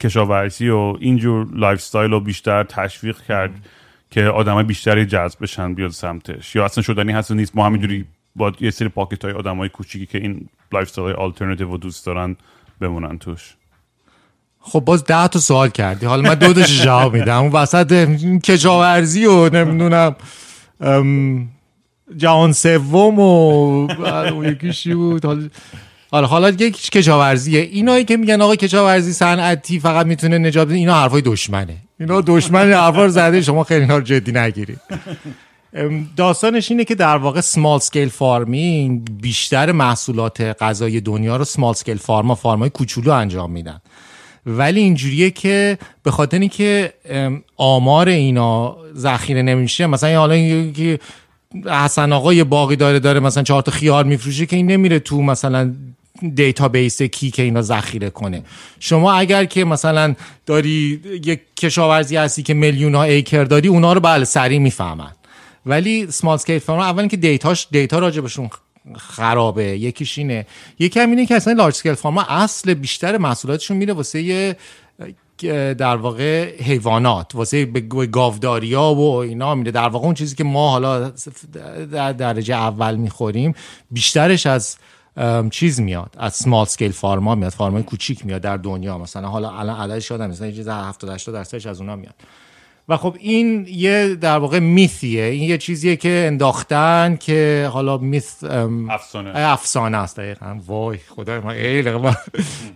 کشاورزی 0.00 0.68
و 0.68 0.96
اینجور 1.00 1.46
lifestyle 1.54 2.10
رو 2.10 2.20
بیشتر 2.20 2.64
تشویق 2.64 3.20
کرد 3.20 3.50
که 4.10 4.24
آدم 4.24 4.62
بیشتری 4.62 5.06
جذب 5.06 5.38
بشن 5.42 5.74
بیاد 5.74 5.90
سمتش. 5.90 6.56
یا 6.56 6.64
اصلا 6.64 6.82
شدنی 6.82 7.12
هست 7.12 7.30
و 7.30 7.34
نیست. 7.34 7.56
ما 7.56 7.66
همینجوری 7.66 8.04
با 8.36 8.52
یه 8.60 8.70
سری 8.70 8.88
pocket 8.88 9.24
های 9.24 9.34
آدم 9.34 9.56
های 9.56 9.68
کوچیکی 9.68 10.06
که 10.06 10.18
این 10.18 10.48
lifestyle 10.72 11.16
آلترناتیو 11.16 11.70
رو 11.70 11.76
دوست 11.76 12.06
دارن 12.06 12.36
بمونن 12.80 13.18
توش. 13.18 13.54
خب 14.60 14.80
باز 14.80 15.04
ده 15.04 15.28
تا 15.28 15.38
سوال 15.38 15.68
کردی. 15.68 16.06
حالا 16.06 16.22
من 16.22 16.34
دو 16.34 16.52
جواب 16.62 17.16
میدم. 17.16 17.42
اون 17.42 17.52
وسط 17.52 18.08
کشاورزی 18.44 19.26
و 19.26 19.48
نمی‌دونم 19.48 20.16
جهان 22.16 22.52
سوم 22.52 23.18
و 23.18 24.44
یکیشی 24.44 24.94
بود؟ 24.94 25.50
حالا 26.10 26.26
حالا 26.26 26.48
یک 26.48 26.90
کشاورزیه. 26.90 27.60
اینایی 27.60 28.04
که 28.04 28.16
میگن 28.16 28.40
آقا 28.40 28.56
کشاورزی 28.56 29.12
صنعتی 29.12 29.80
فقط 29.80 30.06
می‌تونه 30.06 30.38
نجات 30.38 30.66
بده 30.66 30.76
اینا 30.76 30.94
حرفای 30.94 31.22
دشمنه. 31.22 31.76
اینا 32.00 32.20
دشمن 32.20 32.72
حرفا 32.72 33.08
زده 33.08 33.42
شما 33.42 33.64
خیلی 33.64 33.80
اینا 33.80 33.96
رو 33.96 34.02
جدی 34.02 34.32
نگیرید 34.32 34.80
داستانش 36.16 36.70
اینه 36.70 36.84
که 36.84 36.94
در 36.94 37.16
واقع 37.16 37.40
small 37.40 37.78
scale 37.78 38.08
farming 38.08 39.20
بیشتر 39.20 39.72
محصولات 39.72 40.40
غذای 40.40 41.00
دنیا 41.00 41.36
رو 41.36 41.44
small 41.44 41.74
scale 41.74 41.96
farm 41.96 42.26
ا 42.26 42.34
farm 42.34 42.63
ای 42.63 42.70
کوچولو 42.70 43.12
انجام 43.12 43.50
میدن. 43.50 43.80
ولی 44.46 44.80
اینجوریه 44.80 45.30
که 45.30 45.78
به 46.02 46.10
خاطر 46.10 46.38
اینکه 46.38 46.92
آمار 47.56 48.08
اینا 48.08 48.76
ذخیره 48.96 49.42
نمیشه 49.42 49.86
مثلا 49.86 50.18
حالا 50.18 50.36
که 50.70 50.98
حسن 51.66 52.12
آقا 52.12 52.32
یه 52.32 52.44
باغی 52.44 52.76
داره 52.76 52.98
داره 52.98 53.20
مثلا 53.20 53.42
چهار 53.42 53.62
تا 53.62 53.72
خیار 53.72 54.04
میفروشه 54.04 54.46
که 54.46 54.56
این 54.56 54.66
نمیره 54.66 54.98
تو 54.98 55.22
مثلا 55.22 55.74
database 56.34 57.02
کی 57.02 57.30
که 57.30 57.42
اینا 57.42 57.62
ذخیره 57.62 58.10
کنه. 58.10 58.42
شما 58.80 59.12
اگر 59.12 59.44
که 59.44 59.64
مثلا 59.64 60.14
داری 60.46 61.00
یک 61.24 61.40
کشاورزی 61.56 62.16
هستی 62.16 62.42
که 62.42 62.54
میلیون 62.54 62.94
ها 62.94 63.02
acre 63.02 63.44
داری 63.44 63.68
اونا 63.68 63.92
رو 63.92 64.00
بله 64.00 64.24
سریع 64.24 64.58
می‌فهمن. 64.58 65.12
ولی 65.66 66.10
small 66.10 66.38
scale 66.38 66.58
farm 66.58 66.80
اول 66.80 67.06
که 67.06 67.16
data 67.16 67.49
ش 67.49 67.66
data 67.70 67.98
راجبشون 67.98 68.50
خرابه 68.96 69.64
یکیش 69.64 70.18
اینه. 70.18 70.46
یکی 70.78 71.00
هم 71.00 71.10
اینه 71.10 71.26
که 71.26 71.34
اصلا 71.34 71.52
large 71.52 71.74
scale 71.74 71.94
farm 71.94 72.18
اصل 72.18 72.74
بیشتر 72.74 73.18
محصولاتشون 73.18 73.76
میره 73.76 73.92
واسه 73.92 74.56
در 75.74 75.96
واقع 75.96 76.56
حیوانات 76.62 77.34
واسه 77.34 77.66
به 77.66 77.80
گاوداریا 78.06 78.94
و 78.94 79.16
اینا 79.16 79.54
میره 79.54 79.70
در 79.70 79.88
واقع 79.88 80.04
اون 80.04 80.14
چیزی 80.14 80.36
که 80.36 80.44
ما 80.44 80.70
حالا 80.70 81.12
در 81.92 82.12
درجه 82.12 82.54
اول 82.54 82.96
می‌خوریم 82.96 83.54
بیشترش 83.90 84.46
از 84.46 84.76
چیز 85.50 85.80
میاد. 85.80 86.14
از 86.18 86.34
small 86.34 86.66
scale 86.66 86.92
farm 86.92 87.26
ا 87.26 87.34
میاد. 87.34 87.52
farm 87.52 87.76
ای 87.76 87.82
کوچیک 87.82 88.26
میاد 88.26 88.40
در 88.40 88.56
دنیا. 88.56 88.98
مثلا 88.98 89.28
حالا 89.28 89.50
الان 89.50 89.80
عددش 89.80 90.10
یادم 90.10 90.30
مثلا 90.30 90.46
یه 90.46 90.52
چیز 90.52 90.68
70 90.68 91.10
80 91.10 91.34
درصدش 91.34 91.66
از 91.66 91.80
اونها 91.80 91.96
میاد. 91.96 92.14
و 92.92 92.96
خب 92.96 93.16
این 93.18 93.66
یه 93.68 94.14
در 94.14 94.38
واقع 94.38 94.58
myth 94.58 94.96
یه. 94.96 95.24
این 95.24 95.42
یه 95.42 95.58
چیزیه 95.58 95.96
که 95.96 96.24
انداختن 96.26 97.16
که 97.20 97.70
حالا 97.72 97.98
myth 97.98 98.44
افسانه. 98.90 99.32
افسانه 99.34 99.96
است 99.96 100.16
دقیقا. 100.16 100.58
وای 100.66 100.98
خدای 101.08 101.38
من 101.38 101.52
خیلی 101.52 101.90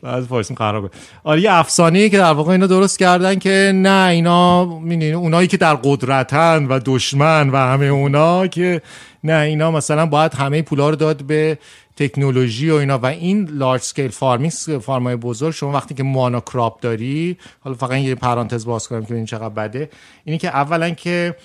بعد 0.03 0.25
فارسیم 0.25 0.57
خرابه 0.57 0.91
آره 1.25 1.41
یه 1.41 1.53
افسانه 1.53 2.09
که 2.09 2.19
در 2.19 2.33
واقع 2.33 2.53
اینا 2.53 2.67
درست 2.67 2.99
کردن 2.99 3.35
که 3.35 3.73
نه 3.75 4.09
اینا 4.09 4.65
می‌دونی 4.65 5.13
اونایی 5.13 5.49
که 5.49 5.57
در 5.57 5.75
قدرتن 5.75 6.67
و 6.67 6.81
دشمن 6.85 7.51
و 7.51 7.57
همه 7.57 7.87
اونا 7.87 8.47
که 8.47 8.83
نه 9.25 9.41
اینا 9.41 9.71
مثلا 9.71 10.07
باید 10.07 10.35
همه 10.35 10.63
پولا 10.63 10.91
رو 10.91 10.97
داد 10.97 11.23
به 11.23 11.59
تکنولوژی 11.97 12.71
و 12.71 12.75
اینا 12.75 12.99
و 12.99 13.07
این 13.07 13.49
large 13.49 13.81
scale 13.81 14.09
farming 14.09 14.53
farm 14.83 15.10
ای 15.10 15.17
بزرگ. 15.17 15.55
شما 15.55 15.73
وقتی 15.73 15.95
که 15.95 16.03
monocrop 16.03 16.81
داری 16.81 17.37
حالا 17.61 17.77
فقط 17.77 17.99
یه 17.99 18.15
پرانتز 18.15 18.67
باز 18.67 18.89
کنم 18.89 19.05
که 19.05 19.15
این 19.15 19.27
چقدر 19.27 19.49
بده. 19.49 19.91
اینی 20.25 20.39
که 20.39 20.49
اولا 20.49 20.91
که 20.91 21.37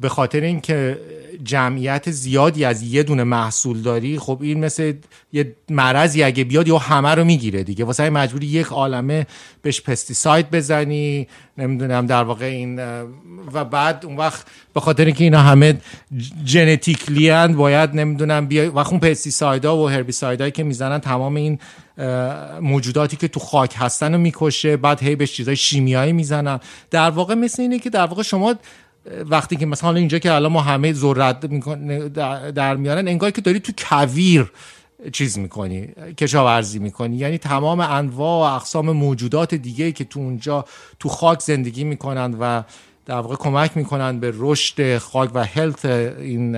به 0.00 0.08
خاطر 0.08 0.40
اینکه 0.40 0.98
جمعیت 1.44 2.10
زیادی 2.10 2.64
از 2.64 2.82
یه 2.82 3.02
دونه 3.02 3.24
محصول 3.24 3.82
داری 3.82 4.18
خب 4.18 4.38
این 4.42 4.64
مثل 4.64 4.92
یه 5.32 5.56
مرضی 5.70 6.22
اگه 6.22 6.44
بیاد 6.44 6.68
یا 6.68 6.78
همه 6.78 7.14
رو 7.14 7.24
می‌گیره 7.24 7.62
دیگه. 7.62 7.84
واسه 7.84 8.10
مجبوری 8.10 8.46
یک 8.46 8.66
عالمه 8.66 9.26
بهش 9.62 9.80
پستیساید 9.80 10.50
بزنی 10.50 11.28
نمی‌دونم 11.58 12.06
در 12.06 12.22
واقع 12.22 12.44
این 12.44 12.78
و 13.52 13.64
بعد 13.64 14.06
اون 14.06 14.16
وقت 14.16 14.46
به 14.74 14.80
خاطر 14.80 15.04
اینکه 15.04 15.24
اینا 15.24 15.40
همه 15.40 15.78
ژنتیکلی 16.46 17.48
باید 17.48 17.94
نمی‌دونم 17.94 18.46
بیا 18.46 18.74
وقت 18.74 18.90
اون 18.90 19.00
پستیسایدا 19.00 19.76
و 19.76 19.88
هربیسایدایی 19.88 20.50
که 20.50 20.64
می‌زنن 20.64 20.98
تمام 20.98 21.34
این 21.34 21.58
موجوداتی 22.60 23.16
که 23.16 23.28
تو 23.28 23.40
خاک 23.40 23.74
هستن 23.76 24.12
رو 24.12 24.18
می‌کشه 24.18 24.76
بعد 24.76 25.02
هی 25.02 25.16
بهش 25.16 25.32
چیزای 25.32 25.56
شیمیایی 25.56 26.12
می‌زنن. 26.12 26.60
در 26.90 27.10
واقع 27.10 27.34
مثل 27.34 27.62
اینه 27.62 27.78
که 27.78 27.90
در 27.90 28.06
واقع 28.06 28.22
شما 28.22 28.54
وقتی 29.26 29.56
که 29.56 29.66
مثلا 29.66 29.94
اینجا 29.94 30.18
که 30.18 30.32
الان 30.32 30.52
ما 30.52 30.60
همه 30.60 30.92
ذرت 30.92 31.40
در 32.54 32.76
میارن 32.76 33.08
انگار 33.08 33.30
که 33.30 33.40
داری 33.40 33.60
تو 33.60 33.72
کویر 33.78 34.52
چیز 35.12 35.38
می‌کنی 35.38 35.88
کشاورزی 36.18 36.78
می‌کنی. 36.78 37.16
یعنی 37.16 37.38
تمام 37.38 37.80
انواع 37.80 38.50
و 38.50 38.54
اقسام 38.54 38.90
موجودات 38.90 39.54
دیگه 39.54 39.92
که 39.92 40.04
تو 40.04 40.20
اونجا 40.20 40.64
تو 40.98 41.08
خاک 41.08 41.40
زندگی 41.40 41.84
می‌کنن 41.84 42.36
و 42.40 42.62
در 43.06 43.14
واقع 43.14 43.36
کمک 43.36 43.76
می‌کنن 43.76 44.20
به 44.20 44.32
رشد 44.36 44.98
خاک 44.98 45.30
و 45.34 45.44
هلت 45.44 45.84
این 45.84 46.50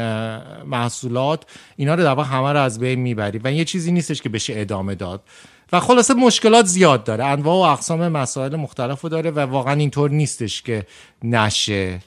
محصولات. 0.65 1.45
اینا 1.77 1.95
رو 1.95 2.03
در 2.03 2.09
واقع 2.09 2.29
همه 2.29 2.53
رو 2.53 2.61
از 2.61 2.79
بین 2.79 3.01
می‌بری 3.01 3.41
و 3.45 3.53
یه 3.53 3.65
چیزی 3.65 3.93
نیستش 3.93 4.23
که 4.23 4.29
بشه 4.29 4.53
ادامه 4.57 4.95
داد. 4.95 5.23
و 5.73 5.81
خلاصه 5.81 6.15
مشکلات 6.15 6.67
زیاد 6.67 7.05
داره. 7.05 7.25
انواع 7.25 7.57
و 7.57 7.73
اقسام 7.73 8.09
مسائل 8.09 8.57
مختلف 8.57 9.05
داره 9.05 9.31
و 9.31 9.39
واقعا 9.39 9.75
اینطور 9.75 10.11
نیستش 10.11 10.63
که 10.63 10.87
نشه. 11.23 12.01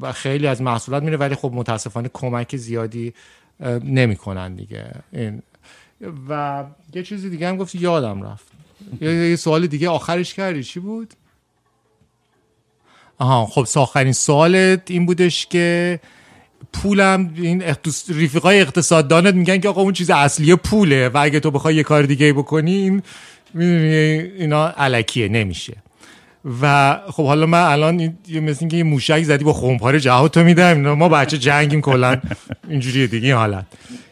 و 0.00 0.12
خیلی 0.12 0.46
از 0.46 0.62
محصولات 0.62 1.02
میره 1.02 1.16
ولی 1.16 1.34
خب 1.34 1.50
متاسفانه 1.54 2.10
کمک 2.12 2.56
زیادی 2.56 3.14
نمی‌کنن 3.84 4.54
دیگه. 4.54 4.90
این 5.12 5.42
و 6.28 6.64
یه 6.94 7.02
چیزی 7.02 7.30
دیگه 7.30 7.48
هم 7.48 7.56
گفتی 7.56 7.78
یادم 7.78 8.22
رفت. 8.22 8.46
یه 9.00 9.36
سوال 9.36 9.66
دیگه 9.66 9.88
آخرش 9.88 10.34
کردی. 10.34 10.64
چی 10.64 10.80
بود؟ 10.80 11.14
آها 13.18 13.46
خب 13.46 13.78
آخرین 13.78 14.12
سوالت 14.12 14.90
این 14.90 15.06
بودش 15.06 15.46
که 15.46 16.00
پولم 16.72 17.34
این 17.36 17.62
رفیقای 18.08 18.60
اقتصاددانت 18.60 19.34
میگن 19.34 19.58
که 19.58 19.68
آقا 19.68 19.82
اون 19.82 19.92
چیز 19.92 20.10
اصلی 20.10 20.54
پوله 20.56 21.08
و 21.08 21.18
اگه 21.22 21.40
تو 21.40 21.50
بخوای 21.50 21.74
یه 21.74 21.82
کار 21.82 22.02
دیگه 22.02 22.32
بکنی 22.32 22.72
این 22.74 23.02
اینا 24.38 24.68
علکیه 24.68 25.28
نمیشه. 25.28 25.76
و 26.62 26.96
خب 27.10 27.26
حالا 27.26 27.46
من 27.46 27.62
الان 27.62 28.16
مثل 28.28 28.58
اینکه 28.60 28.76
یه 28.76 28.82
موشک 28.82 29.22
زدی 29.22 29.44
با 29.44 29.52
خونپاره 29.52 30.00
جهات 30.00 30.34
تو 30.34 30.44
میدم 30.44 30.80
ما 30.80 31.08
بچه 31.08 31.38
جنگیم 31.38 31.80
کلا. 31.80 32.20
اینجوری 32.68 33.06
دیگه 33.06 33.26
این 33.26 33.36
حالت. 33.36 33.64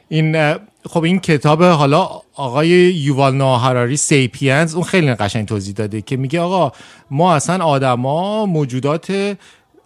این 0.09 0.57
خب 0.90 1.02
این 1.02 1.20
کتاب 1.20 1.62
حالا 1.62 2.08
آقای 2.34 2.68
یووال 2.68 3.34
ناهراری 3.34 3.96
سیپینز 3.96 4.74
اون 4.74 4.84
خیلی 4.84 5.14
قشنگ 5.14 5.48
توضیح 5.48 5.74
داده 5.74 6.00
که 6.00 6.16
میگه 6.16 6.40
آقا 6.40 6.72
ما 7.10 7.34
اصلا 7.34 7.64
آدما 7.64 8.46
موجودات 8.46 9.36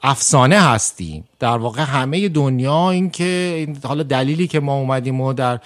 افسانه 0.02 0.60
هستیم. 0.60 1.24
در 1.38 1.56
واقع 1.56 1.82
همه 1.82 2.28
دنیا 2.28 2.90
این 2.90 3.10
که 3.10 3.68
حالا 3.84 4.02
دلیلی 4.02 4.46
که 4.46 4.60
ما 4.60 4.74
اومدیم 4.74 5.20
و 5.20 5.32
در 5.32 5.60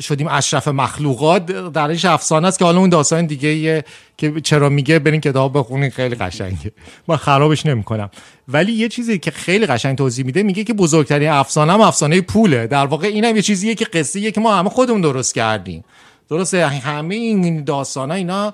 شدیم 0.00 0.28
اشرف 0.30 0.68
مخلوقات 0.68 1.46
درش 1.72 2.04
افسانه 2.04 2.48
است 2.48 2.58
که 2.58 2.64
حالا 2.64 2.78
اون 2.78 2.88
داستان 2.88 3.26
دیگه 3.26 3.84
که 4.16 4.40
چرا 4.40 4.68
میگه 4.68 4.98
برین 4.98 5.20
کتاب 5.20 5.58
بخونین 5.58 5.90
خیلی 5.90 6.14
قشنگه. 6.14 6.72
من 7.08 7.16
خرابش 7.16 7.66
نمی‌کنم. 7.66 8.10
ولی 8.48 8.72
یه 8.72 8.88
چیزی 8.88 9.18
که 9.18 9.30
خیلی 9.30 9.66
قشنگ 9.66 9.98
توضیح 9.98 10.24
میده 10.24 10.42
میگه 10.42 10.64
که 10.64 10.74
بزرگترین 10.74 11.28
افسانه 11.28 11.72
هم 11.72 11.80
افسانه 11.80 12.20
پوله. 12.20 12.66
در 12.66 12.86
واقع 12.86 13.06
اینم 13.06 13.36
یه 13.36 13.42
چیزیه 13.42 13.74
که 13.74 13.84
قصه 13.84 14.30
که 14.30 14.40
ما 14.40 14.54
همه 14.54 14.70
خودمون 14.70 15.00
درست 15.00 15.34
کردیم. 15.34 15.84
درسته؟ 16.30 16.66
همه 16.66 17.14
این 17.14 17.64
داستان 17.64 18.10
اینا 18.10 18.52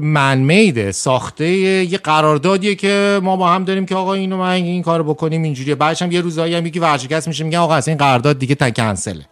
من 0.00 0.38
میده 0.38 0.92
ساخته 0.92 1.48
یه 1.48 1.98
قراردادیه 1.98 2.74
که 2.74 3.20
ما 3.22 3.36
با 3.36 3.48
هم 3.48 3.64
داریم 3.64 3.86
که 3.86 3.94
آقا 3.94 4.14
اینو 4.14 4.36
من 4.36 4.50
این 4.50 4.82
کارو 4.82 5.04
بکنیم 5.04 5.42
اینجوریه. 5.42 5.74
بعدش 5.74 6.02
هم 6.02 6.12
یه 6.12 6.20
روزایی 6.20 6.54
هم 6.54 6.66
یکی 6.66 6.78
ورشکست 6.78 7.28
میشه 7.28 7.44
میگه 7.44 7.58
آقا 7.58 7.74
اصلا 7.74 7.92
این 7.92 7.98
قرارداد 7.98 8.38
دیگه 8.38 8.54
تا 8.54 8.70
کنسله. 8.70 9.24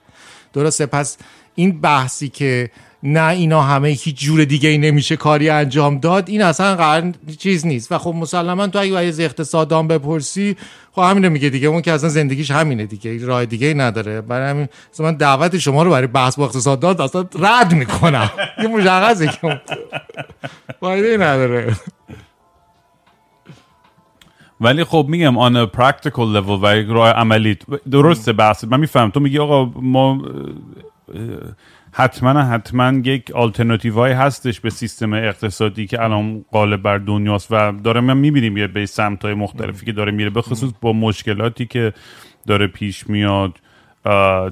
درسته 0.53 0.87
پس 0.87 1.18
این 1.55 1.81
بحثی 1.81 2.29
که 2.29 2.71
نه 3.03 3.29
اینا 3.29 3.63
همه 3.63 3.89
هیچ 3.89 4.17
جور 4.17 4.45
دیگه 4.45 4.69
ای 4.69 4.79
نمیشه 4.79 5.17
کاری 5.17 5.51
انجام 5.51 5.99
داد. 5.99 6.29
این 6.29 6.43
اصلا 6.43 6.77
قرار 6.77 7.13
چیز 7.39 7.67
نیست. 7.67 7.93
و 7.93 7.99
خب 7.99 8.15
مسلما 8.15 8.67
تو 8.67 8.79
اگه 8.79 8.99
از 8.99 9.21
اقتصادان 9.21 9.89
بپرسی 9.89 10.57
خب 10.93 11.03
همین 11.03 11.29
میگه 11.29 11.49
دیگه. 11.49 11.69
اون 11.69 11.83
که 11.83 11.93
اصلا 11.93 12.09
زندگیش 12.09 12.51
همینه 12.51 12.87
دیگه. 12.87 13.27
راه 13.27 13.45
دیگه 13.45 13.67
ای 13.67 13.75
نداره. 13.75 14.21
برای 14.21 14.51
همین 14.51 14.69
من 14.99 15.15
دعوت 15.15 15.59
شما 15.59 15.83
رو 15.83 15.91
برای 15.91 16.07
بحث 16.07 16.37
با 16.37 16.45
اقتصاددان 16.45 17.01
اصلا 17.01 17.25
رد 17.39 17.75
می‌کنم. 17.75 18.31
یه 18.63 18.69
مشخصه 18.69 19.27
که 19.27 19.61
فایده 20.81 21.17
نداره. 21.17 21.77
ولی 24.61 24.85
خب 24.85 25.07
میگم 25.09 25.39
آن 25.39 25.67
practical 25.66 26.43
level 26.43 26.63
و 26.63 26.93
راه 26.93 27.11
عملی. 27.11 27.57
درسته 27.91 28.33
بحث. 28.33 28.65
من 28.65 28.81
میفهم 28.81 29.11
تو 29.11 29.21
میگی 29.21 29.39
آقا 29.39 29.65
ما 29.81 30.23
حتما 31.93 32.43
حتما 32.43 32.93
یک 33.05 33.30
آلترناتیو 33.30 34.03
هستش 34.03 34.61
به 34.61 34.70
سیستم 34.70 35.12
اقتصادی 35.12 35.86
که 35.86 36.03
الان 36.03 36.45
غالب 36.53 36.82
بر 36.82 36.99
دنیاست 36.99 37.49
و 37.51 37.72
داره 37.72 38.01
من 38.01 38.16
می‌بینیم 38.16 38.57
یه 38.57 38.66
به 38.66 38.86
سمت 38.86 39.24
های 39.24 39.34
مختلفی 39.34 39.86
که 39.86 39.93
داره 39.93 40.12
میره 40.12 40.30
به 40.30 40.43
خصوص 40.43 40.70
با 40.80 40.93
مشکلاتی 40.93 41.66
که 41.66 41.93
داره 42.47 42.66
پیش 42.66 43.11
میاد 43.11 43.53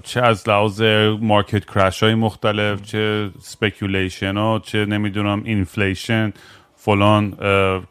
چه 0.03 0.23
از 0.23 0.49
لحاظ 0.49 0.83
market 1.21 1.65
crash 1.65 2.03
های 2.03 2.15
مختلف 2.15 2.83
چه 2.83 3.31
speculation 3.41 4.37
ها 4.37 4.63
چه 4.65 4.87
نمی‌دونم 4.87 5.43
inflation 5.45 6.33
فلان 6.77 7.31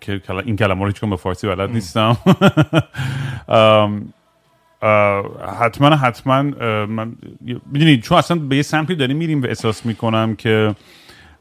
که 0.02 0.22
این 0.46 0.56
کلمه 0.56 0.82
رو 0.82 0.88
هیچ 0.88 1.00
به 1.00 1.16
فارسی 1.16 1.48
بلد 1.48 1.72
نیستم. 1.72 2.18
حتما 5.62 5.96
حتما 5.96 6.42
من 6.86 7.16
می‌دونید 7.72 8.02
چون 8.02 8.18
اصلا 8.18 8.38
به 8.38 8.56
یه 8.56 8.62
سمتی 8.62 8.96
داریم 8.96 9.18
میریم 9.18 9.44
و 9.44 9.46
احساس 9.46 9.86
می‌کنم 9.86 10.36
که 10.36 10.76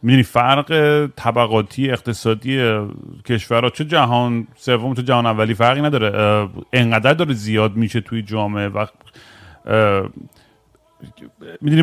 می‌دونی 0.02 0.22
فرق 0.22 0.70
طبقاتی 1.16 1.90
اقتصادی 1.90 2.80
کشورها 3.26 3.70
چه 3.70 3.84
جهان 3.84 4.46
سوم 4.56 4.94
چه 4.94 5.02
جهان 5.02 5.26
اولی 5.26 5.54
فرقی 5.54 5.80
نداره. 5.80 6.48
انقدر 6.72 7.14
داره 7.14 7.34
زیاد 7.34 7.76
میشه 7.76 8.00
توی 8.00 8.22
جامعه 8.22 8.68
و 8.68 8.86
می‌دونی 11.60 11.82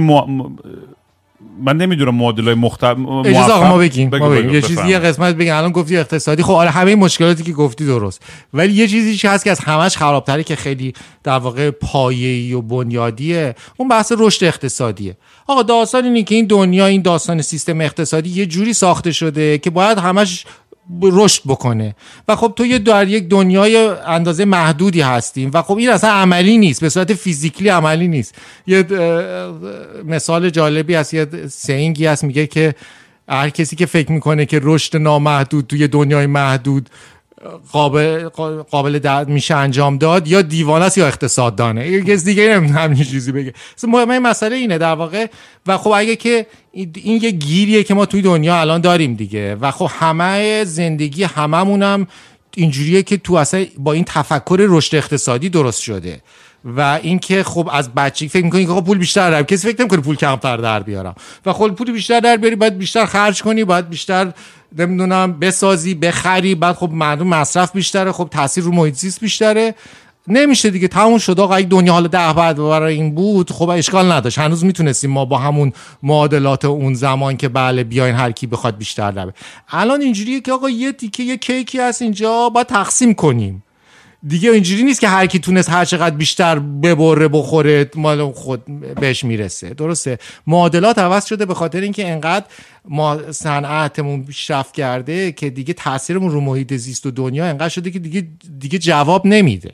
من 1.61 1.77
نمی‌دونم 1.77 2.15
معادل 2.15 2.43
های 2.43 2.53
مختلف 2.53 2.97
اجازه 3.25 3.51
آقا 3.51 3.67
ما 3.67 3.77
بگیم, 3.77 4.09
بگیم. 4.09 4.29
بگیم. 4.29 4.49
یه 4.49 4.61
چیزی 4.61 4.87
یه 4.87 4.99
قسمت 4.99 5.35
بگیم 5.35 5.53
الان 5.53 5.71
گفتی 5.71 5.97
اقتصادی 5.97 6.43
خب 6.43 6.51
آره 6.51 6.69
همه 6.69 6.95
مشکلاتی 6.95 7.43
که 7.43 7.51
گفتی 7.51 7.85
درست 7.85 8.21
ولی 8.53 8.73
یه 8.73 8.87
چیزی 8.87 9.27
هست 9.27 9.43
که 9.43 9.51
از 9.51 9.59
همش 9.59 9.97
خرابتره 9.97 10.43
که 10.43 10.55
خیلی 10.55 10.93
در 11.23 11.37
واقع 11.37 11.71
پایه‌ای 11.71 12.53
و 12.53 12.61
بنیادیه 12.61 13.55
اون 13.77 13.87
بحث 13.87 14.11
رشد 14.17 14.45
اقتصادیه 14.45 15.17
آقا 15.47 15.63
داستان 15.63 16.03
اینه 16.03 16.23
که 16.23 16.35
این 16.35 16.45
دنیا 16.45 16.85
این 16.85 17.01
داستان 17.01 17.41
سیستم 17.41 17.81
اقتصادی 17.81 18.29
یه 18.29 18.45
جوری 18.45 18.73
ساخته 18.73 19.11
شده 19.11 19.57
که 19.57 19.69
باید 19.69 19.97
همش 19.97 20.45
رشد 21.01 21.41
بکنه. 21.45 21.95
و 22.27 22.35
خب 22.35 22.53
تو 22.55 22.65
یه 22.65 22.79
در 22.79 23.07
یک 23.07 23.27
دنیای 23.27 23.87
اندازه 23.87 24.45
محدودی 24.45 25.01
هستیم 25.01 25.51
و 25.53 25.61
خب 25.61 25.77
این 25.77 25.89
اصلا 25.89 26.09
عملی 26.09 26.57
نیست 26.57 26.81
به 26.81 26.89
صورت 26.89 27.13
فیزیکلی 27.13 27.69
عملی 27.69 28.07
نیست. 28.07 28.35
یه 28.67 28.85
مثال 30.05 30.49
جالبی 30.49 30.95
هست 30.95 31.13
یه 31.13 31.27
سینگی 31.49 32.05
هست 32.05 32.23
میگه 32.23 32.47
که 32.47 32.75
هر 33.29 33.49
کسی 33.49 33.75
که 33.75 33.85
فکر 33.85 34.11
می‌کنه 34.11 34.45
که 34.45 34.59
رشد 34.63 34.97
نامحدود 34.97 35.67
توی 35.67 35.87
دنیای 35.87 36.25
محدود 36.25 36.89
قابل 37.71 38.29
قابل 38.71 39.25
میشه 39.27 39.55
انجام 39.55 39.97
داد 39.97 40.27
یا 40.27 40.41
دیوانه 40.41 40.85
است 40.85 40.97
یا 40.97 41.07
اقتصاددانه. 41.07 41.89
یه 41.89 42.01
کس 42.01 42.23
دیگه 42.23 42.47
نمی‌دونه 42.47 42.79
همین 42.79 43.03
چیزی 43.03 43.31
بگه. 43.31 43.53
مهم 43.83 44.19
مسئله 44.19 44.55
اینه 44.55 44.77
در 44.77 44.93
واقع. 44.93 45.27
و 45.67 45.77
خب 45.77 45.91
اگه 45.95 46.15
که 46.15 46.45
این 46.73 47.23
یه 47.23 47.31
گیریه 47.31 47.83
که 47.83 47.93
ما 47.93 48.05
توی 48.05 48.21
دنیا 48.21 48.59
الان 48.59 48.81
داریم 48.81 49.13
دیگه. 49.13 49.55
و 49.55 49.71
خب 49.71 49.89
همه 49.99 50.63
زندگی 50.63 51.23
هممونم 51.23 52.07
اینجوریه 52.55 53.03
که 53.03 53.17
تو 53.17 53.33
اصلا 53.33 53.65
با 53.77 53.93
این 53.93 54.03
تفکر 54.03 54.65
رشد 54.69 54.95
اقتصادی 54.95 55.49
درست 55.49 55.81
شده. 55.81 56.21
و 56.65 56.99
اینکه 57.03 57.43
خب 57.43 57.69
از 57.71 57.93
بچگی 57.93 58.29
فکر 58.29 58.43
می‌کنی 58.43 58.65
که 58.65 58.71
خب 58.71 58.85
پول 58.85 58.97
بیشتر 58.97 59.29
دارم 59.29 59.43
کسی 59.43 59.67
فکر 59.67 59.79
نمی‌کنه 59.79 60.01
پول 60.01 60.15
کمتر 60.15 60.57
در 60.57 60.83
بیارم. 60.83 61.15
و 61.45 61.53
خب 61.53 61.67
پول 61.67 61.91
بیشتر 61.91 62.19
در 62.19 62.37
بیاری 62.37 62.55
باید 62.55 62.77
بیشتر 62.77 63.05
خرج 63.05 63.43
کنی 63.43 63.63
باید 63.63 63.89
بیشتر 63.89 64.33
نمی‌دونم 64.77 65.39
بسازی 65.39 65.93
بخری 65.93 66.55
بعد 66.55 66.75
خب 66.75 66.89
مردم 66.91 67.27
مصرف 67.27 67.71
بیشتره 67.71 68.11
خب 68.11 68.27
تاثیر 68.31 68.63
رو 68.63 68.71
محیط 68.71 68.95
زیست 68.95 69.19
بیشتره. 69.19 69.75
نمیشه 70.27 70.69
دیگه 70.69 70.87
تموم 70.87 71.17
شد. 71.17 71.39
آقا 71.39 71.55
اگه 71.55 71.67
دنیا 71.67 71.93
حالا 71.93 72.07
ده 72.07 72.33
بعد 72.33 72.57
برای 72.57 72.95
این 72.95 73.15
بود 73.15 73.51
خب 73.51 73.69
اشکال 73.69 74.11
نداشت. 74.11 74.37
هنوز 74.39 74.65
می‌تونستیم 74.65 75.11
ما 75.11 75.25
با 75.25 75.37
همون 75.37 75.73
معادلات 76.03 76.65
اون 76.65 76.93
زمان 76.93 77.37
که 77.37 77.49
بله 77.49 77.83
بیاین 77.83 78.15
هر 78.15 78.31
کی 78.31 78.47
بخواد 78.47 78.77
بیشتر 78.77 79.11
در 79.11 79.31
الان 79.69 80.01
اینجوریه 80.01 80.41
که 80.41 80.51
آقا 80.51 80.69
یه 80.69 80.91
تیکه 80.91 81.23
یه 81.23 81.37
کیکی 81.37 81.79
هست 81.79 82.01
اینجا 82.01 82.49
باید 82.49 82.67
تقسیم 82.67 83.13
کنیم. 83.13 83.63
دیگه 84.27 84.51
اینجوری 84.51 84.83
نیست 84.83 85.01
که 85.01 85.07
هر 85.07 85.25
کی 85.25 85.39
تونست 85.39 85.69
هر 85.69 85.85
چقدر 85.85 86.15
بیشتر 86.15 86.59
ببره 86.59 87.27
بخوره 87.27 87.89
مال 87.95 88.31
خود 88.31 88.65
بهش 88.95 89.23
می‌رسه. 89.23 89.69
درسته؟ 89.69 90.19
معادلات 90.47 90.99
عوض 90.99 91.25
شده 91.25 91.45
به 91.45 91.53
خاطر 91.53 91.81
اینکه 91.81 92.11
انقدر 92.11 92.45
ما 92.85 93.31
صنعتمون 93.31 94.23
پیشرفت 94.23 94.73
کرده 94.73 95.31
که 95.31 95.49
دیگه 95.49 95.73
تاثیرمون 95.73 96.31
رو 96.31 96.41
محیط 96.41 96.73
زیست 96.73 97.05
و 97.05 97.11
دنیا 97.11 97.45
انقدر 97.45 97.69
شده 97.69 97.91
که 97.91 97.99
دیگه 97.99 98.27
دیگه 98.59 98.79
جواب 98.79 99.27
نمیده. 99.27 99.71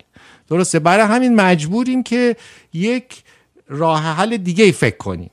درسته؟ 0.49 0.79
برای 0.79 1.05
همین 1.05 1.35
مجبوریم 1.35 2.03
که 2.03 2.35
یک 2.73 3.23
راه 3.67 4.03
حل 4.03 4.37
دیگه 4.37 4.63
ای 4.63 4.71
فکر 4.71 4.97
کنیم. 4.97 5.31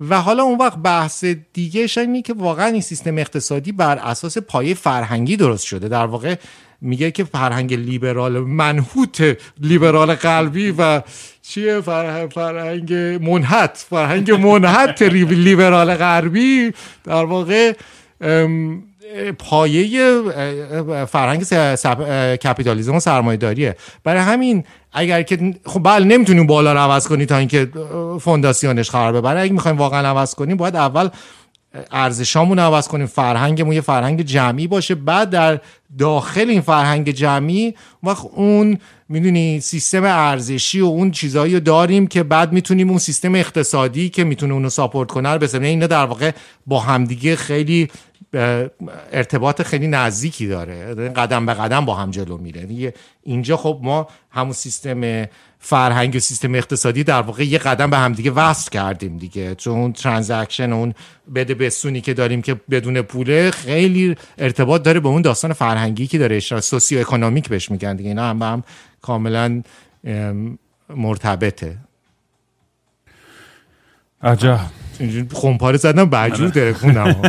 و 0.00 0.20
حالا 0.20 0.42
اون 0.42 0.58
وقت 0.58 0.78
بحث 0.78 1.24
دیگه 1.52 1.86
اینه 1.96 2.22
که 2.22 2.32
واقعا 2.32 2.66
این 2.66 2.80
سیستم 2.80 3.18
اقتصادی 3.18 3.72
بر 3.72 3.98
اساس 3.98 4.38
پایه 4.38 4.74
فرهنگی 4.74 5.36
درست 5.36 5.64
شده. 5.64 5.88
در 5.88 6.06
واقع 6.06 6.36
میگه 6.80 7.10
که 7.10 7.24
فرهنگ 7.24 7.74
لیبرال 7.74 8.38
منحوت 8.38 9.36
لیبرال 9.60 10.14
قلبی 10.14 10.74
و 10.78 11.02
چیه؟ 11.42 11.80
فرهنگ, 11.80 12.94
منحت 13.22 13.86
فرهنگ 13.90 14.30
منحت 14.30 15.02
لیبرال 15.02 15.94
غربی. 15.94 16.72
در 17.04 17.24
واقع 17.24 17.72
پایه 19.38 20.22
فرهنگ 21.04 21.42
کپیتالیزم 22.36 22.94
و 22.94 23.00
سرمایه 23.00 23.36
داریه 23.36 23.76
برای 24.04 24.22
همین 24.22 24.64
اگر 24.92 25.22
که 25.22 25.54
خب 25.64 25.82
بله 25.82 26.04
نمی‌تونیم 26.04 26.46
بالا 26.46 26.72
رو 26.72 26.78
عوض 26.78 27.06
کنی 27.08 27.26
تا 27.26 27.36
اینکه 27.36 27.68
فونداسیونش 28.20 28.90
خرابه 28.90 29.20
برای 29.20 29.42
اگه 29.42 29.52
می‌خوایم 29.52 29.76
واقعا 29.76 30.08
عوض 30.08 30.34
کنیم 30.34 30.56
باید 30.56 30.76
اول 30.76 31.08
ارزشامون 31.90 32.58
عوض 32.58 32.88
کنیم 32.88 33.06
فرهنگمون 33.06 33.72
یه 33.72 33.80
فرهنگ 33.80 34.22
جمعی 34.22 34.66
باشه. 34.66 34.94
بعد 34.94 35.30
در 35.30 35.60
داخل 35.98 36.50
این 36.50 36.60
فرهنگ 36.60 37.10
جمعی 37.10 37.74
وقت 38.02 38.24
اون 38.24 38.78
می‌دونی 39.08 39.60
سیستم 39.60 40.04
ارزشی 40.04 40.80
و 40.80 40.84
اون 40.84 41.10
چیزهایی 41.10 41.54
رو 41.54 41.60
داریم 41.60 42.06
که 42.06 42.22
بعد 42.22 42.52
می‌تونیم 42.52 42.88
اون 42.88 42.98
سیستم 42.98 43.34
اقتصادی 43.34 44.08
که 44.08 44.24
می‌تونه 44.24 44.54
اونو 44.54 44.70
support 44.70 45.10
کنه 45.10 45.28
رو 45.28 45.38
بسنه 45.38 45.66
اینا 45.66 45.86
در 45.86 46.04
واقع 46.04 46.30
با 46.66 46.80
همدیگه 46.80 47.36
خیلی 47.36 47.88
ارتباط 49.12 49.62
خیلی 49.62 49.86
نزدیکی 49.86 50.46
داره. 50.46 50.94
قدم 50.94 51.46
به 51.46 51.54
قدم 51.54 51.84
با 51.84 51.94
هم 51.94 52.10
جلو 52.10 52.38
میره. 52.38 52.94
اینجا 53.22 53.56
خب 53.56 53.80
ما 53.82 54.08
همون 54.30 54.52
سیستم 54.52 55.24
فرهنگ 55.60 56.16
و 56.16 56.18
سیستم 56.18 56.54
اقتصادی 56.54 57.04
در 57.04 57.22
واقع 57.22 57.44
یه 57.44 57.58
قدم 57.58 57.90
به 57.90 57.96
همدیگه 57.96 58.30
وصل 58.30 58.70
کردیم 58.70 59.16
دیگه. 59.16 59.54
چون 59.54 59.74
اون 59.74 59.92
transaction 59.92 60.72
اون 60.72 60.94
بده 61.34 61.54
بسونی 61.54 62.00
که 62.00 62.14
داریم 62.14 62.42
که 62.42 62.54
بدون 62.70 63.02
پوله 63.02 63.50
خیلی 63.50 64.16
ارتباط 64.38 64.82
داره 64.82 65.00
به 65.00 65.08
اون 65.08 65.22
داستان 65.22 65.52
فرهنگی 65.52 66.06
که 66.06 66.18
داره 66.18 66.40
سوسیو 66.40 67.00
اکونومیک 67.00 67.48
بهش 67.48 67.70
میگن 67.70 67.96
دیگه. 67.96 68.08
اینا 68.08 68.30
هم, 68.30 68.42
هم 68.42 68.62
کاملا 69.02 69.62
مرتبطه. 70.88 71.76
عجب. 74.22 74.60
خمپاره 75.32 75.76
زدم 75.76 76.10
بجور 76.10 76.48
داره 76.48 76.72
خونم 76.72 77.22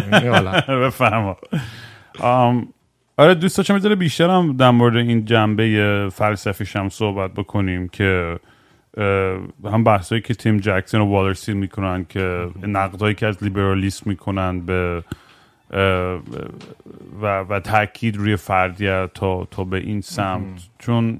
آره 3.19 3.35
دوست 3.35 3.57
داشتم 3.57 3.73
می‌ذاره 3.73 3.95
بیشتر 3.95 4.29
هم 4.29 4.57
در 4.57 4.71
مورد 4.71 4.95
این 4.95 5.25
جنبه 5.25 6.09
فلسفیش 6.13 6.75
هم 6.75 6.89
صحبت 6.89 7.33
بکنیم 7.33 7.87
که 7.87 8.39
هم 9.65 9.83
بحثایی 9.83 10.21
که 10.21 10.33
تیم 10.33 10.57
جکسون 10.57 11.01
و 11.01 11.05
والرسی 11.05 11.53
می‌کنن 11.53 12.05
که 12.09 12.47
نقدهایی 12.63 13.15
که 13.15 13.27
از 13.27 13.43
لیبرالیسم 13.43 14.09
می‌کنن 14.09 14.59
به 14.59 15.03
و, 17.21 17.39
و 17.49 17.59
تاکید 17.59 18.17
روی 18.17 18.35
فردیت 18.35 19.09
تا, 19.13 19.47
تا 19.51 19.63
به 19.63 19.77
این 19.77 20.01
سمت. 20.01 20.69
چون 20.79 21.19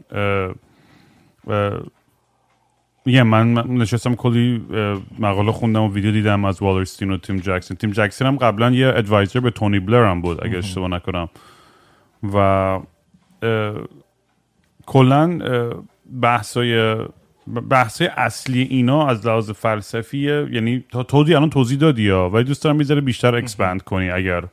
میگم 3.06 3.28
من 3.28 3.54
نشستم 3.54 4.16
کلی 4.16 4.66
مقاله 5.20 5.52
خوندم 5.52 5.82
و 5.82 5.93
ویدیو 5.93 6.12
دیدم 6.12 6.45
از 6.45 6.62
والرستین 6.62 7.12
و 7.12 7.18
تیم 7.18 7.38
جکسون. 7.38 7.78
تیم 7.78 7.91
جکسون 7.91 8.28
هم 8.28 8.38
قبلا 8.38 8.72
یه 8.72 8.88
ادوایزر 8.88 9.39
به 9.39 9.52
تونی 9.52 9.80
بلر 9.80 10.06
هم 10.06 10.22
بود 10.22 10.45
اگه 10.45 10.58
اشتباه 10.58 10.88
نکنم. 10.89 11.30
و 12.34 12.80
کلا 14.86 15.39
بحثای 16.22 16.95
بحث 17.70 18.01
اصلی 18.17 18.61
اینا 18.61 19.07
از 19.07 19.28
لحاظ 19.28 19.51
فلسفیه 19.51 20.47
یعنی 20.51 20.84
تا 20.91 21.03
توضیح 21.03 21.36
الان 21.36 21.49
توضیح 21.49 21.78
دادی 21.78 22.03
یا 22.03 22.30
ولی 22.30 22.43
دوست 22.43 22.63
دارم 22.63 22.76
یه 22.76 22.84
ذره 22.84 23.02
بیشتر 23.01 23.36
expand 23.36 23.82
کنی 23.82 24.09
اگر 24.09 24.43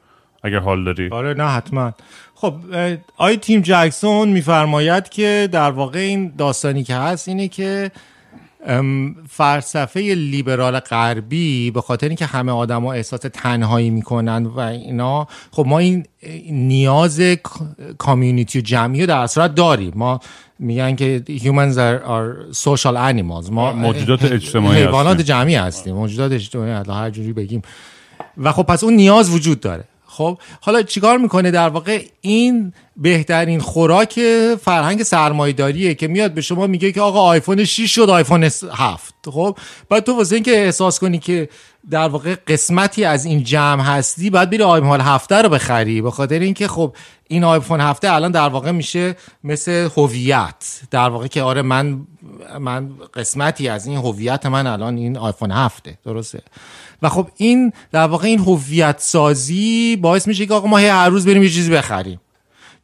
اگر 0.42 0.58
حال 0.58 0.84
داری. 0.84 1.08
آره 1.08 1.34
نه 1.34 1.44
حتما. 1.44 1.92
خب 2.34 2.54
آقای 3.16 3.36
تیم 3.36 3.60
جکسون 3.60 4.28
میفرماید 4.28 5.08
که 5.08 5.48
در 5.52 5.70
واقع 5.70 5.98
این 5.98 6.32
داستانی 6.38 6.84
که 6.84 6.94
هست 6.94 7.28
اینه 7.28 7.48
که 7.48 7.90
فلسفه 9.28 10.00
لیبرال 10.00 10.80
غربی 10.80 11.70
به 11.70 11.80
خاطر 11.80 12.06
اینکه 12.08 12.26
همه 12.26 12.52
آدما 12.52 12.92
احساس 12.92 13.20
تنهایی 13.20 13.90
می‌کنن 13.90 14.46
و 14.46 14.58
اینا 14.58 15.28
خب 15.50 15.66
ما 15.66 15.78
این 15.78 16.06
نیاز 16.50 17.20
کامیونیتی 17.98 18.58
و 18.58 18.62
جمعی 18.62 19.00
رو 19.00 19.06
در 19.06 19.26
صورت 19.26 19.54
داریم. 19.54 19.92
ما 19.96 20.20
میگن 20.58 20.96
که 20.96 21.22
humans 21.28 21.76
are, 21.76 22.08
are 22.08 22.56
social 22.56 22.96
animals. 22.96 23.50
ما 23.50 23.72
موجودات 23.72 24.24
اجتماعی 24.24 24.78
حیوانات 24.82 25.20
جمعی 25.20 25.54
هستیم. 25.54 25.94
موجودات 25.94 26.32
اجتماعی 26.32 26.70
هر 26.88 27.10
جوری 27.10 27.32
بگیم. 27.32 27.62
و 28.38 28.52
خب 28.52 28.62
پس 28.62 28.84
اون 28.84 28.94
نیاز 28.94 29.30
وجود 29.30 29.60
داره. 29.60 29.84
خب 30.16 30.38
حالا 30.60 30.82
چیکار 30.82 31.18
می‌کنه 31.18 31.50
در 31.50 31.68
واقع؟ 31.68 32.02
این 32.20 32.72
بهترین 32.96 33.60
خوراک 33.60 34.20
فرهنگ 34.62 35.02
سرمایداریه 35.02 35.94
که 35.94 36.08
میاد 36.08 36.34
به 36.34 36.40
شما 36.40 36.66
میگه 36.66 36.92
که 36.92 37.00
آقا 37.00 37.20
آیفون 37.20 37.64
6 37.64 37.94
شد 37.94 38.10
آیفون 38.10 38.42
7 38.72 39.14
خب 39.30 39.58
بعد 39.88 40.04
تو 40.04 40.16
واسه 40.16 40.34
اینکه 40.34 40.50
احساس 40.50 40.98
کنی 40.98 41.18
که 41.18 41.48
در 41.90 42.08
واقع 42.08 42.34
قسمتی 42.46 43.04
از 43.04 43.24
این 43.24 43.44
جمع 43.44 43.82
هستی 43.82 44.30
بعد 44.30 44.50
بری 44.50 44.62
آیفون 44.62 45.00
7 45.00 45.32
رو 45.32 45.48
بخری. 45.48 46.02
به 46.02 46.10
خاطر 46.10 46.38
اینکه 46.38 46.68
خب 46.68 46.96
این 47.28 47.44
آیفون 47.44 47.80
7 47.80 48.04
الان 48.04 48.30
در 48.32 48.48
واقع 48.48 48.70
میشه 48.70 49.16
مثل 49.44 49.88
هویت. 49.96 50.80
در 50.90 51.08
واقع 51.08 51.26
که 51.26 51.42
آره 51.42 51.62
من 51.62 52.06
من 52.60 52.90
قسمتی 53.14 53.68
از 53.68 53.86
این 53.86 53.96
هویت 53.96 54.46
من 54.46 54.66
الان 54.66 54.96
این 54.96 55.16
آیفون 55.16 55.50
7 55.50 56.02
درسته؟ 56.04 56.42
و 57.02 57.08
خب 57.08 57.28
این 57.36 57.72
در 57.92 58.06
واقع 58.06 58.26
این 58.26 58.38
هویت 58.38 58.96
سازی 58.98 59.96
باعث 59.96 60.28
میشه 60.28 60.46
که 60.46 60.54
آقا 60.54 60.68
ما 60.68 60.78
هر 60.78 61.08
روز 61.08 61.26
بریم 61.26 61.42
یه 61.42 61.50
چیزی 61.50 61.70
بخریم. 61.70 62.20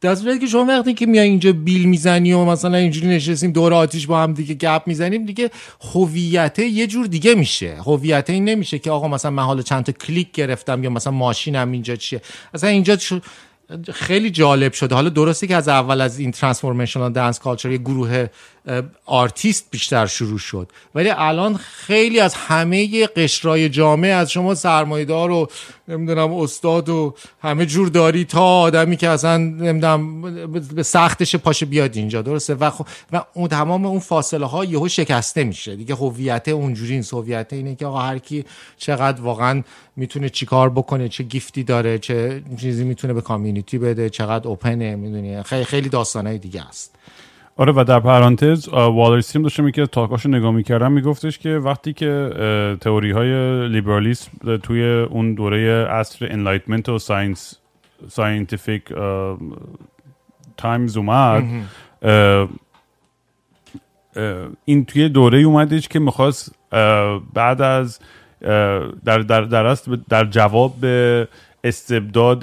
در 0.03 0.37
که 0.37 0.47
شما 0.47 0.65
وقتی 0.65 0.93
که 0.93 1.05
میای 1.05 1.27
اینجا 1.27 1.53
بیل 1.53 1.85
می‌زنی 1.85 2.33
و 2.33 2.45
مثلا 2.45 2.77
اینجوری 2.77 3.07
نشستیم 3.07 3.51
دور 3.51 3.73
آتیش 3.73 4.07
با 4.07 4.21
هم 4.21 4.33
دیگه 4.33 4.53
گپ 4.53 4.81
می‌زنیم 4.85 5.25
دیگه 5.25 5.51
هویت 5.93 6.59
یه 6.59 6.87
جور 6.87 7.07
دیگه 7.07 7.35
میشه. 7.35 7.77
هویت 7.85 8.29
این 8.29 8.45
نمیشه 8.45 8.79
که 8.79 8.91
آقا 8.91 9.07
مثلا 9.07 9.31
من 9.31 9.43
حالا 9.43 9.61
چند 9.61 9.83
تا 9.83 9.91
کلیک 9.91 10.31
گرفتم 10.31 10.83
یا 10.83 10.89
مثلا 10.89 11.13
ماشینم 11.13 11.71
اینجا 11.71 11.95
چیه. 11.95 12.21
اصلا 12.53 12.69
اینجا 12.69 12.97
خیلی 13.93 14.29
جالب 14.29 14.73
شده. 14.73 14.95
حالا 14.95 15.09
درسته 15.09 15.47
که 15.47 15.55
از 15.55 15.67
اول 15.67 16.01
از 16.01 16.19
این 16.19 16.31
transformational 16.31 17.13
dance 17.13 17.39
culture 17.39 17.71
یه 17.71 17.77
گروه 17.77 18.27
آرتیست 19.05 19.67
بیشتر 19.71 20.05
شروع 20.05 20.39
شد. 20.39 20.71
ولی 20.95 21.09
الان 21.09 21.57
خیلی 21.57 22.19
از 22.19 22.33
همه 22.33 23.07
قشرای 23.07 23.69
جامعه 23.69 24.11
از 24.11 24.31
شما 24.31 24.55
سرمایدار 24.55 25.31
و 25.31 25.47
نمی‌دونم 25.87 26.33
استاد 26.33 26.89
و 26.89 27.15
همه 27.41 27.65
جور 27.65 27.89
داری 27.89 28.25
تا 28.25 28.43
آدمی 28.43 28.97
که 28.97 29.09
اصلا 29.09 29.37
نمی‌دونم 29.37 30.21
به 30.75 30.83
سختش 30.83 31.35
پاشه 31.35 31.65
بیاد 31.65 31.97
اینجا 31.97 32.21
درسته؟ 32.21 32.55
و, 32.55 32.71
و 33.11 33.23
اون 33.33 33.47
تمام 33.47 33.85
اون 33.85 33.99
فاصله 33.99 34.45
ها 34.45 34.65
یهو 34.65 34.87
شکسته 34.87 35.43
میشه. 35.43 35.75
دیگه 35.75 35.95
هویت 35.95 36.47
اونجوری 36.47 36.93
این 36.93 37.05
هویت 37.13 37.53
اینه 37.53 37.75
که 37.75 37.85
آقا 37.85 38.01
هر 38.01 38.17
کی 38.17 38.45
چقدر 38.77 39.21
واقعا 39.21 39.63
می‌تونه 39.95 40.29
چیکار 40.29 40.69
بکنه 40.69 41.09
چه 41.09 41.23
gift 41.23 41.55
ی 41.55 41.63
داره 41.63 41.99
چه 41.99 42.43
چیزی 42.57 42.83
می‌تونه 42.83 43.13
به 43.13 43.21
community 43.21 43.77
بده 43.77 44.09
چقدر 44.09 44.47
open 44.47 44.85
ه 44.85 44.95
می‌دونی؟ 44.95 45.43
خیلی 45.43 45.65
خیلی 45.65 45.89
داستانهای 45.89 46.37
دیگه 46.37 46.67
است. 46.67 46.95
آره 47.57 47.73
و 47.75 47.83
در 47.83 47.99
پرانتز 47.99 48.67
والرسی 48.69 49.37
هم 49.37 49.43
داشتم 49.43 49.71
که 49.71 49.85
talk 49.85 50.10
اشو 50.10 50.29
نگاه 50.29 50.51
می‌کردم 50.51 50.91
میگفتش 50.91 51.39
که 51.39 51.49
وقتی 51.49 51.93
که 51.93 52.29
تئوری 52.81 53.11
های 53.11 53.67
لیبرالیسم 53.67 54.57
توی 54.57 54.83
اون 55.09 55.33
دوره 55.33 55.85
عصر 55.85 56.27
Enlightenment 56.31 56.89
و 56.89 56.99
science 56.99 57.59
scientific 58.07 58.83
times 60.57 60.97
اومد 60.97 61.43
این 64.65 64.85
توی 64.85 65.09
دوره 65.09 65.39
اومدش 65.39 65.87
که 65.87 65.99
می‌خواست 65.99 66.55
بعد 67.33 67.61
از 67.61 67.99
در 69.05 69.19
در 69.19 69.41
در, 69.41 69.75
در 70.09 70.25
جواب 70.25 70.75
به 70.81 71.27
استبداد 71.63 72.41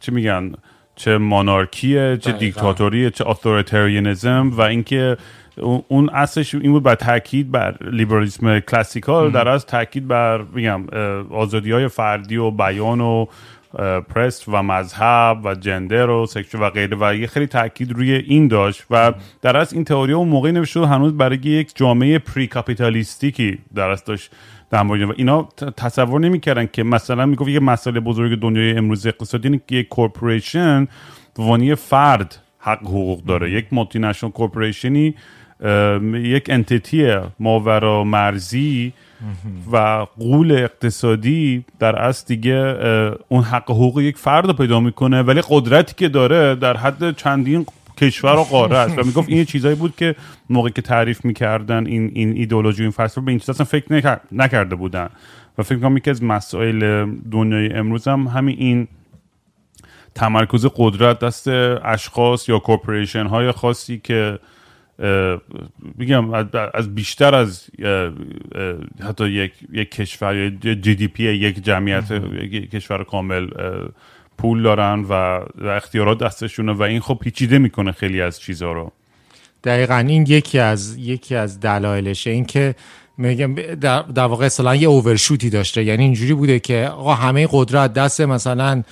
چی 0.00 0.10
میگن؟ 0.12 0.52
چه 0.96 1.18
monarchy 1.18 2.07
ه 2.07 2.18
چه 2.20 2.32
دیکتاتوریه 2.32 3.10
چه 3.10 3.28
authoritarianism 3.28 4.50
و 4.52 4.60
اینکه 4.60 5.16
اون 5.88 6.10
اصلش 6.12 6.54
این 6.54 6.72
بود 6.72 6.82
بر 6.82 6.94
تاکید 6.94 7.50
بر 7.50 7.76
لیبرالیسم 7.90 8.60
classical 8.60 9.30
در 9.30 9.48
از 9.48 9.66
تاکید 9.66 10.08
بر 10.08 10.42
میگم 10.42 10.86
آزادی 11.30 11.72
های 11.72 11.88
فردی 11.88 12.36
و 12.36 12.50
بیان 12.50 13.00
و 13.00 13.26
پرست 14.08 14.48
و 14.48 14.62
مذهب 14.62 15.40
و 15.44 15.54
جندر 15.54 16.10
و 16.10 16.26
سکشو 16.26 16.58
و 16.58 16.70
غیره 16.70 16.96
و 17.00 17.14
یه 17.14 17.26
خیلی 17.26 17.46
تاکید 17.46 17.92
روی 17.92 18.12
این 18.12 18.48
داشت 18.48 18.84
و 18.90 19.12
در 19.42 19.56
از 19.56 19.72
این 19.72 19.84
تئوری 19.84 20.12
اون 20.12 20.28
موقعی 20.28 20.52
نوشته 20.52 20.86
هنوز 20.86 21.16
برای 21.16 21.38
یک 21.38 21.72
جامعه 21.74 22.18
پری 22.18 22.46
کاپیتالیستیکی 22.46 23.58
در 23.74 23.90
از 23.90 24.04
داشت 24.04 24.30
در 24.70 24.82
مورد 24.82 25.14
اینا 25.16 25.48
تصور 25.76 26.20
نمی‌کردن 26.20 26.68
که 26.72 26.82
مثلا 26.82 27.26
می‌گفت 27.26 27.48
یه 27.48 27.60
مسئله 27.60 28.00
بزرگ 28.00 28.40
دنیای 28.40 28.76
امروز 28.76 29.06
اقتصادی 29.06 29.48
اینه 29.48 29.60
که 29.68 29.76
یک 29.76 29.88
کورپوریشن 29.88 30.88
وانی 31.38 31.74
فرد 31.74 32.36
حق 32.58 32.82
حقوق 32.82 33.24
داره. 33.24 33.50
یک 33.50 33.66
مولتی 33.72 33.98
نشنال 33.98 34.32
کورپوریشنی 34.32 35.14
یک 36.14 36.50
انتیتی 36.50 37.16
ماورا 37.40 38.04
مرزی 38.04 38.92
و 39.72 40.06
قول 40.18 40.52
اقتصادی 40.52 41.64
در 41.78 41.96
اصل 41.96 42.24
دیگه 42.26 42.76
اون 43.28 43.42
حق 43.42 43.70
حقوق 43.70 44.00
یک 44.00 44.18
فرد 44.18 44.46
رو 44.46 44.52
پیدا 44.52 44.80
می‌کنه. 44.80 45.22
ولی 45.22 45.42
قدرتی 45.48 45.94
که 45.96 46.08
داره 46.08 46.54
در 46.54 46.76
حد 46.76 47.16
چندین 47.16 47.66
کشور 47.96 48.36
و 48.36 48.42
قاره 48.42 48.76
است. 48.76 48.98
و 48.98 49.04
می‌گفت 49.08 49.28
این 49.28 49.44
چیزایی 49.44 49.74
بود 49.74 49.96
که 49.96 50.14
موقعی 50.50 50.72
که 50.72 50.82
تعریف 50.82 51.24
می‌کردن 51.24 51.86
این 51.86 52.10
این 52.14 52.32
ایدئولوژی 52.32 52.82
این 52.82 52.90
فلسفه 52.90 53.20
به 53.20 53.30
این 53.30 53.38
چیزا 53.38 53.52
اصلا 53.52 53.66
فکر 53.66 54.18
نکرده 54.32 54.74
بودن. 54.74 55.08
و 55.58 55.62
فکر 55.62 55.78
کنم 55.78 55.96
یکی 55.96 56.10
از 56.10 56.22
مسائل 56.22 57.06
دنیای 57.32 57.72
امروز 57.72 58.08
هم 58.08 58.26
همین 58.26 58.56
این 58.58 58.88
تمرکز 60.14 60.66
قدرت 60.76 61.18
دست 61.18 61.48
اشخاص 61.48 62.48
یا 62.48 62.58
کورپوریشن 62.58 63.26
های 63.26 63.52
خاصی 63.52 64.00
که 64.04 64.38
میگم 65.94 66.32
از 66.74 66.94
بیشتر 66.94 67.34
از 67.34 67.66
حتی 69.08 69.28
یک, 69.28 69.52
یک 69.72 69.90
کشور 69.90 70.36
یا 70.36 70.74
جی 70.74 70.94
دی 70.94 71.08
پی 71.08 71.24
یک 71.24 71.64
جمعیت 71.64 72.10
یک 72.40 72.70
کشور 72.70 73.04
کامل 73.04 73.48
پول 74.38 74.62
دارن 74.62 75.04
و, 75.08 75.40
اختیارات 75.68 76.18
دستشونه 76.18 76.72
و 76.72 76.82
این 76.82 77.00
خب 77.00 77.18
پیچیده 77.20 77.58
می‌کنه 77.58 77.92
خیلی 77.92 78.22
از 78.22 78.40
چیزها 78.40 78.72
رو. 78.72 78.92
دقیقا 79.64 79.96
این 79.96 80.26
یکی 80.28 80.58
از 80.58 80.96
یکی 80.96 81.34
از 81.34 81.60
دلایلشه. 81.60 82.30
این 82.30 82.44
که 82.44 82.74
میگم 83.18 83.54
در, 83.54 84.02
در 84.02 84.24
واقع 84.24 84.46
اصلا 84.46 84.76
یه 84.76 84.88
اوورشوتی 84.88 85.50
داشته. 85.50 85.84
یعنی 85.84 86.04
اینجوری 86.04 86.34
بوده 86.34 86.58
که 86.58 86.90
آقا 86.92 87.14
همه 87.14 87.48
قدرت 87.50 87.92
دست 87.92 88.20
مثلا 88.20 88.82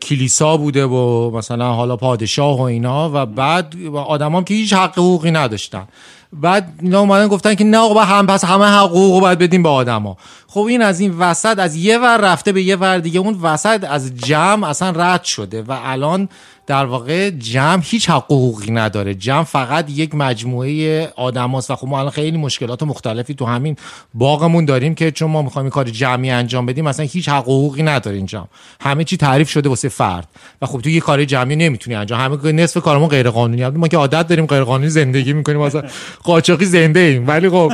کلیسا 0.00 0.56
بوده 0.56 0.84
و 0.84 1.30
مثلا 1.30 1.72
حالا 1.72 1.96
پادشاه 1.96 2.58
و 2.58 2.62
اینا 2.62 3.10
و 3.14 3.26
بعد 3.26 3.74
آدمام 3.94 4.44
که 4.44 4.54
هیچ 4.54 4.72
حق 4.72 4.92
حقوقی 4.92 5.30
نداشتن. 5.30 5.88
بعد 6.32 6.72
اینا 6.82 7.00
اومدن 7.00 7.28
گفتن 7.28 7.54
که 7.54 7.64
نه 7.64 7.78
آقا 7.78 8.04
هم 8.04 8.26
پس 8.26 8.44
همه 8.44 8.64
حقوق 8.64 9.14
رو 9.14 9.20
باید 9.20 9.38
بدیم 9.38 9.62
به 9.62 9.68
آدما. 9.68 10.16
خب 10.46 10.60
این 10.60 10.82
از 10.82 11.00
این 11.00 11.18
وسط 11.18 11.58
از 11.58 11.76
یه 11.76 11.98
ور 11.98 12.16
رفته 12.16 12.52
به 12.52 12.62
یه 12.62 12.76
ور 12.76 12.98
دیگه 12.98 13.20
اون 13.20 13.38
وسط 13.42 13.84
از 13.90 14.14
جمع 14.14 14.68
اصلا 14.68 14.90
رد 14.90 15.24
شده 15.24 15.62
و 15.62 15.78
الان 15.84 16.28
در 16.66 16.84
واقع 16.84 17.30
جمع 17.30 17.82
هیچ 17.84 18.10
حقوقی 18.10 18.70
نداره. 18.70 19.14
جمع 19.14 19.42
فقط 19.42 19.90
یک 19.90 20.14
مجموعه 20.14 21.12
آدم 21.16 21.50
هست 21.54 21.70
و 21.70 21.76
خب 21.76 21.88
ما 21.88 21.98
الان 21.98 22.10
خیلی 22.10 22.38
مشکلات 22.38 22.82
مختلفی 22.82 23.34
تو 23.34 23.44
همین 23.44 23.76
باغمون 24.14 24.64
داریم 24.64 24.94
که 24.94 25.10
چون 25.10 25.30
ما 25.30 25.42
می‌خوایم 25.42 25.70
کار 25.70 25.84
جمعی 25.84 26.30
انجام 26.30 26.66
بدیم 26.66 26.84
مثلا 26.84 27.06
هیچ 27.06 27.28
حقوقی 27.28 27.82
نداره 27.82 28.16
این 28.16 28.26
جمع 28.26 28.46
همه 28.80 29.04
چی 29.04 29.16
تعریف 29.16 29.50
شده 29.50 29.68
واسه 29.68 29.88
فرد. 29.88 30.28
و 30.62 30.66
خب 30.66 30.80
تو 30.80 30.90
یه 30.90 31.00
کار 31.00 31.24
جمعی 31.24 31.56
نمی‌تونی 31.56 31.96
انجام. 31.96 32.20
همه 32.20 32.52
نصف 32.52 32.82
کارمون 32.82 33.08
غیر 33.08 33.30
قانونی 33.30 33.66
ما 33.66 33.88
که 33.88 33.96
عادت 33.96 34.28
داریم 34.28 34.46
غیر 34.46 34.64
قانونی 34.64 34.90
زندگی 34.90 35.32
می‌کنیم. 35.32 35.60
مثلا 35.60 35.82
قاچاقی 36.22 36.64
زنده 36.64 37.00
ایم. 37.00 37.28
ولی 37.28 37.50
خب 37.50 37.72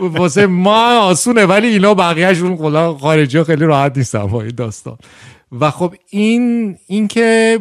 واسه 0.00 0.46
ما 0.46 0.98
آسونه 0.98 1.44
ولی 1.44 1.68
اینا 1.68 1.94
بقیه‌شون 1.94 2.56
کلا 2.56 2.94
خارجی 2.94 3.42
خیلی 3.44 3.64
راحت 3.64 3.98
نیستن 3.98 4.26
با 4.26 4.42
این 4.42 4.54
داستان. 4.56 4.98
و 5.60 5.70
خب 5.70 5.94
این 6.10 6.76
این 6.86 7.08
که 7.08 7.58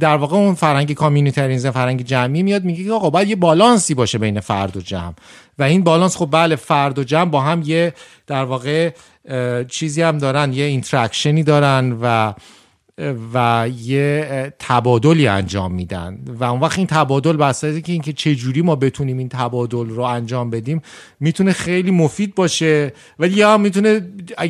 در 0.00 0.16
واقع 0.16 0.36
اون 0.36 0.54
فرهنگ 0.54 0.92
communitarianism 0.92 1.70
فرهنگ 1.70 2.02
جمعی 2.04 2.42
میاد 2.42 2.64
میگه 2.64 2.84
که 2.84 2.92
آقا 2.92 3.10
باید 3.10 3.28
یه 3.28 3.36
بالانسی 3.36 3.94
باشه 3.94 4.18
بین 4.18 4.40
فرد 4.40 4.76
و 4.76 4.80
جمع. 4.80 5.12
و 5.58 5.62
این 5.62 5.84
بالانس 5.84 6.16
خب 6.16 6.28
بله 6.30 6.56
فرد 6.56 6.98
و 6.98 7.04
جمع 7.04 7.30
با 7.30 7.40
هم 7.40 7.62
یه 7.64 7.92
در 8.26 8.44
واقع 8.44 8.90
چیزی 9.68 10.02
هم 10.02 10.18
دارن 10.18 10.52
یه 10.52 10.64
interaction 10.64 11.36
ی 11.36 11.42
دارن 11.42 11.98
و 12.02 12.32
و 13.34 13.68
یه 13.80 14.52
تبادلی 14.58 15.26
انجام 15.26 15.72
میدن. 15.74 16.18
و 16.26 16.44
اون 16.44 16.60
وقت 16.60 16.78
این 16.78 16.86
تبادل 16.86 17.36
بسته 17.36 17.80
به 17.80 17.92
اینکه 17.92 18.12
چه 18.12 18.34
جوری 18.34 18.62
ما 18.62 18.76
بتونیم 18.76 19.18
این 19.18 19.28
تبادل 19.28 19.88
رو 19.88 20.02
انجام 20.02 20.50
بدیم 20.50 20.82
می‌تونه 21.20 21.52
خیلی 21.52 21.90
مفید 21.90 22.34
باشه. 22.34 22.92
ولی 23.18 23.34
یا 23.34 23.58
می‌تونه 23.58 24.00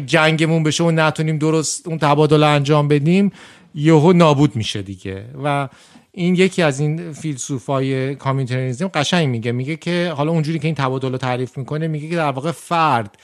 جنگمون 0.06 0.62
بشه 0.62 0.84
و 0.84 0.90
نتونیم 0.90 1.38
درست 1.38 1.88
اون 1.88 1.98
تبادل 1.98 2.44
رو 2.44 2.48
انجام 2.48 2.88
بدیم 2.88 3.32
یهو 3.74 4.12
نابود 4.12 4.56
میشه 4.56 4.82
دیگه. 4.82 5.24
و 5.44 5.68
این 6.12 6.34
یکی 6.34 6.62
از 6.62 6.80
این 6.80 7.12
فیلسوفای 7.12 8.14
communitarianism 8.14 8.88
قشنگ 8.88 9.28
میگه. 9.28 9.52
میگه 9.52 9.76
که 9.76 10.12
حالا 10.16 10.32
اونجوری 10.32 10.58
که 10.58 10.68
این 10.68 10.74
تبادل 10.74 11.12
رو 11.12 11.18
تعریف 11.18 11.58
می‌کنه 11.58 11.88
میگه 11.88 12.08
که 12.08 12.16
در 12.16 12.30
واقع 12.30 12.50
فرد 12.50 13.16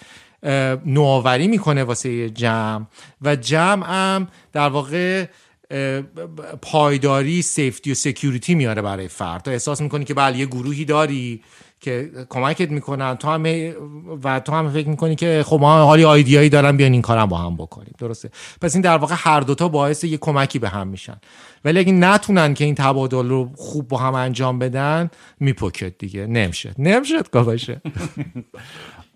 نوآوری 0.86 1.48
می‌کنه 1.48 1.84
واسه 1.84 2.30
جمع. 2.30 2.84
و 3.22 3.36
جمع 3.36 3.86
هم 3.86 4.28
در 4.52 4.68
واقع 4.68 5.26
پایداری 6.62 7.42
safety 7.42 7.90
و 7.90 7.94
security 7.94 8.54
میاره 8.54 8.82
برای 8.82 9.08
فرد. 9.08 9.42
تو 9.42 9.50
احساس 9.50 9.80
می‌کنی 9.80 10.04
که 10.04 10.14
بله 10.14 10.38
یه 10.38 10.46
گروهی 10.46 10.84
داری 10.84 11.42
که 11.80 12.10
کمکت 12.28 12.70
می‌کنن. 12.70 13.16
تو 13.16 13.28
همه 13.28 13.74
و 14.22 14.40
تو 14.40 14.52
هم 14.52 14.70
فکر 14.70 14.88
می‌کنی 14.88 15.16
که 15.16 15.42
خب 15.46 15.58
ما 15.60 15.84
حالی 15.84 16.04
آیدیایی 16.04 16.48
دارن 16.48 16.76
بیان 16.76 16.92
این 16.92 17.02
کارم 17.02 17.26
با 17.26 17.38
هم 17.38 17.56
بکنیم. 17.56 17.94
درسته؟ 17.98 18.30
پس 18.60 18.74
این 18.74 18.82
در 18.82 18.96
واقع 18.96 19.14
هر 19.18 19.40
دوتا 19.40 19.68
باعث 19.68 20.04
یه 20.04 20.16
کمکی 20.16 20.58
به 20.58 20.68
هم 20.68 20.88
میشن. 20.88 21.16
ولی 21.64 21.78
اگه 21.78 21.92
نتونن 21.92 22.54
که 22.54 22.64
این 22.64 22.74
تبادل 22.74 23.28
رو 23.28 23.50
خوب 23.56 23.88
با 23.88 23.98
هم 23.98 24.14
انجام 24.14 24.58
بدن 24.58 25.10
میپکت 25.40 25.98
دیگه. 25.98 26.26
نمیشه. 26.26 26.74
نمیشه 26.78 27.16
باشه 27.32 27.80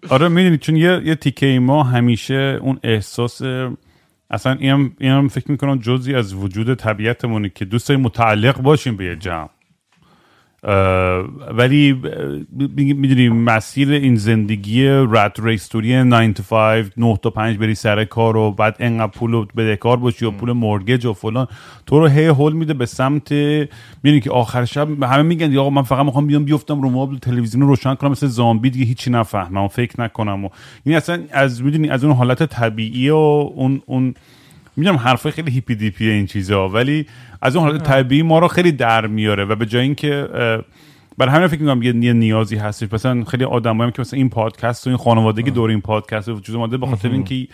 آره 0.09 0.29
می‌دونی 0.29 0.59
چون 0.59 0.77
یه, 0.77 1.03
یه 1.05 1.15
تیکه 1.15 1.59
ما 1.59 1.83
همیشه 1.83 2.59
اون 2.63 2.79
احساس 2.83 3.43
اصلا 4.31 4.53
اینم 4.53 4.93
اینم 4.99 5.29
فکر 5.29 5.51
می‌کنم 5.51 5.79
جزی 5.79 6.15
از 6.15 6.35
وجود 6.35 6.75
طبیعتمونه 6.75 7.49
که 7.49 7.65
دوست 7.65 7.91
متعلق 7.91 8.61
باشیم 8.63 8.97
به 8.97 9.05
یه 9.05 9.17
جمع. 9.17 9.49
ولی 10.63 11.93
می‌دونی 12.77 13.29
مسیر 13.29 13.91
این 13.91 14.17
زندگی 14.17 14.87
رد 14.89 15.37
ریستوری 15.43 16.05
9 16.05 16.35
to 16.35 16.43
5 16.43 16.91
9 16.97 17.17
تا 17.23 17.31
5 17.31 17.59
بری 17.59 17.75
سر 17.75 18.05
کار 18.05 18.37
و 18.37 18.53
بعد 18.53 18.77
انقدر 18.81 19.13
پول 19.13 19.47
بدهکار 19.57 19.97
باشی 19.97 20.25
و 20.25 20.31
پول 20.31 20.53
مورگج 20.53 21.07
و 21.07 21.13
فلان. 21.13 21.47
تو 21.87 22.01
رو 22.01 22.07
هی 22.07 22.27
هول 22.27 22.53
میده 22.53 22.75
به 22.75 22.87
سمت 22.87 23.33
می‌دونی 23.33 24.21
که 24.21 24.31
آخر 24.31 24.65
شب 24.65 25.03
همه 25.03 25.23
میگن 25.23 25.57
آقا 25.57 25.71
من 25.71 25.83
فقط 25.83 26.05
می‌خوام 26.05 26.27
بیام 26.27 26.45
بیفتم 26.45 26.83
رو 26.83 26.91
مبل 26.91 27.19
تلویزیون 27.19 27.63
رو 27.63 27.69
روشن 27.69 27.95
کنم 27.95 28.11
مثل 28.11 28.27
زامبی 28.27 28.71
دیگه 28.71 28.85
هیچی 28.85 29.11
نفهمم 29.11 29.65
و 29.65 29.69
فکر 29.69 30.01
نکنم 30.01 30.45
و 30.45 30.49
این 30.85 30.97
اصلا 30.97 31.23
از 31.31 31.63
می‌دونی 31.63 31.89
از 31.91 32.05
اون 32.05 32.17
حالت 32.17 32.43
طبیعی 32.43 33.11
و 33.11 33.17
اون 33.17 33.83
اون 33.87 34.15
می‌دونم 34.77 34.97
حرفای 34.97 35.33
خیلی 35.33 35.51
هیپی 35.51 35.75
دیپی 35.75 36.09
این 36.09 36.27
چیزا 36.27 36.69
ولی 36.69 37.07
از 37.43 37.57
اون 37.57 37.69
حالت 37.69 37.83
طبیعی 37.83 38.23
ما 38.23 38.39
رو 38.39 38.49
خیلی 38.49 38.73
در 38.73 39.07
میاره 39.07 39.45
و 39.45 39.55
به 39.55 39.67
جای 39.67 39.83
اینکه 39.83 40.29
برای 41.19 41.35
همین 41.35 41.49
فکر 41.49 41.61
می‌کنم 41.61 41.83
یه 41.83 42.13
نیازی 42.13 42.57
هستش. 42.57 42.93
مثلا 42.93 43.25
خیلی 43.25 43.45
آدمایی 43.45 43.93
که 43.93 44.01
مثلا 44.01 44.17
این 44.17 44.29
پادکست 44.29 44.87
و 44.87 44.91
این 44.91 44.97
خانوادگی 44.97 45.51
دور 45.51 45.71
این 45.71 45.81
پادکست 45.81 46.29
وجود 46.29 46.57
اومده 46.57 46.77
به 46.77 46.87
خاطر 46.87 47.11
اینکه 47.11 47.49